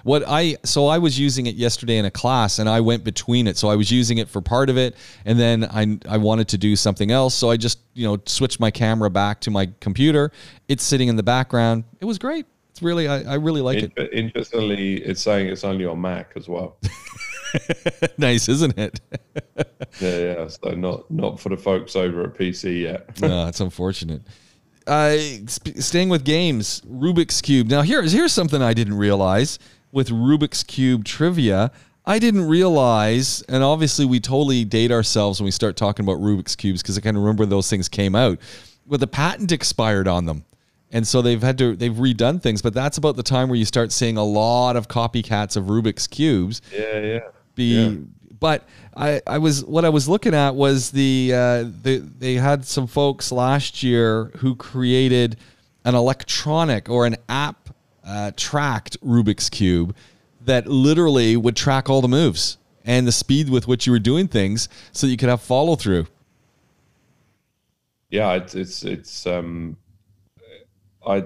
what 0.03 0.23
I 0.27 0.57
so 0.63 0.87
I 0.87 0.97
was 0.97 1.19
using 1.19 1.47
it 1.47 1.55
yesterday 1.55 1.97
in 1.97 2.05
a 2.05 2.11
class, 2.11 2.59
and 2.59 2.69
I 2.69 2.81
went 2.81 3.03
between 3.03 3.47
it. 3.47 3.57
So 3.57 3.69
I 3.69 3.75
was 3.75 3.91
using 3.91 4.17
it 4.17 4.29
for 4.29 4.41
part 4.41 4.69
of 4.69 4.77
it, 4.77 4.95
and 5.25 5.39
then 5.39 5.65
I 5.65 5.97
I 6.07 6.17
wanted 6.17 6.47
to 6.49 6.57
do 6.57 6.75
something 6.75 7.11
else, 7.11 7.33
so 7.33 7.49
I 7.49 7.57
just 7.57 7.79
you 7.93 8.07
know 8.07 8.17
switched 8.25 8.59
my 8.59 8.71
camera 8.71 9.09
back 9.09 9.41
to 9.41 9.51
my 9.51 9.69
computer. 9.79 10.31
It's 10.67 10.83
sitting 10.83 11.07
in 11.07 11.15
the 11.15 11.23
background. 11.23 11.83
It 11.99 12.05
was 12.05 12.17
great. 12.17 12.45
It's 12.71 12.81
really 12.81 13.07
I, 13.07 13.21
I 13.23 13.35
really 13.35 13.61
like 13.61 13.79
it. 13.79 13.91
In- 13.97 14.25
Interestingly, 14.25 14.97
it's 14.97 15.21
saying 15.21 15.47
it's 15.47 15.63
only 15.63 15.85
on 15.85 15.99
Mac 15.99 16.33
as 16.35 16.47
well. 16.47 16.77
nice, 18.17 18.49
isn't 18.49 18.77
it? 18.77 18.99
yeah, 19.99 20.17
yeah. 20.17 20.47
So 20.47 20.71
not 20.71 21.09
not 21.09 21.39
for 21.39 21.49
the 21.49 21.57
folks 21.57 21.95
over 21.95 22.23
at 22.23 22.33
PC 22.35 22.81
yet. 22.81 23.19
no, 23.21 23.45
that's 23.45 23.59
unfortunate. 23.59 24.21
Uh, 24.85 25.17
sp- 25.51 25.75
staying 25.79 26.09
with 26.09 26.23
games, 26.23 26.81
Rubik's 26.81 27.41
Cube. 27.41 27.67
Now 27.67 27.81
here's 27.81 28.11
here's 28.11 28.31
something 28.31 28.61
I 28.61 28.73
didn't 28.73 28.97
realize 28.97 29.59
with 29.91 30.09
Rubik's 30.09 30.63
Cube 30.63 31.05
trivia. 31.05 31.71
I 32.05 32.19
didn't 32.19 32.47
realize, 32.47 33.41
and 33.49 33.63
obviously 33.63 34.05
we 34.05 34.21
totally 34.21 34.63
date 34.63 34.91
ourselves 34.91 35.41
when 35.41 35.45
we 35.45 35.51
start 35.51 35.75
talking 35.75 36.05
about 36.05 36.21
Rubik's 36.21 36.55
cubes 36.55 36.81
because 36.81 36.97
I 36.97 37.01
can 37.01 37.17
remember 37.17 37.45
those 37.45 37.69
things 37.69 37.89
came 37.89 38.15
out. 38.15 38.39
But 38.85 39.01
the 39.01 39.07
patent 39.07 39.51
expired 39.51 40.07
on 40.07 40.25
them, 40.25 40.45
and 40.91 41.05
so 41.05 41.21
they've 41.21 41.41
had 41.41 41.57
to 41.57 41.75
they've 41.75 41.93
redone 41.93 42.41
things. 42.41 42.61
But 42.61 42.73
that's 42.73 42.97
about 42.97 43.17
the 43.17 43.23
time 43.23 43.49
where 43.49 43.57
you 43.57 43.65
start 43.65 43.91
seeing 43.91 44.15
a 44.15 44.23
lot 44.23 44.77
of 44.77 44.87
copycats 44.87 45.57
of 45.57 45.65
Rubik's 45.65 46.07
cubes 46.07 46.61
yeah, 46.71 46.99
yeah. 46.99 47.19
be 47.55 47.73
Yeah. 47.75 47.97
but 48.39 48.65
I, 48.95 49.21
I 49.27 49.37
was 49.39 49.65
what 49.65 49.83
I 49.83 49.89
was 49.89 50.07
looking 50.07 50.33
at 50.33 50.55
was 50.55 50.91
the 50.91 51.31
uh, 51.33 51.63
the 51.81 51.97
they 51.97 52.35
had 52.35 52.65
some 52.65 52.87
folks 52.87 53.33
last 53.33 53.83
year 53.83 54.31
who 54.37 54.55
created 54.55 55.35
an 55.83 55.93
electronic 55.93 56.89
or 56.89 57.05
an 57.05 57.17
app 57.27 57.69
uh, 58.07 58.31
tracked 58.35 58.99
Rubik's 59.01 59.49
cube 59.49 59.95
that 60.45 60.65
literally 60.67 61.35
would 61.35 61.55
track 61.55 61.89
all 61.89 62.01
the 62.01 62.07
moves 62.07 62.57
and 62.85 63.05
the 63.05 63.11
speed 63.11 63.49
with 63.49 63.67
which 63.67 63.85
you 63.85 63.91
were 63.91 63.99
doing 63.99 64.27
things 64.27 64.69
so 64.93 65.05
you 65.05 65.17
could 65.17 65.29
have 65.29 65.41
follow 65.41 65.75
through. 65.75 66.07
yeah 68.09 68.33
it's 68.33 68.55
it's 68.55 68.83
it's 68.83 69.27
um 69.27 69.75
i 71.05 71.25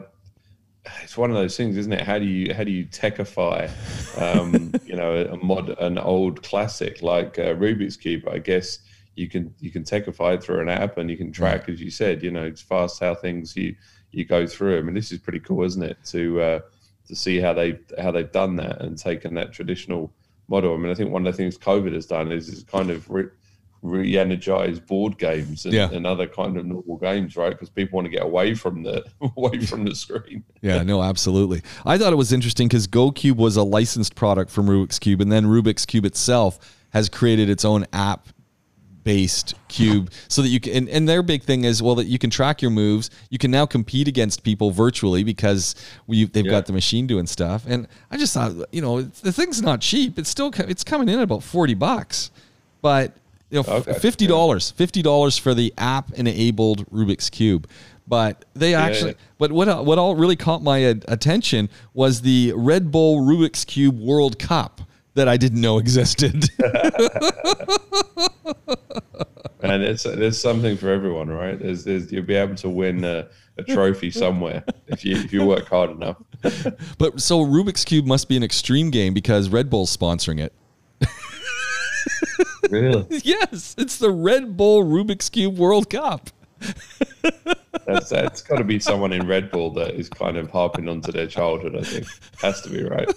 it's 1.03 1.15
one 1.15 1.29
of 1.29 1.35
those 1.35 1.55
things 1.55 1.77
isn't 1.77 1.93
it? 1.93 2.01
How 2.01 2.17
do 2.17 2.25
you 2.25 2.53
how 2.53 2.63
do 2.63 2.71
you 2.71 2.85
techify 2.85 3.69
um 4.19 4.73
you 4.85 4.95
know 4.95 5.15
a 5.15 5.37
mod 5.37 5.69
an 5.79 5.99
old 5.99 6.41
classic 6.41 7.01
like 7.03 7.37
uh, 7.37 7.53
rubik's 7.53 7.97
cube? 7.97 8.27
I 8.27 8.39
guess 8.39 8.79
you 9.15 9.29
can 9.29 9.53
you 9.59 9.69
can 9.69 9.83
techify 9.83 10.35
it 10.35 10.43
through 10.43 10.61
an 10.61 10.69
app 10.69 10.97
and 10.97 11.09
you 11.09 11.17
can 11.17 11.31
track 11.31 11.69
as 11.69 11.79
you 11.79 11.91
said 11.91 12.23
you 12.23 12.31
know 12.31 12.43
it's 12.43 12.61
fast 12.61 12.99
how 12.99 13.13
things 13.13 13.55
you 13.55 13.75
you 14.11 14.25
go 14.25 14.45
through 14.47 14.77
i 14.77 14.81
mean 14.81 14.93
this 14.95 15.11
is 15.11 15.19
pretty 15.19 15.39
cool 15.39 15.63
isn't 15.63 15.83
it 15.83 15.97
to 16.05 16.41
uh 16.41 16.59
to 17.07 17.15
see 17.15 17.39
how 17.39 17.53
they 17.53 17.77
how 18.01 18.11
they've 18.11 18.31
done 18.31 18.55
that 18.57 18.81
and 18.81 18.97
taken 18.97 19.33
that 19.33 19.51
traditional 19.51 20.11
model. 20.47 20.73
I 20.73 20.77
mean, 20.77 20.91
I 20.91 20.95
think 20.95 21.11
one 21.11 21.25
of 21.25 21.33
the 21.33 21.37
things 21.37 21.57
COVID 21.57 21.93
has 21.93 22.05
done 22.05 22.31
is 22.31 22.47
is 22.49 22.63
kind 22.63 22.89
of 22.91 23.09
re- 23.09 23.29
re-energize 23.81 24.79
board 24.79 25.17
games 25.17 25.65
and, 25.65 25.73
Yeah. 25.73 25.89
and 25.91 26.05
other 26.05 26.27
kind 26.27 26.57
of 26.57 26.65
normal 26.65 26.97
games, 26.97 27.35
right? 27.35 27.49
Because 27.49 27.69
people 27.69 27.97
want 27.97 28.05
to 28.05 28.11
get 28.11 28.23
away 28.23 28.53
from 28.53 28.83
the 28.83 29.03
away 29.37 29.59
from 29.65 29.85
the 29.85 29.95
screen. 29.95 30.43
Yeah, 30.61 30.83
no, 30.83 31.01
absolutely. 31.01 31.61
I 31.85 31.97
thought 31.97 32.13
it 32.13 32.17
was 32.17 32.31
interesting 32.31 32.67
because 32.67 32.87
GoCube 32.87 33.37
was 33.37 33.57
a 33.57 33.63
licensed 33.63 34.15
product 34.15 34.51
from 34.51 34.67
Rubik's 34.67 34.99
Cube, 34.99 35.21
and 35.21 35.31
then 35.31 35.45
Rubik's 35.45 35.85
Cube 35.85 36.05
itself 36.05 36.59
has 36.93 37.09
created 37.09 37.49
its 37.49 37.65
own 37.65 37.85
app 37.93 38.27
based 39.03 39.55
cube 39.67 40.11
so 40.27 40.41
that 40.41 40.49
you 40.49 40.59
can 40.59 40.73
and, 40.73 40.89
and 40.89 41.09
their 41.09 41.23
big 41.23 41.43
thing 41.43 41.63
is 41.63 41.81
well 41.81 41.95
that 41.95 42.05
you 42.05 42.19
can 42.19 42.29
track 42.29 42.61
your 42.61 42.71
moves. 42.71 43.09
You 43.29 43.37
can 43.37 43.49
now 43.51 43.65
compete 43.65 44.07
against 44.07 44.43
people 44.43 44.71
virtually 44.71 45.23
because 45.23 45.75
we, 46.07 46.25
they've 46.25 46.45
Yeah. 46.45 46.51
got 46.51 46.65
the 46.67 46.73
machine 46.73 47.07
doing 47.07 47.25
stuff. 47.27 47.63
And 47.67 47.87
i 48.11 48.17
just 48.17 48.33
thought 48.33 48.51
you 48.71 48.81
know 48.81 49.01
the 49.01 49.31
thing's 49.31 49.61
not 49.61 49.81
cheap. 49.81 50.19
It's 50.19 50.29
still 50.29 50.51
it's 50.57 50.83
coming 50.83 51.09
in 51.09 51.17
at 51.19 51.23
about 51.23 51.43
40 51.43 51.73
bucks. 51.73 52.31
But 52.81 53.15
you 53.49 53.61
know 53.61 53.73
Okay, 53.73 53.93
$50 53.93 54.27
$50 54.27 55.39
for 55.39 55.53
the 55.53 55.73
app 55.77 56.11
enabled 56.13 56.89
rubik's 56.89 57.29
cube. 57.29 57.67
But 58.07 58.45
they 58.53 58.73
actually 58.75 59.11
yeah. 59.11 59.17
but 59.37 59.51
what 59.51 59.85
what 59.85 59.97
all 59.97 60.15
really 60.15 60.35
caught 60.35 60.61
my 60.61 60.77
attention 61.07 61.69
was 61.93 62.21
the 62.21 62.53
red 62.55 62.91
bull 62.91 63.21
rubik's 63.21 63.63
cube 63.65 63.97
world 63.99 64.37
cup 64.37 64.81
that 65.13 65.27
i 65.27 65.37
didn't 65.37 65.61
know 65.61 65.77
existed 65.77 66.49
And 69.63 69.83
it's 69.83 70.03
there's 70.03 70.41
something 70.41 70.75
for 70.75 70.89
everyone, 70.89 71.29
right? 71.29 71.57
There's, 71.57 71.83
there's 71.83 72.11
you'll 72.11 72.25
be 72.25 72.33
able 72.33 72.55
to 72.55 72.69
win 72.69 73.03
a, 73.03 73.27
a 73.57 73.63
trophy 73.63 74.09
somewhere 74.09 74.63
if 74.87 75.05
you 75.05 75.15
if 75.15 75.31
you 75.31 75.45
work 75.45 75.67
hard 75.67 75.91
enough. 75.91 76.17
But 76.97 77.21
so 77.21 77.45
Rubik's 77.45 77.85
Cube 77.85 78.07
must 78.07 78.27
be 78.27 78.35
an 78.35 78.43
extreme 78.43 78.89
game 78.89 79.13
because 79.13 79.49
Red 79.49 79.69
Bull's 79.69 79.95
sponsoring 79.95 80.39
it. 80.39 80.53
Really, 82.69 83.05
Yes, 83.23 83.75
it's 83.77 83.97
the 83.97 84.11
Red 84.11 84.55
Bull 84.55 84.83
Rubik's 84.83 85.29
Cube 85.29 85.57
World 85.57 85.89
Cup. 85.89 86.29
that's 87.85 88.09
that's 88.09 88.41
got 88.41 88.57
to 88.57 88.63
be 88.63 88.79
someone 88.79 89.11
in 89.13 89.27
Red 89.27 89.51
Bull 89.51 89.71
that 89.73 89.93
is 89.95 90.09
kind 90.09 90.37
of 90.37 90.49
harping 90.49 90.87
onto 90.87 91.11
their 91.11 91.27
childhood. 91.27 91.75
I 91.75 91.81
think 91.81 92.07
has 92.41 92.61
to 92.61 92.69
be 92.69 92.83
right. 92.83 93.09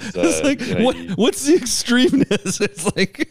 It's, 0.00 0.16
uh, 0.16 0.20
It's 0.22 0.42
like, 0.42 0.60
you 0.60 0.74
know, 0.76 0.84
what, 0.84 0.96
you- 0.96 1.14
what's 1.14 1.44
the 1.46 1.54
extremeness? 1.54 2.60
It's 2.64 2.96
like, 2.96 3.30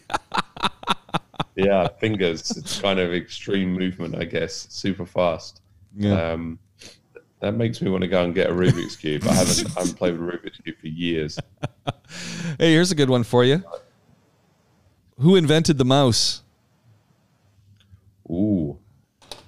yeah, 1.56 1.88
fingers. 2.00 2.52
It's 2.52 2.80
kind 2.80 3.00
of 3.00 3.14
extreme 3.14 3.74
movement, 3.74 4.16
I 4.16 4.26
guess. 4.26 4.68
Super 4.70 5.06
fast. 5.06 5.62
yeah. 5.96 6.32
Um, 6.34 6.60
that 7.42 7.54
makes 7.54 7.82
me 7.82 7.90
want 7.90 8.02
to 8.02 8.08
go 8.10 8.22
and 8.26 8.36
get 8.36 8.50
a 8.50 8.54
Rubik's 8.54 8.98
cube. 8.98 9.24
I 9.26 9.34
haven't 9.34 9.66
I 9.78 9.80
haven't 9.80 9.96
played 9.96 10.20
with 10.20 10.30
Rubik's 10.30 10.58
cube 10.58 10.76
for 10.78 10.88
years. 10.88 11.40
hey, 12.60 12.74
here's 12.74 12.92
a 12.92 12.96
good 12.96 13.10
one 13.10 13.24
for 13.24 13.46
you. 13.46 13.64
Who 15.20 15.38
invented 15.38 15.78
the 15.78 15.86
mouse? 15.86 16.42
Ooh, 18.30 18.78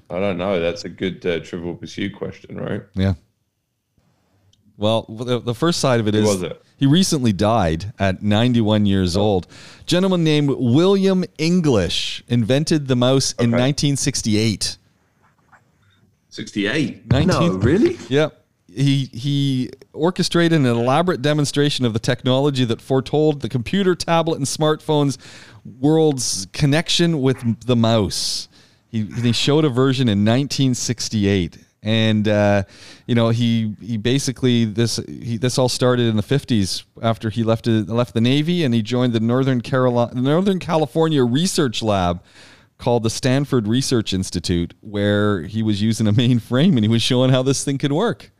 I 0.09 0.19
don't 0.19 0.37
know. 0.37 0.59
That's 0.61 0.85
a 0.85 0.89
good 0.89 1.25
uh, 1.25 1.39
Trivial 1.41 1.75
Pursuit 1.75 2.15
question, 2.15 2.57
right? 2.59 2.81
Yeah. 2.93 3.13
Well, 4.77 5.03
the, 5.09 5.39
the 5.39 5.53
first 5.53 5.79
side 5.79 5.99
of 5.99 6.07
it 6.07 6.13
Who 6.13 6.21
is 6.21 6.25
was 6.27 6.41
it? 6.43 6.61
he 6.77 6.85
recently 6.87 7.33
died 7.33 7.93
at 7.99 8.23
91 8.23 8.85
years 8.87 9.15
oh. 9.15 9.21
old. 9.21 9.47
Gentleman 9.85 10.23
named 10.23 10.49
William 10.49 11.23
English 11.37 12.23
invented 12.27 12.87
the 12.87 12.95
mouse 12.95 13.33
in 13.33 13.53
Okay. 13.53 13.61
1968. 13.61 14.77
Sixty-eight. 16.29 17.11
19 17.11 17.59
really? 17.59 17.97
Yep. 18.09 18.37
He 18.73 19.09
he 19.11 19.69
orchestrated 19.91 20.57
an 20.61 20.65
elaborate 20.65 21.21
demonstration 21.21 21.83
of 21.83 21.91
the 21.91 21.99
technology 21.99 22.63
that 22.63 22.79
foretold 22.81 23.41
the 23.41 23.49
computer, 23.49 23.95
tablet, 23.95 24.37
and 24.37 24.45
smartphones 24.45 25.17
world's 25.81 26.47
connection 26.53 27.21
with 27.21 27.65
the 27.65 27.75
mouse. 27.75 28.47
He 28.87 29.03
he 29.03 29.33
showed 29.33 29.65
a 29.65 29.69
version 29.69 30.07
in 30.07 30.19
1968, 30.19 31.57
and 31.83 32.27
uh, 32.27 32.63
you 33.07 33.15
know 33.15 33.29
he 33.29 33.75
he 33.81 33.97
basically 33.97 34.65
this 34.65 34.97
he 35.07 35.37
this 35.37 35.57
all 35.57 35.69
started 35.69 36.07
in 36.07 36.15
the 36.15 36.23
50s 36.23 36.83
after 37.01 37.29
he 37.29 37.43
left 37.43 37.67
it, 37.67 37.89
left 37.89 38.13
the 38.13 38.21
Navy 38.21 38.63
and 38.63 38.73
he 38.73 38.81
joined 38.81 39.13
the 39.13 39.19
Northern 39.19 39.61
Carolina 39.61 40.19
Northern 40.19 40.59
California 40.59 41.23
Research 41.23 41.81
Lab 41.81 42.21
called 42.81 43.03
the 43.03 43.09
Stanford 43.09 43.67
Research 43.67 44.11
Institute, 44.11 44.73
where 44.81 45.43
he 45.43 45.63
was 45.63 45.81
using 45.81 46.07
a 46.07 46.13
mainframe 46.21 46.75
and 46.75 46.83
he 46.83 46.89
was 46.89 47.01
showing 47.01 47.29
how 47.29 47.41
this 47.43 47.63
thing 47.63 47.77
could 47.77 47.93
work. 47.93 48.31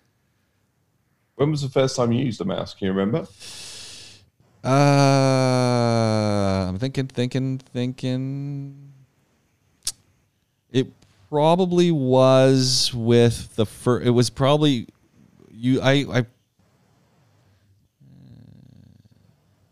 When 1.35 1.51
was 1.51 1.61
the 1.61 1.69
first 1.69 1.95
time 1.95 2.11
you 2.11 2.25
used 2.25 2.41
a 2.41 2.45
mouse? 2.45 2.73
Can 2.73 2.87
you 2.87 2.93
remember? 2.93 3.27
Uh, 4.63 4.69
I'm 6.67 6.77
thinking, 6.77 7.07
thinking, 7.07 7.59
thinking. 7.59 8.91
It 10.71 10.87
probably 11.31 11.91
was 11.91 12.91
with 12.93 13.55
the 13.55 13.65
first. 13.65 14.05
It 14.05 14.11
was 14.11 14.29
probably 14.29 14.87
you. 15.49 15.81
I. 15.81 16.05
I. 16.11 16.25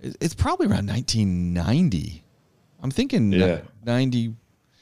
It's 0.01 0.33
probably 0.33 0.67
around 0.67 0.87
1990. 0.87 2.23
I'm 2.81 2.89
thinking 2.89 3.33
Yeah. 3.33 3.59
90. 3.85 4.33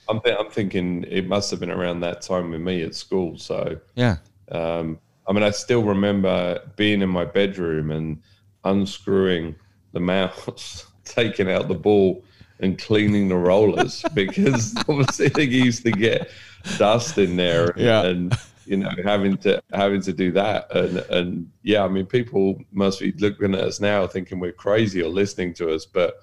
I'm, 0.08 0.22
th- 0.22 0.36
I'm 0.40 0.52
thinking 0.52 1.04
it 1.10 1.28
must 1.28 1.50
have 1.50 1.60
been 1.60 1.72
around 1.72 2.02
that 2.02 2.22
time 2.22 2.52
with 2.52 2.62
me 2.62 2.84
at 2.84 2.94
school. 2.94 3.36
So, 3.38 3.78
Yeah. 3.96 4.18
um, 4.52 5.00
I 5.28 5.34
mean, 5.34 5.42
I 5.44 5.50
still 5.50 5.82
remember 5.84 6.62
being 6.76 7.02
in 7.02 7.10
my 7.10 7.26
bedroom 7.26 7.90
and 7.90 8.22
unscrewing 8.64 9.56
the 9.94 10.00
mouse, 10.00 10.86
taking 11.04 11.50
out 11.50 11.68
the 11.68 11.74
ball, 11.76 12.24
and 12.60 12.78
cleaning 12.80 13.28
the 13.28 13.36
rollers 13.36 14.04
because 14.14 14.76
obviously 14.88 15.30
they 15.30 15.44
used 15.44 15.84
to 15.84 15.92
get 15.92 16.30
dust 16.78 17.18
in 17.18 17.36
there. 17.36 17.70
And, 17.72 17.80
Yeah. 17.80 18.06
and 18.06 18.38
you 18.66 18.76
know, 18.78 18.90
having 19.06 19.38
to 19.38 19.62
having 19.72 20.02
to 20.02 20.12
do 20.12 20.32
that, 20.34 20.70
and 20.76 20.98
and 21.10 21.50
yeah, 21.64 21.86
I 21.86 21.88
mean, 21.88 22.06
people 22.06 22.62
must 22.74 23.00
be 23.00 23.14
looking 23.14 23.56
at 23.56 23.62
us 23.62 23.80
now 23.80 24.06
thinking 24.08 24.40
we're 24.42 24.52
crazy 24.52 25.02
or 25.02 25.08
listening 25.10 25.54
to 25.54 25.70
us, 25.74 25.86
but 25.86 26.16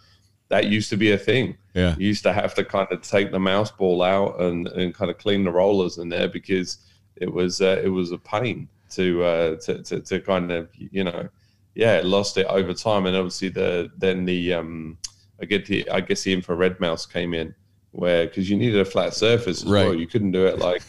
that 0.50 0.66
used 0.66 0.90
to 0.90 0.98
be 0.98 1.12
a 1.12 1.16
thing. 1.18 1.56
Yeah. 1.72 1.96
You 1.96 2.06
used 2.08 2.22
to 2.24 2.34
have 2.34 2.54
to 2.56 2.64
kind 2.64 2.86
of 2.90 3.00
take 3.00 3.32
the 3.32 3.40
mouse 3.40 3.70
ball 3.70 4.02
out 4.02 4.40
and, 4.42 4.68
and 4.68 4.92
kind 4.94 5.10
of 5.10 5.16
clean 5.16 5.42
the 5.44 5.50
rollers 5.50 5.96
in 5.96 6.10
there 6.10 6.28
because 6.28 6.76
it 7.16 7.32
was 7.32 7.62
uh, 7.62 7.80
it 7.82 7.88
was 7.88 8.12
a 8.12 8.18
pain 8.18 8.68
to, 8.90 9.24
uh, 9.24 9.56
to 9.60 9.82
to 9.82 10.00
to 10.00 10.20
kind 10.20 10.52
of 10.52 10.68
you 10.76 11.02
know 11.02 11.26
yeah 11.74 11.96
it 11.96 12.04
lost 12.04 12.36
it 12.36 12.46
over 12.46 12.74
time 12.74 13.06
and 13.06 13.16
obviously 13.16 13.48
the 13.48 13.90
then 13.96 14.26
the 14.26 14.52
um 14.52 14.98
I 15.40 15.44
get 15.46 15.66
the 15.66 15.88
I 15.90 16.00
guess 16.00 16.22
the 16.22 16.32
infrared 16.32 16.78
mouse 16.80 17.06
came 17.06 17.34
in 17.34 17.54
where 17.92 18.26
because 18.26 18.48
you 18.50 18.56
needed 18.56 18.80
a 18.80 18.84
flat 18.84 19.14
surface 19.14 19.62
as 19.62 19.70
well 19.70 19.88
Right. 19.90 19.98
you 19.98 20.06
couldn't 20.06 20.32
do 20.32 20.46
it 20.46 20.58
like 20.58 20.82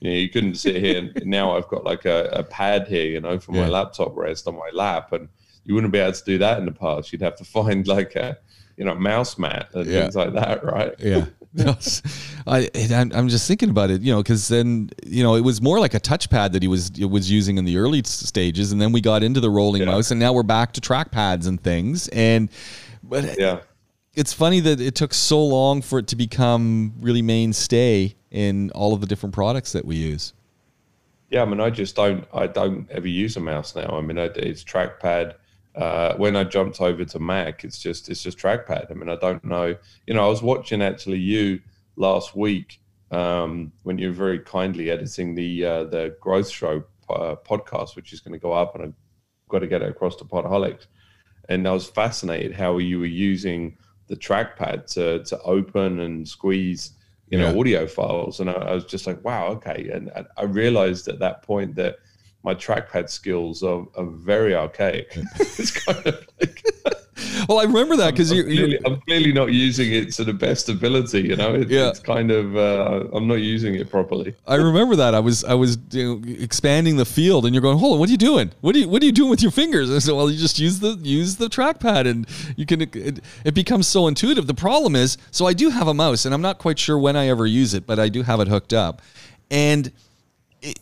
you 0.00 0.10
know 0.10 0.16
you 0.16 0.28
couldn't 0.28 0.56
sit 0.56 0.76
here 0.76 0.98
and 0.98 1.12
now 1.26 1.56
I've 1.56 1.68
got 1.68 1.84
like 1.84 2.04
a, 2.04 2.28
a 2.32 2.42
pad 2.42 2.88
here 2.88 3.06
you 3.06 3.20
know 3.20 3.38
for 3.38 3.52
my 3.52 3.62
Yeah. 3.64 3.68
laptop 3.68 4.16
rest 4.16 4.46
on 4.48 4.54
my 4.56 4.70
lap 4.72 5.12
and 5.12 5.28
you 5.64 5.74
wouldn't 5.74 5.92
be 5.92 5.98
able 5.98 6.12
to 6.12 6.24
do 6.24 6.38
that 6.38 6.58
in 6.58 6.64
the 6.66 6.72
past 6.72 7.12
you'd 7.12 7.22
have 7.22 7.36
to 7.36 7.44
find 7.44 7.86
like 7.86 8.14
a 8.16 8.36
you 8.76 8.84
know 8.84 8.94
mouse 8.94 9.38
mat 9.38 9.68
and 9.74 9.86
Yeah. 9.86 10.02
things 10.02 10.16
like 10.16 10.32
that 10.34 10.64
right 10.64 10.94
Yeah. 10.98 11.26
I, 12.46 12.68
I'm, 13.14 13.28
just 13.28 13.46
thinking 13.46 13.68
about 13.68 13.90
it, 13.90 14.00
you 14.00 14.10
know, 14.10 14.22
because 14.22 14.48
then, 14.48 14.88
you 15.06 15.22
know, 15.22 15.34
it 15.34 15.42
was 15.42 15.60
more 15.60 15.78
like 15.78 15.92
a 15.92 16.00
touchpad 16.00 16.52
that 16.52 16.62
he 16.62 16.66
was 16.68 16.90
was 16.92 17.30
using 17.30 17.58
in 17.58 17.66
the 17.66 17.76
early 17.76 18.02
stages, 18.04 18.72
and 18.72 18.80
then 18.80 18.90
we 18.90 19.02
got 19.02 19.22
into 19.22 19.38
the 19.38 19.50
rolling 19.50 19.82
Yeah. 19.82 19.90
mouse, 19.90 20.10
and 20.10 20.18
now 20.18 20.32
we're 20.32 20.42
back 20.44 20.72
to 20.72 20.80
trackpads 20.80 21.46
and 21.46 21.62
things. 21.62 22.08
And 22.08 22.48
but 23.02 23.38
yeah 23.38 23.60
it's 24.14 24.32
funny 24.32 24.60
that 24.60 24.80
it 24.80 24.94
took 24.94 25.14
so 25.14 25.42
long 25.44 25.82
for 25.82 25.98
it 25.98 26.06
to 26.08 26.16
become 26.16 26.92
really 27.00 27.22
mainstay 27.22 28.14
in 28.30 28.70
all 28.72 28.92
of 28.94 29.00
the 29.00 29.06
different 29.06 29.34
products 29.34 29.72
that 29.72 29.84
we 29.84 29.96
use. 29.96 30.32
Yeah, 31.30 31.42
I 31.42 31.44
mean, 31.46 31.60
I 31.60 31.70
just 31.70 31.96
don't, 31.96 32.26
I 32.34 32.46
don't 32.46 32.90
ever 32.90 33.08
use 33.08 33.36
a 33.36 33.40
mouse 33.40 33.74
now. 33.74 33.96
I 33.96 34.02
mean, 34.02 34.18
it's 34.18 34.62
trackpad. 34.62 35.34
Uh, 35.74 36.14
when 36.16 36.36
I 36.36 36.44
jumped 36.44 36.80
over 36.82 37.04
to 37.06 37.18
Mac, 37.18 37.64
it's 37.64 37.78
just, 37.78 38.10
it's 38.10 38.22
just 38.22 38.36
trackpad. 38.36 38.90
I 38.90 38.94
mean, 38.94 39.08
I 39.08 39.16
don't 39.16 39.42
know. 39.42 39.74
You 40.06 40.14
know, 40.14 40.26
I 40.26 40.28
was 40.28 40.42
watching 40.42 40.82
actually 40.82 41.18
you 41.18 41.60
last 41.96 42.36
week 42.36 42.80
um, 43.12 43.72
when 43.82 43.96
you 43.96 44.08
were 44.08 44.14
very 44.14 44.40
kindly 44.40 44.90
editing 44.90 45.34
the 45.34 45.64
uh, 45.64 45.84
the 45.84 46.16
Growth 46.20 46.50
Show 46.50 46.84
uh, 47.08 47.36
podcast, 47.36 47.94
which 47.94 48.12
is 48.12 48.20
going 48.20 48.32
to 48.32 48.38
go 48.38 48.52
up, 48.52 48.74
and 48.74 48.84
I've 48.84 48.94
got 49.48 49.60
to 49.60 49.66
get 49.66 49.82
it 49.82 49.88
across 49.88 50.16
to 50.16 50.24
Podholics. 50.24 50.86
And 51.48 51.66
I 51.68 51.72
was 51.72 51.86
fascinated 51.86 52.54
how 52.54 52.78
you 52.78 52.98
were 52.98 53.06
using 53.06 53.76
the 54.08 54.16
trackpad 54.16 54.86
to 54.94 55.22
to 55.24 55.38
open 55.42 56.00
and 56.00 56.26
squeeze 56.28 56.92
you 57.28 57.38
know 57.38 57.52
Yeah. 57.52 57.58
audio 57.58 57.86
files. 57.86 58.40
And 58.40 58.50
I, 58.50 58.54
I 58.54 58.74
was 58.74 58.84
just 58.84 59.06
like 59.06 59.24
wow 59.24 59.46
okay. 59.48 59.88
And 59.92 60.10
I, 60.14 60.24
I 60.36 60.44
realized 60.44 61.08
at 61.08 61.18
that 61.20 61.42
point 61.42 61.74
that 61.76 61.96
my 62.44 62.54
trackpad 62.54 63.08
skills 63.08 63.62
are, 63.62 63.86
are 63.96 64.06
very 64.06 64.54
archaic. 64.54 65.16
It's 65.40 65.70
kind 65.70 66.04
of 66.06 66.26
like 66.40 66.62
Well, 67.48 67.58
I 67.60 67.64
remember 67.64 67.96
that 67.96 68.12
because 68.12 68.30
I'm, 68.30 68.38
you, 68.38 68.44
clearly, 68.44 68.78
I'm 68.86 69.00
clearly 69.00 69.32
not 69.32 69.52
using 69.52 69.92
it 69.92 70.12
to 70.14 70.24
the 70.24 70.32
best 70.32 70.68
ability. 70.68 71.22
You 71.22 71.36
know, 71.36 71.54
it, 71.54 71.68
Yeah. 71.70 71.88
it's 71.88 71.98
kind 71.98 72.30
of 72.30 72.56
uh, 72.56 73.04
I'm 73.12 73.26
not 73.26 73.40
using 73.40 73.74
it 73.74 73.90
properly. 73.90 74.34
I 74.46 74.56
remember 74.56 74.96
that 74.96 75.14
I 75.14 75.20
was 75.20 75.44
I 75.44 75.54
was 75.54 75.78
you 75.90 76.04
know, 76.20 76.32
expanding 76.42 76.96
the 76.96 77.04
field, 77.04 77.44
and 77.46 77.54
you're 77.54 77.62
going, 77.62 77.78
hold 77.78 77.94
on, 77.94 77.98
what 78.00 78.08
are 78.08 78.12
you 78.12 78.18
doing? 78.18 78.50
What 78.60 78.74
are 78.76 78.78
you 78.78 78.88
what 78.88 79.02
are 79.02 79.06
you 79.06 79.12
doing 79.12 79.30
with 79.30 79.42
your 79.42 79.50
fingers? 79.52 79.90
I 79.90 79.98
said, 79.98 80.14
well, 80.14 80.30
you 80.30 80.38
just 80.38 80.58
use 80.58 80.80
the 80.80 80.98
use 81.02 81.36
the 81.36 81.48
trackpad, 81.48 82.06
and 82.06 82.26
you 82.56 82.66
can 82.66 82.82
it, 82.82 83.20
it 83.44 83.54
becomes 83.54 83.86
so 83.86 84.06
intuitive. 84.06 84.46
The 84.46 84.54
problem 84.54 84.94
is, 84.96 85.18
so 85.30 85.46
I 85.46 85.52
do 85.52 85.70
have 85.70 85.88
a 85.88 85.94
mouse, 85.94 86.24
and 86.24 86.34
I'm 86.34 86.42
not 86.42 86.58
quite 86.58 86.78
sure 86.78 86.98
when 86.98 87.16
I 87.16 87.28
ever 87.28 87.46
use 87.46 87.74
it, 87.74 87.86
but 87.86 87.98
I 87.98 88.08
do 88.08 88.22
have 88.22 88.40
it 88.40 88.48
hooked 88.48 88.72
up, 88.72 89.02
and 89.50 89.90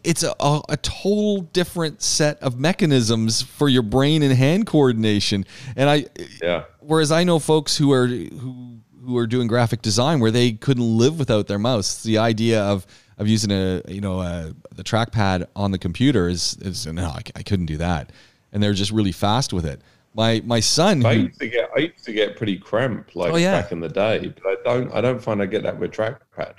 it's 0.04 0.22
a, 0.22 0.34
a, 0.40 0.60
a 0.70 0.76
total 0.78 1.42
different 1.42 2.02
set 2.02 2.38
of 2.42 2.58
mechanisms 2.58 3.42
for 3.42 3.68
your 3.68 3.82
brain 3.82 4.22
and 4.22 4.32
hand 4.34 4.66
coordination. 4.66 5.44
And 5.76 5.88
I, 5.88 6.06
Yeah. 6.42 6.64
whereas 6.80 7.10
I 7.12 7.24
know 7.24 7.38
folks 7.38 7.76
who 7.76 7.92
are 7.92 8.06
who 8.06 8.78
who 9.04 9.16
are 9.16 9.26
doing 9.26 9.46
graphic 9.48 9.80
design 9.80 10.20
where 10.20 10.30
they 10.30 10.52
couldn't 10.52 10.98
live 10.98 11.18
without 11.18 11.46
their 11.46 11.58
mouse. 11.58 12.02
The 12.02 12.18
idea 12.18 12.62
of 12.62 12.86
of 13.18 13.26
using 13.28 13.50
a 13.50 13.82
you 13.88 14.00
know 14.00 14.20
a, 14.20 14.54
the 14.74 14.84
trackpad 14.84 15.46
on 15.56 15.70
the 15.70 15.78
computer 15.78 16.28
is 16.28 16.56
is 16.60 16.86
no, 16.86 17.06
I, 17.06 17.22
I 17.34 17.42
couldn't 17.42 17.66
do 17.66 17.78
that, 17.78 18.12
and 18.52 18.62
they're 18.62 18.74
just 18.74 18.90
really 18.92 19.12
fast 19.12 19.52
with 19.52 19.64
it. 19.64 19.80
My 20.14 20.42
my 20.44 20.60
son, 20.60 21.04
I 21.06 21.14
who, 21.14 21.20
used 21.22 21.40
to 21.40 21.48
get 21.48 21.70
I 21.74 21.80
used 21.80 22.04
to 22.04 22.12
get 22.12 22.36
pretty 22.36 22.58
cramped 22.58 23.16
like 23.16 23.32
Oh, 23.32 23.36
yeah. 23.36 23.62
back 23.62 23.72
in 23.72 23.80
the 23.80 23.88
day, 23.88 24.32
but 24.42 24.46
I 24.46 24.56
don't 24.64 24.92
I 24.94 25.00
don't 25.00 25.22
find 25.22 25.40
I 25.40 25.46
get 25.46 25.62
that 25.62 25.78
with 25.78 25.92
trackpad. 25.92 26.54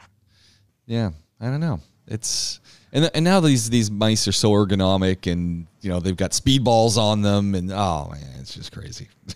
yeah, 0.88 1.11
I 1.39 1.45
don't 1.45 1.59
know. 1.59 1.80
It's 2.07 2.59
and 2.94 3.10
and 3.14 3.24
now 3.24 3.39
these 3.39 3.70
these 3.70 3.89
mice 3.92 4.28
are 4.28 4.32
so 4.32 4.52
ergonomic, 4.52 5.32
and 5.32 5.68
you 5.82 5.89
know 5.89 6.00
they've 6.00 6.18
got 6.18 6.34
speed 6.34 6.64
balls 6.64 6.98
on 6.98 7.22
them, 7.22 7.56
and 7.56 7.72
oh 7.72 8.10
man, 8.12 8.22
it's 8.39 8.54
just 8.56 8.72
crazy. 8.72 9.08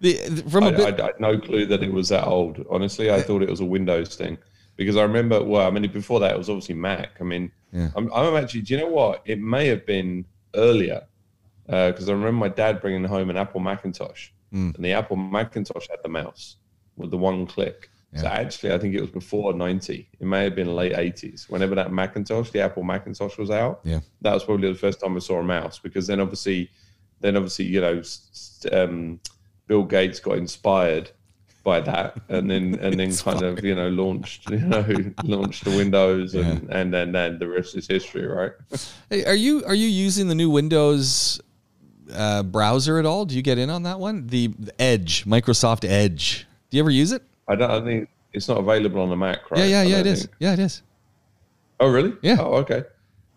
the, 0.00 0.44
from 0.50 0.64
a 0.64 0.68
I, 0.68 0.70
bit, 0.72 1.00
I, 1.00 1.02
I 1.04 1.06
had 1.06 1.20
no 1.20 1.38
clue 1.38 1.66
that 1.66 1.82
it 1.82 1.92
was 1.92 2.08
that 2.08 2.26
old. 2.26 2.64
Honestly, 2.70 3.10
I 3.10 3.20
thought 3.22 3.42
it 3.42 3.50
was 3.50 3.60
a 3.60 3.64
Windows 3.64 4.16
thing 4.16 4.38
because 4.76 4.96
I 4.96 5.02
remember. 5.02 5.42
Well, 5.42 5.66
I 5.66 5.70
mean, 5.70 5.90
before 5.90 6.20
that, 6.20 6.32
it 6.32 6.38
was 6.38 6.48
obviously 6.48 6.74
Mac. 6.74 7.10
I 7.20 7.24
mean, 7.24 7.50
Yeah. 7.72 7.90
I'm, 7.96 8.12
I'm 8.12 8.36
actually. 8.36 8.62
Do 8.62 8.74
you 8.74 8.80
know 8.80 8.88
what? 8.88 9.22
It 9.24 9.40
may 9.40 9.66
have 9.68 9.84
been 9.86 10.24
earlier 10.54 11.02
because 11.66 12.08
I 12.08 12.12
remember 12.12 12.32
my 12.32 12.48
dad 12.48 12.80
bringing 12.80 13.04
home 13.04 13.30
an 13.30 13.36
Apple 13.36 13.60
Macintosh, 13.60 14.28
Mm. 14.54 14.76
and 14.76 14.84
the 14.84 14.92
Apple 14.92 15.16
Macintosh 15.16 15.88
had 15.90 15.98
the 16.04 16.08
mouse 16.08 16.56
with 16.96 17.10
the 17.10 17.16
one 17.18 17.46
click. 17.46 17.90
So 18.14 18.26
actually, 18.26 18.72
I 18.72 18.78
think 18.78 18.94
it 18.94 19.00
was 19.00 19.10
before 19.10 19.52
'90. 19.52 20.08
It 20.20 20.24
may 20.26 20.44
have 20.44 20.54
been 20.54 20.74
late 20.74 20.92
'80s. 20.92 21.50
Whenever 21.50 21.74
that 21.74 21.92
Macintosh, 21.92 22.50
the 22.50 22.60
Apple 22.60 22.82
Macintosh, 22.82 23.36
was 23.36 23.50
out, 23.50 23.80
Yeah. 23.84 24.00
that 24.22 24.32
was 24.32 24.42
probably 24.44 24.72
the 24.72 24.78
first 24.78 25.00
time 25.00 25.16
I 25.16 25.18
saw 25.18 25.40
a 25.40 25.42
mouse. 25.42 25.78
Because 25.78 26.06
then, 26.06 26.20
obviously, 26.20 26.70
then 27.20 27.36
obviously, 27.36 27.66
you 27.66 27.80
know, 27.82 28.02
um, 28.72 29.20
Bill 29.66 29.82
Gates 29.84 30.18
got 30.20 30.38
inspired 30.38 31.10
by 31.62 31.80
that, 31.80 32.16
and 32.30 32.48
then 32.50 32.78
and 32.80 32.98
then 32.98 33.14
kind 33.16 33.42
of 33.42 33.62
you 33.64 33.74
know 33.74 33.88
launched 33.90 34.48
you 34.50 34.58
know 34.60 34.86
launched 35.24 35.64
the 35.64 35.76
Windows, 35.76 36.34
and 36.34 36.70
and 36.70 36.94
then 36.94 37.12
then 37.12 37.38
the 37.38 37.48
rest 37.48 37.76
is 37.76 37.86
history, 37.86 38.26
right? 38.26 38.52
Hey, 39.10 39.24
are 39.26 39.34
you 39.34 39.62
are 39.66 39.74
you 39.74 39.88
using 39.88 40.28
the 40.28 40.34
new 40.34 40.48
Windows 40.48 41.38
uh, 42.14 42.44
browser 42.44 42.98
at 42.98 43.04
all? 43.04 43.26
Do 43.26 43.34
you 43.34 43.42
get 43.42 43.58
in 43.58 43.68
on 43.68 43.82
that 43.82 43.98
one? 43.98 44.28
The, 44.28 44.46
the 44.58 44.80
Edge, 44.80 45.24
Microsoft 45.26 45.84
Edge. 45.84 46.46
Do 46.70 46.76
you 46.76 46.82
ever 46.82 46.90
use 46.90 47.12
it? 47.12 47.22
I 47.48 47.54
don't. 47.54 47.70
I 47.70 47.84
think 47.84 48.08
it's 48.32 48.48
not 48.48 48.58
available 48.58 49.00
on 49.00 49.08
the 49.08 49.16
Mac, 49.16 49.50
right? 49.50 49.60
yeah, 49.60 49.66
yeah, 49.66 49.82
yeah. 49.82 49.96
It 49.98 50.02
don't 50.04 50.12
is. 50.12 50.28
Yeah, 50.38 50.52
it 50.52 50.58
is. 50.58 50.82
Oh, 51.80 51.90
really? 51.90 52.14
Yeah. 52.22 52.36
Oh, 52.40 52.54
okay. 52.56 52.84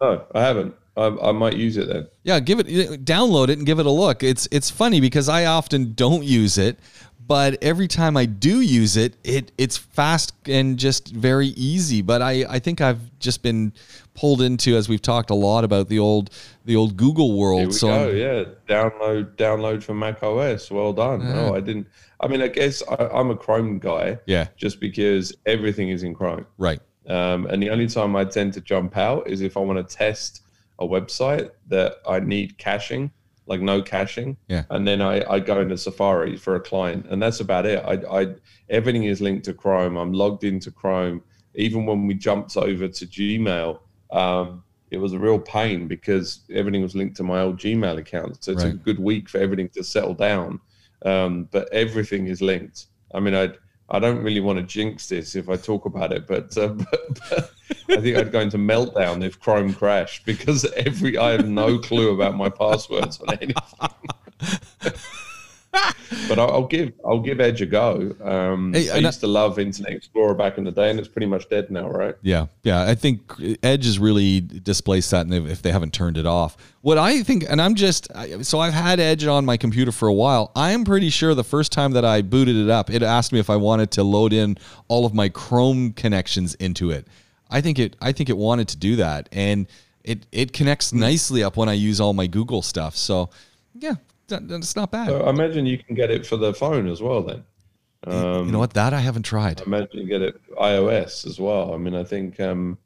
No, 0.01 0.25
I 0.33 0.41
haven't. 0.41 0.75
I, 0.97 1.29
I 1.29 1.31
might 1.31 1.55
use 1.55 1.77
it 1.77 1.87
then. 1.87 2.07
Yeah, 2.23 2.39
give 2.39 2.59
it 2.59 2.67
download 3.05 3.49
it 3.49 3.57
and 3.57 3.65
give 3.65 3.79
it 3.79 3.85
a 3.85 3.91
look. 3.91 4.23
It's 4.23 4.47
it's 4.51 4.69
funny 4.69 4.99
because 4.99 5.29
I 5.29 5.45
often 5.45 5.93
don't 5.93 6.23
use 6.23 6.57
it, 6.57 6.77
but 7.25 7.61
every 7.63 7.87
time 7.87 8.17
I 8.17 8.25
do 8.25 8.59
use 8.59 8.97
it, 8.97 9.15
it 9.23 9.51
it's 9.57 9.77
fast 9.77 10.33
and 10.45 10.77
just 10.77 11.09
very 11.09 11.47
easy. 11.49 12.01
But 12.01 12.21
I 12.21 12.45
I 12.49 12.59
think 12.59 12.81
I've 12.81 13.17
just 13.19 13.43
been 13.43 13.71
pulled 14.13 14.41
into 14.41 14.75
as 14.75 14.89
we've 14.89 15.01
talked 15.01 15.29
a 15.29 15.35
lot 15.35 15.63
about 15.63 15.87
the 15.87 15.99
old 15.99 16.31
the 16.65 16.75
old 16.75 16.97
Google 16.97 17.37
world. 17.37 17.73
So 17.73 17.87
go. 17.87 18.09
Yeah, 18.09 18.43
download 18.67 19.35
download 19.35 19.83
from 19.83 19.99
Mac 19.99 20.21
OS. 20.21 20.69
Well 20.69 20.91
done. 20.91 21.21
Uh-huh. 21.21 21.33
No, 21.33 21.55
I 21.55 21.61
didn't. 21.61 21.87
I 22.19 22.27
mean, 22.27 22.41
I 22.41 22.47
guess 22.47 22.83
I, 22.87 23.07
I'm 23.07 23.31
a 23.31 23.35
Chrome 23.35 23.79
guy. 23.79 24.19
Yeah. 24.25 24.47
Just 24.57 24.79
because 24.79 25.33
everything 25.45 25.89
is 25.89 26.03
in 26.03 26.13
Chrome. 26.13 26.45
right. 26.57 26.79
Um, 27.07 27.47
and 27.47 27.63
the 27.63 27.71
only 27.71 27.87
time 27.87 28.15
I 28.15 28.23
tend 28.23 28.53
to 28.53 28.61
jump 28.61 28.95
out 28.95 29.27
is 29.27 29.41
if 29.41 29.57
I 29.57 29.61
want 29.61 29.77
to 29.79 29.95
test 29.95 30.43
a 30.77 30.87
website 30.87 31.49
that 31.67 31.95
I 32.07 32.19
need 32.19 32.57
caching, 32.59 33.11
like 33.47 33.61
no 33.61 33.81
caching. 33.81 34.37
Yeah. 34.47 34.65
And 34.69 34.87
then 34.87 35.01
I, 35.01 35.23
I 35.27 35.39
go 35.39 35.59
into 35.59 35.75
Safari 35.75 36.37
for 36.37 36.55
a 36.55 36.59
client, 36.59 37.07
and 37.09 37.21
that's 37.21 37.39
about 37.39 37.65
it. 37.65 37.83
I, 37.83 38.21
I 38.21 38.35
everything 38.69 39.05
is 39.05 39.21
linked 39.21 39.45
to 39.45 39.53
Chrome. 39.53 39.97
I'm 39.97 40.13
logged 40.13 40.43
into 40.43 40.71
Chrome. 40.71 41.23
Even 41.55 41.85
when 41.87 42.05
we 42.05 42.13
jumped 42.13 42.55
over 42.55 42.87
to 42.87 43.05
Gmail, 43.07 43.79
um, 44.11 44.63
it 44.91 44.97
was 44.97 45.13
a 45.13 45.19
real 45.19 45.39
pain 45.39 45.87
because 45.87 46.41
everything 46.53 46.83
was 46.83 46.95
linked 46.95 47.17
to 47.17 47.23
my 47.23 47.41
old 47.41 47.57
Gmail 47.57 47.97
account. 47.97 48.43
So 48.43 48.51
it 48.51 48.59
took 48.59 48.73
a 48.73 48.77
good 48.77 48.99
week 48.99 49.27
for 49.27 49.39
everything 49.39 49.69
to 49.69 49.83
settle 49.83 50.13
down. 50.13 50.59
Um, 51.05 51.47
but 51.51 51.71
everything 51.73 52.27
is 52.27 52.41
linked. 52.41 52.87
I 53.13 53.19
mean, 53.19 53.35
I 53.35 53.53
I 53.91 53.99
don't 53.99 54.21
really 54.21 54.39
want 54.39 54.59
to 54.59 54.63
jinx 54.63 55.09
this 55.09 55.35
if 55.35 55.49
I 55.49 55.55
talk 55.55 55.85
about 55.85 56.13
it, 56.13 56.27
but, 56.27 56.55
uh, 56.57 56.67
but, 56.91 57.19
but 57.29 57.51
I 57.89 58.01
think 58.01 58.17
I'd 58.17 58.31
go 58.31 58.39
into 58.39 58.57
meltdown 58.57 59.23
if 59.23 59.39
Chrome 59.39 59.73
crashed 59.73 60.25
because 60.25 60.65
every 60.75 61.17
I 61.17 61.31
have 61.31 61.47
no 61.47 61.79
clue 61.79 62.13
about 62.13 62.35
my 62.35 62.49
passwords 62.49 63.19
on 63.19 63.37
anything. 63.37 63.55
but 65.71 66.39
I'll, 66.39 66.49
I'll 66.51 66.67
give 66.67 66.91
I'll 67.05 67.19
give 67.19 67.39
Edge 67.39 67.61
a 67.61 67.65
go. 67.65 68.15
Um, 68.23 68.73
Hey, 68.73 68.89
I 68.89 68.97
and 68.97 69.05
I- 69.05 69.09
used 69.09 69.19
to 69.21 69.27
love 69.27 69.59
Internet 69.59 69.91
Explorer 69.93 70.33
back 70.33 70.57
in 70.57 70.63
the 70.63 70.71
day, 70.71 70.89
and 70.89 70.99
it's 70.99 71.07
pretty 71.07 71.27
much 71.27 71.47
dead 71.49 71.69
now, 71.69 71.89
right? 71.89 72.15
Yeah, 72.21 72.47
yeah. 72.63 72.83
I 72.87 72.95
think 72.95 73.21
Edge 73.63 73.85
has 73.85 73.99
really 73.99 74.41
displaced 74.41 75.11
that, 75.11 75.25
and 75.27 75.47
if 75.47 75.61
they 75.61 75.71
haven't 75.71 75.93
turned 75.93 76.17
it 76.17 76.25
off. 76.25 76.57
What 76.81 76.97
I 76.97 77.21
think, 77.23 77.45
and 77.47 77.61
I'm 77.61 77.75
just 77.75 78.07
so 78.41 78.59
I've 78.59 78.73
had 78.73 78.99
Edge 78.99 79.25
on 79.25 79.45
my 79.45 79.57
computer 79.57 79.91
for 79.91 80.07
a 80.07 80.13
while. 80.13 80.51
I 80.55 80.71
am 80.71 80.83
pretty 80.85 81.09
sure 81.09 81.35
the 81.35 81.43
first 81.43 81.71
time 81.71 81.91
that 81.91 82.05
I 82.05 82.21
booted 82.21 82.55
it 82.55 82.69
up, 82.69 82.89
it 82.89 83.03
asked 83.03 83.31
me 83.33 83.39
if 83.39 83.49
I 83.49 83.55
wanted 83.57 83.91
to 83.91 84.03
load 84.03 84.33
in 84.33 84.57
all 84.87 85.05
of 85.05 85.13
my 85.13 85.29
Chrome 85.29 85.93
connections 85.93 86.55
into 86.55 86.89
it. 86.91 87.07
I 87.51 87.61
think 87.61 87.79
it 87.79 87.95
I 88.01 88.11
think 88.11 88.29
it 88.29 88.37
wanted 88.37 88.67
to 88.69 88.77
do 88.77 88.95
that, 88.95 89.29
and 89.31 89.67
it 90.03 90.25
it 90.31 90.53
connects 90.53 90.93
nicely 90.93 91.43
up 91.43 91.57
when 91.57 91.69
I 91.69 91.73
use 91.73 91.99
all 91.99 92.13
my 92.13 92.25
Google 92.27 92.61
stuff. 92.61 92.95
So 92.95 93.29
yeah, 93.77 93.95
that's 94.29 94.75
not 94.75 94.91
bad. 94.91 95.07
So 95.09 95.21
I 95.23 95.29
imagine 95.29 95.65
you 95.65 95.77
can 95.77 95.95
get 95.95 96.09
it 96.11 96.25
for 96.25 96.37
the 96.37 96.53
phone 96.53 96.87
as 96.87 97.01
well. 97.01 97.21
Then 97.23 97.43
um, 98.07 98.45
you 98.45 98.51
know 98.51 98.59
what? 98.59 98.73
That 98.73 98.93
I 98.93 98.99
haven't 98.99 99.23
tried. 99.23 99.61
I 99.61 99.65
imagine 99.65 99.99
you 99.99 100.07
get 100.07 100.21
it 100.21 100.39
iOS 100.55 101.25
as 101.27 101.39
well. 101.39 101.73
I 101.73 101.77
mean, 101.77 101.95
I 101.95 102.03
think 102.03 102.39
um, 102.39 102.77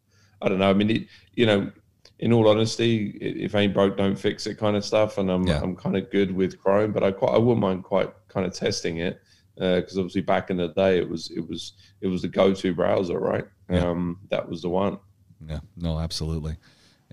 I 0.41 0.50
don't 0.50 0.60
know. 0.60 0.70
I 0.70 0.74
mean, 0.74 0.89
it, 0.89 1.08
you 1.36 1.46
know, 1.46 1.72
in 2.20 2.34
all 2.34 2.48
honesty, 2.48 3.18
i- 3.22 3.44
if 3.46 3.54
ain't 3.56 3.74
broke, 3.74 3.98
don't 3.98 4.18
fix 4.18 4.48
it, 4.48 4.58
kind 4.58 4.76
of 4.76 4.84
stuff. 4.86 5.18
And 5.18 5.30
I'm 5.30 5.46
Yeah. 5.48 5.60
I'm 5.62 5.76
kind 5.76 5.96
of 5.98 6.10
good 6.12 6.32
with 6.36 6.60
Chrome, 6.62 6.91
but 6.91 7.04
I 7.04 7.12
quite 7.12 7.34
I 7.34 7.38
wouldn't 7.38 7.62
mind 7.62 7.84
quite 7.84 8.12
kind 8.28 8.46
of 8.46 8.54
testing 8.54 8.98
it 8.98 9.22
because 9.56 9.98
obviously 10.00 10.22
back 10.22 10.50
in 10.50 10.58
the 10.58 10.70
day 10.70 10.98
it 10.98 11.08
was 11.08 11.30
it 11.32 11.48
was 11.48 11.74
it 12.02 12.08
was 12.08 12.24
the 12.24 12.28
go-to 12.28 12.74
browser, 12.74 13.20
right? 13.20 13.46
Yeah. 13.70 13.88
Um, 13.89 14.20
that 14.30 14.48
was 14.50 14.62
the 14.64 14.70
one. 14.70 14.98
Yeah, 15.48 15.60
no, 15.78 16.00
absolutely. 16.00 16.56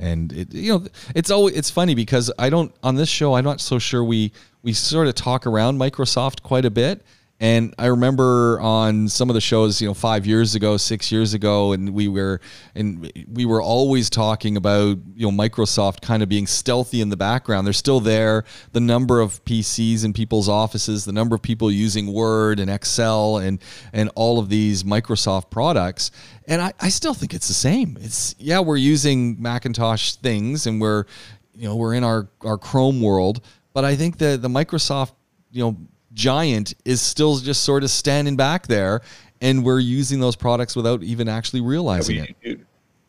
And 0.00 0.32
it, 0.32 0.54
you 0.54 0.72
know, 0.72 0.86
it's 1.14 1.30
always 1.30 1.54
it's 1.54 1.70
funny 1.70 1.94
because 1.94 2.32
I 2.38 2.48
don't 2.48 2.74
on 2.82 2.94
this 2.96 3.08
show. 3.08 3.34
I'm 3.34 3.44
not 3.44 3.60
so 3.60 3.78
sure 3.78 4.02
we 4.02 4.32
we 4.62 4.72
sort 4.72 5.06
of 5.06 5.14
talk 5.14 5.46
around 5.46 5.78
Microsoft 5.78 6.42
quite 6.42 6.64
a 6.64 6.70
bit. 6.70 7.02
And 7.42 7.74
I 7.78 7.86
remember 7.86 8.60
on 8.60 9.08
some 9.08 9.30
of 9.30 9.34
the 9.34 9.40
shows, 9.40 9.80
you 9.80 9.88
know, 9.88 9.94
five 9.94 10.26
years 10.26 10.54
ago, 10.54 10.76
six 10.76 11.10
years 11.10 11.32
ago, 11.32 11.72
and 11.72 11.94
we 11.94 12.06
were 12.06 12.38
and 12.74 13.10
we 13.32 13.46
were 13.46 13.62
always 13.62 14.10
talking 14.10 14.58
about 14.58 14.98
you 15.14 15.30
know 15.30 15.30
Microsoft 15.30 16.02
kind 16.02 16.22
of 16.22 16.28
being 16.28 16.46
stealthy 16.46 17.00
in 17.00 17.08
the 17.08 17.16
background. 17.16 17.66
They're 17.66 17.72
still 17.72 17.98
there. 17.98 18.44
The 18.72 18.80
number 18.80 19.20
of 19.20 19.42
PCs 19.46 20.04
in 20.04 20.12
people's 20.12 20.50
offices, 20.50 21.06
the 21.06 21.12
number 21.12 21.34
of 21.34 21.40
people 21.40 21.70
using 21.70 22.12
Word 22.12 22.60
and 22.60 22.70
Excel 22.70 23.38
and 23.38 23.58
and 23.94 24.10
all 24.14 24.38
of 24.38 24.50
these 24.50 24.82
Microsoft 24.82 25.50
products. 25.50 26.10
And 26.46 26.60
I, 26.60 26.74
I 26.78 26.90
still 26.90 27.14
think 27.14 27.32
it's 27.32 27.48
the 27.48 27.54
same. 27.54 27.96
It's 28.02 28.34
yeah, 28.38 28.60
we're 28.60 28.76
using 28.76 29.40
Macintosh 29.40 30.12
things 30.16 30.66
and 30.66 30.78
we're 30.78 31.06
you 31.54 31.66
know 31.66 31.76
we're 31.76 31.94
in 31.94 32.04
our 32.04 32.28
our 32.42 32.58
Chrome 32.58 33.00
world, 33.00 33.42
but 33.72 33.86
I 33.86 33.96
think 33.96 34.18
the 34.18 34.36
the 34.36 34.48
Microsoft 34.48 35.12
you 35.50 35.64
know 35.64 35.76
giant 36.12 36.74
is 36.84 37.00
still 37.00 37.36
just 37.38 37.62
sort 37.64 37.82
of 37.84 37.90
standing 37.90 38.36
back 38.36 38.66
there, 38.66 39.00
and 39.40 39.64
we're 39.64 39.78
using 39.80 40.20
those 40.20 40.36
products 40.36 40.76
without 40.76 41.02
even 41.02 41.28
actually 41.28 41.60
realizing 41.60 42.16
We- 42.42 42.50
it. 42.50 42.60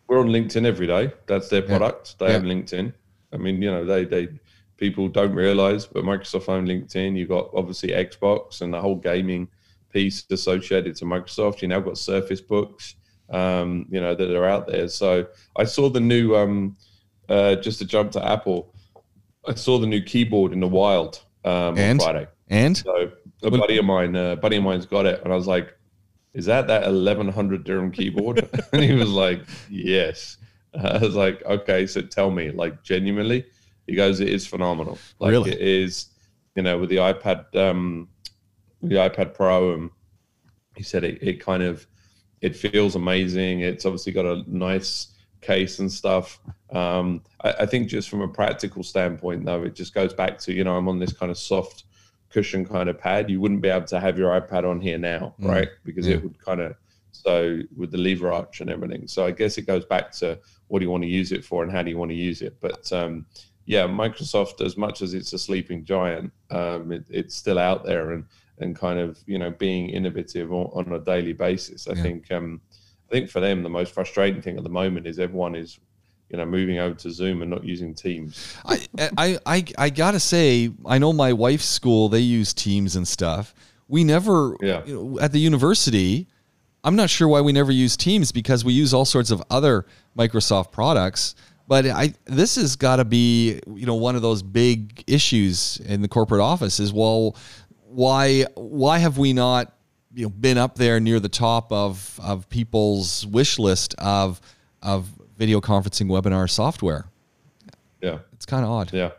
we're 0.07 0.19
on 0.19 0.27
LinkedIn 0.27 0.65
every 0.65 0.87
day. 0.87 1.11
That's 1.27 1.49
their 1.49 1.61
product. 1.61 2.17
They 2.19 2.27
Yeah. 2.27 2.31
have 2.33 2.43
LinkedIn. 2.43 2.93
I 3.33 3.37
mean, 3.37 3.61
you 3.61 3.71
know, 3.71 3.85
they 3.85 4.05
they 4.05 4.27
people 4.77 5.07
don't 5.07 5.33
realize, 5.33 5.85
but 5.85 6.03
Microsoft 6.03 6.49
own 6.49 6.65
LinkedIn. 6.65 7.15
You've 7.15 7.29
got 7.29 7.49
obviously 7.53 7.89
Xbox 7.89 8.61
and 8.61 8.73
the 8.73 8.81
whole 8.81 8.95
gaming 8.95 9.47
piece 9.93 10.25
associated 10.31 10.95
to 10.95 11.05
Microsoft. 11.05 11.61
You 11.61 11.67
now 11.67 11.79
got 11.81 11.97
Surface 11.99 12.41
Books, 12.41 12.95
um, 13.29 13.85
you 13.91 14.01
know, 14.01 14.15
that 14.15 14.31
are 14.35 14.45
out 14.47 14.67
there. 14.67 14.87
So 14.87 15.27
I 15.55 15.65
saw 15.65 15.89
the 15.89 15.99
new, 15.99 16.35
um, 16.35 16.75
uh, 17.29 17.55
just 17.55 17.77
to 17.79 17.85
jump 17.85 18.11
to 18.13 18.25
Apple, 18.25 18.73
I 19.47 19.53
saw 19.53 19.77
the 19.77 19.85
new 19.87 20.01
keyboard 20.01 20.51
in 20.53 20.59
the 20.61 20.67
wild. 20.67 21.21
um, 21.43 21.75
on 21.79 21.97
Friday. 21.99 22.27
And 22.51 22.77
So 22.77 23.11
a 23.43 23.49
buddy 23.49 23.77
of 23.77 23.85
mine, 23.85 24.15
uh, 24.15 24.35
buddy 24.35 24.57
of 24.57 24.63
mine's 24.63 24.85
got 24.85 25.05
it, 25.05 25.23
and 25.23 25.31
I 25.31 25.35
was 25.37 25.47
like, 25.47 25.73
"Is 26.33 26.45
that 26.45 26.67
that 26.67 26.83
1100 26.85 27.63
dirham 27.63 27.91
keyboard?" 27.91 28.47
and 28.73 28.83
he 28.83 28.93
was 28.93 29.09
like, 29.09 29.41
"Yes." 29.69 30.37
I 30.75 30.97
was 30.97 31.15
like, 31.15 31.41
"Okay, 31.45 31.87
so 31.87 32.01
tell 32.01 32.29
me, 32.29 32.51
like, 32.51 32.83
genuinely." 32.83 33.45
He 33.87 33.95
goes, 33.95 34.19
"It 34.19 34.27
is 34.29 34.45
phenomenal. 34.45 34.99
Like, 35.19 35.31
Really? 35.31 35.51
it 35.51 35.61
is, 35.61 36.07
you 36.55 36.61
know, 36.61 36.77
with 36.77 36.89
the 36.89 36.97
iPad, 36.97 37.55
um, 37.55 38.09
the 38.81 38.95
iPad 38.95 39.33
Pro, 39.33 39.73
and 39.73 39.89
he 40.75 40.83
said 40.83 41.05
it, 41.05 41.19
it 41.23 41.39
kind 41.39 41.63
of, 41.63 41.87
it 42.41 42.55
feels 42.55 42.95
amazing. 42.95 43.61
It's 43.61 43.85
obviously 43.85 44.11
got 44.11 44.25
a 44.25 44.43
nice 44.47 45.07
case 45.39 45.79
and 45.79 45.91
stuff. 45.91 46.39
Um, 46.71 47.23
I, 47.43 47.53
I 47.61 47.65
think 47.65 47.87
just 47.87 48.09
from 48.09 48.21
a 48.21 48.27
practical 48.27 48.83
standpoint, 48.83 49.45
though, 49.45 49.63
it 49.63 49.73
just 49.75 49.93
goes 49.93 50.13
back 50.13 50.37
to, 50.39 50.53
you 50.53 50.63
know, 50.65 50.75
I'm 50.75 50.89
on 50.89 50.99
this 50.99 51.13
kind 51.13 51.31
of 51.31 51.37
soft 51.37 51.85
cushion 52.31 52.65
kind 52.65 52.89
of 52.89 52.97
pad. 52.97 53.29
You 53.29 53.39
wouldn't 53.41 53.61
be 53.61 53.69
able 53.69 53.87
to 53.87 53.99
have 53.99 54.17
your 54.17 54.29
iPad 54.39 54.63
on 54.69 54.79
here 54.81 54.97
now, 54.97 55.35
Mm, 55.39 55.47
right? 55.49 55.69
Because 55.85 56.07
yeah. 56.07 56.15
it 56.15 56.23
would 56.23 56.37
kind 56.39 56.61
of, 56.61 56.75
so 57.11 57.59
with 57.75 57.91
the 57.91 57.97
lever 57.97 58.31
arch 58.31 58.61
and 58.61 58.69
everything. 58.69 59.07
So 59.07 59.25
I 59.25 59.31
guess 59.31 59.57
it 59.57 59.63
goes 59.67 59.85
back 59.85 60.11
to 60.13 60.39
what 60.67 60.79
do 60.79 60.85
you 60.85 60.91
want 60.91 61.03
to 61.03 61.09
use 61.09 61.31
it 61.31 61.43
for 61.43 61.63
and 61.63 61.71
how 61.71 61.81
do 61.83 61.89
you 61.89 61.97
want 61.97 62.11
to 62.11 62.15
use 62.15 62.41
it. 62.41 62.55
But 62.61 62.91
um, 62.93 63.25
yeah, 63.65 63.85
Microsoft, 63.85 64.65
as 64.65 64.77
much 64.77 65.01
as 65.01 65.13
it's 65.13 65.33
a 65.33 65.39
sleeping 65.39 65.83
giant, 65.85 66.31
um, 66.49 66.91
it, 66.91 67.03
it's 67.09 67.35
still 67.35 67.59
out 67.59 67.83
there 67.85 68.11
and 68.11 68.25
and 68.59 68.75
kind 68.75 68.99
of 68.99 69.17
you 69.25 69.39
know 69.39 69.49
being 69.51 69.89
innovative 69.89 70.51
on, 70.53 70.67
on 70.73 70.93
a 70.93 70.99
daily 70.99 71.33
basis. 71.33 71.87
I 71.87 71.93
Yeah. 71.93 72.03
think 72.03 72.31
um, 72.31 72.61
I 73.09 73.11
think 73.11 73.29
for 73.29 73.39
them 73.41 73.61
the 73.63 73.69
most 73.69 73.93
frustrating 73.93 74.41
thing 74.41 74.57
at 74.57 74.63
the 74.63 74.69
moment 74.69 75.05
is 75.07 75.19
everyone 75.19 75.55
is 75.55 75.79
you 76.31 76.37
know 76.37 76.45
moving 76.45 76.79
over 76.79 76.95
to 76.95 77.11
Zoom 77.11 77.41
and 77.41 77.51
not 77.51 77.63
using 77.63 77.93
Teams. 77.93 78.55
I, 78.65 78.87
I, 79.17 79.37
I, 79.45 79.65
I 79.77 79.89
gotta 79.89 80.19
say, 80.19 80.71
I 80.85 80.97
know 80.97 81.11
my 81.13 81.33
wife's 81.33 81.65
school, 81.65 82.09
they 82.09 82.19
use 82.19 82.53
Teams 82.53 82.95
and 82.95 83.07
stuff. 83.07 83.53
We 83.87 84.03
never, 84.03 84.55
Yeah. 84.61 84.83
you 84.85 84.95
know, 84.95 85.19
at 85.19 85.33
the 85.33 85.39
university, 85.39 86.27
I'm 86.83 86.95
not 86.95 87.09
sure 87.09 87.27
why 87.27 87.41
we 87.41 87.51
never 87.51 87.71
use 87.71 87.97
Teams 87.97 88.31
because 88.31 88.63
we 88.63 88.71
use 88.73 88.93
all 88.93 89.05
sorts 89.05 89.31
of 89.31 89.43
other 89.49 89.85
Microsoft 90.17 90.71
products. 90.71 91.35
But 91.67 91.85
I, 91.85 92.13
this 92.25 92.55
has 92.55 92.75
got 92.75 92.97
to 92.97 93.05
be, 93.05 93.59
you 93.73 93.85
know, 93.85 93.95
one 93.95 94.15
of 94.15 94.21
those 94.21 94.41
big 94.43 95.03
issues 95.07 95.79
in 95.85 96.01
the 96.01 96.07
corporate 96.07 96.41
office 96.41 96.79
is, 96.79 96.91
well, 96.91 97.35
why, 97.87 98.45
why 98.55 98.97
have 98.99 99.17
we 99.17 99.31
not, 99.33 99.73
you 100.13 100.23
know, 100.23 100.29
been 100.29 100.57
up 100.57 100.75
there 100.75 100.99
near 100.99 101.19
the 101.19 101.29
top 101.29 101.71
of, 101.71 102.19
of 102.21 102.49
people's 102.49 103.25
wish 103.27 103.59
list 103.59 103.95
of, 103.99 104.41
of 104.81 105.07
video 105.41 105.59
conferencing 105.59 106.05
webinar 106.05 106.47
software? 106.47 107.05
Yeah. 107.99 108.19
It's 108.33 108.45
kind 108.45 108.63
of 108.63 108.69
odd. 108.69 108.93
Yeah, 108.93 109.09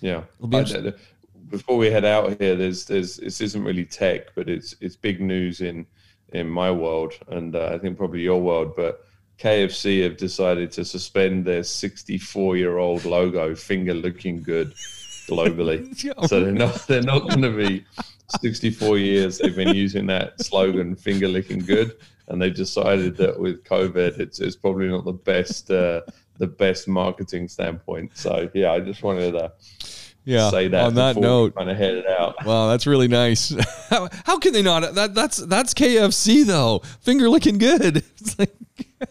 yeah. 0.00 0.22
Be 0.48 0.92
before 1.50 1.76
we 1.76 1.90
head 1.90 2.06
out 2.06 2.40
here, 2.40 2.56
there's 2.56 2.86
there's 2.86 3.18
this 3.18 3.42
isn't 3.42 3.62
really 3.62 3.84
tech, 3.84 4.34
but 4.34 4.48
it's 4.48 4.74
it's 4.80 4.96
big 4.96 5.20
news 5.20 5.60
in 5.60 5.86
in 6.32 6.48
my 6.48 6.70
world, 6.70 7.12
and 7.28 7.54
uh, 7.54 7.72
I 7.74 7.78
think 7.78 7.98
probably 7.98 8.22
your 8.22 8.40
world. 8.40 8.74
But 8.74 9.04
KFC 9.38 10.02
have 10.02 10.16
decided 10.16 10.72
to 10.72 10.84
suspend 10.84 11.44
their 11.44 11.62
64 11.62 12.56
year 12.56 12.78
old 12.78 13.04
logo, 13.04 13.54
finger 13.54 13.92
licking 13.92 14.42
good, 14.42 14.72
globally. 15.28 15.78
So 16.26 16.40
they're 16.40 16.52
not 16.52 16.86
they're 16.86 17.02
not 17.02 17.28
going 17.28 17.42
to 17.42 17.54
be 17.54 17.84
64 18.40 18.98
years. 18.98 19.38
They've 19.38 19.54
been 19.54 19.74
using 19.74 20.06
that 20.06 20.40
slogan, 20.40 20.94
finger 20.94 21.28
licking 21.28 21.60
good, 21.60 21.96
and 22.28 22.40
they've 22.40 22.54
decided 22.54 23.16
that 23.18 23.38
with 23.38 23.64
COVID, 23.64 24.18
it's 24.18 24.40
it's 24.40 24.56
probably 24.56 24.88
not 24.88 25.04
the 25.04 25.12
best 25.12 25.70
uh, 25.70 26.02
the 26.38 26.46
best 26.46 26.88
marketing 26.88 27.48
standpoint. 27.48 28.16
So 28.16 28.50
yeah, 28.54 28.72
I 28.72 28.80
just 28.80 29.02
wanted 29.02 29.32
to 29.32 29.52
yeah. 30.24 30.50
say 30.50 30.68
that 30.68 30.84
on 30.84 30.94
that 30.94 31.16
note, 31.16 31.54
kind 31.54 31.70
of 31.70 31.76
head 31.76 31.94
it 31.94 32.06
out. 32.06 32.44
wow, 32.44 32.68
that's 32.68 32.86
really 32.86 33.08
nice. 33.08 33.54
how, 33.90 34.08
how 34.24 34.38
can 34.38 34.52
they 34.52 34.62
not? 34.62 34.94
That 34.94 35.14
that's 35.14 35.38
that's 35.38 35.74
KFC 35.74 36.44
though. 36.44 36.80
Finger 37.00 37.28
licking 37.28 37.58
good. 37.58 38.04
It's 38.22 38.38
like, 38.38 38.54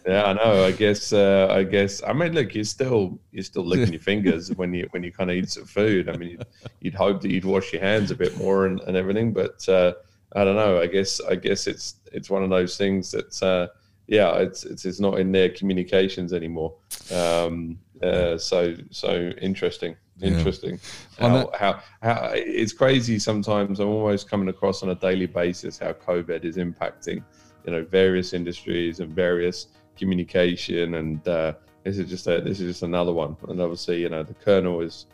Yeah, 0.06 0.24
I 0.24 0.32
know. 0.32 0.64
I 0.64 0.72
guess. 0.72 1.12
Uh, 1.12 1.48
I 1.50 1.62
guess. 1.64 2.02
I 2.02 2.12
mean, 2.12 2.32
look, 2.32 2.54
you're 2.54 2.64
still 2.64 3.18
you're 3.30 3.44
still 3.44 3.64
licking 3.64 3.92
your 3.92 4.00
fingers 4.02 4.50
when 4.56 4.72
you 4.74 4.86
when 4.90 5.02
you 5.02 5.12
kind 5.12 5.30
of 5.30 5.36
eat 5.36 5.50
some 5.50 5.64
food. 5.66 6.08
I 6.08 6.16
mean, 6.16 6.30
you'd, 6.30 6.46
you'd 6.80 6.94
hope 6.94 7.20
that 7.22 7.30
you'd 7.30 7.44
wash 7.44 7.72
your 7.72 7.82
hands 7.82 8.10
a 8.10 8.16
bit 8.16 8.36
more 8.38 8.66
and, 8.66 8.80
and 8.80 8.96
everything, 8.96 9.32
but 9.32 9.66
uh, 9.68 9.92
I 10.34 10.44
don't 10.44 10.56
know. 10.56 10.80
I 10.80 10.86
guess. 10.86 11.20
I 11.20 11.34
guess 11.36 11.66
it's 11.66 11.96
it's 12.12 12.30
one 12.30 12.42
of 12.42 12.50
those 12.50 12.76
things 12.76 13.10
that. 13.12 13.42
Uh, 13.42 13.68
yeah, 14.08 14.34
it's, 14.38 14.64
it's 14.64 14.84
it's 14.84 14.98
not 15.00 15.20
in 15.20 15.30
their 15.32 15.48
communications 15.48 16.32
anymore. 16.32 16.74
Um, 17.14 17.78
uh, 18.02 18.36
so 18.36 18.74
so 18.90 19.30
interesting, 19.40 19.94
interesting. 20.20 20.80
On 21.20 21.30
How, 21.30 21.36
that- 21.36 21.56
how 21.56 21.80
how 22.02 22.30
it's 22.34 22.72
crazy 22.72 23.18
sometimes. 23.20 23.78
I'm 23.78 23.88
almost 23.88 24.28
coming 24.28 24.48
across 24.48 24.82
on 24.82 24.88
a 24.90 24.96
daily 24.96 25.26
basis 25.26 25.78
how 25.78 25.92
COVID 25.92 26.44
is 26.44 26.56
impacting, 26.56 27.22
you 27.64 27.72
know, 27.72 27.84
various 27.84 28.32
industries 28.32 28.98
and 29.00 29.14
various 29.14 29.68
communication. 29.96 30.94
And 30.94 31.26
uh, 31.26 31.54
this 31.84 31.98
is 31.98 32.08
just 32.08 32.26
a, 32.26 32.40
this 32.40 32.60
is 32.60 32.72
just 32.72 32.82
another 32.82 33.12
one. 33.12 33.36
And 33.48 33.60
obviously, 33.60 34.00
you 34.00 34.08
know, 34.08 34.22
the 34.22 34.34
Colonel 34.34 34.80
is 34.80 35.06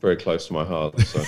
very 0.00 0.16
close 0.16 0.46
to 0.48 0.52
my 0.52 0.64
heart. 0.64 0.98
So. 1.00 1.22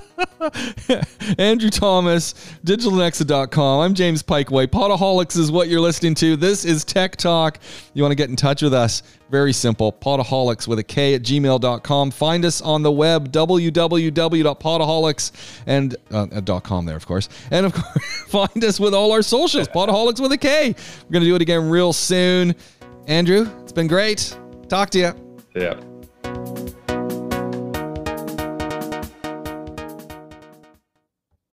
Andrew 1.38 1.70
Thomas, 1.70 2.34
digitalnexa.com. 2.64 3.80
I'm 3.80 3.94
James 3.94 4.22
Piecowye. 4.22 4.68
Potaholics 4.68 5.36
is 5.36 5.52
what 5.52 5.68
you're 5.68 5.80
listening 5.80 6.14
to. 6.16 6.36
This 6.36 6.64
is 6.64 6.84
Tech 6.84 7.16
Talk. 7.16 7.58
You 7.92 8.02
want 8.02 8.12
to 8.12 8.16
get 8.16 8.30
in 8.30 8.36
touch 8.36 8.62
with 8.62 8.72
us? 8.72 9.02
Very 9.30 9.52
simple. 9.52 9.92
Potaholics 9.92 10.66
with 10.66 10.78
a 10.78 10.84
K 10.84 11.14
at 11.14 11.22
gmail.com. 11.22 12.10
Find 12.10 12.44
us 12.44 12.60
on 12.62 12.82
the 12.82 12.90
web, 12.90 13.30
www.potaholics 13.30 15.60
and 15.66 15.94
uh, 16.10 16.26
uh, 16.32 16.60
.com 16.60 16.86
there, 16.86 16.96
of 16.96 17.06
course. 17.06 17.28
And 17.50 17.66
of 17.66 17.72
course, 17.74 18.22
find 18.28 18.64
us 18.64 18.80
with 18.80 18.94
all 18.94 19.12
our 19.12 19.22
socials, 19.22 19.68
Potaholics 19.68 20.20
with 20.20 20.32
a 20.32 20.38
K. 20.38 20.74
We're 21.04 21.12
going 21.12 21.22
to 21.22 21.28
do 21.28 21.36
it 21.36 21.42
again 21.42 21.68
real 21.68 21.92
soon. 21.92 22.54
Andrew, 23.06 23.46
it's 23.62 23.72
been 23.72 23.88
great. 23.88 24.36
Talk 24.68 24.90
to 24.90 24.98
you. 24.98 25.12
Yeah. 25.54 25.80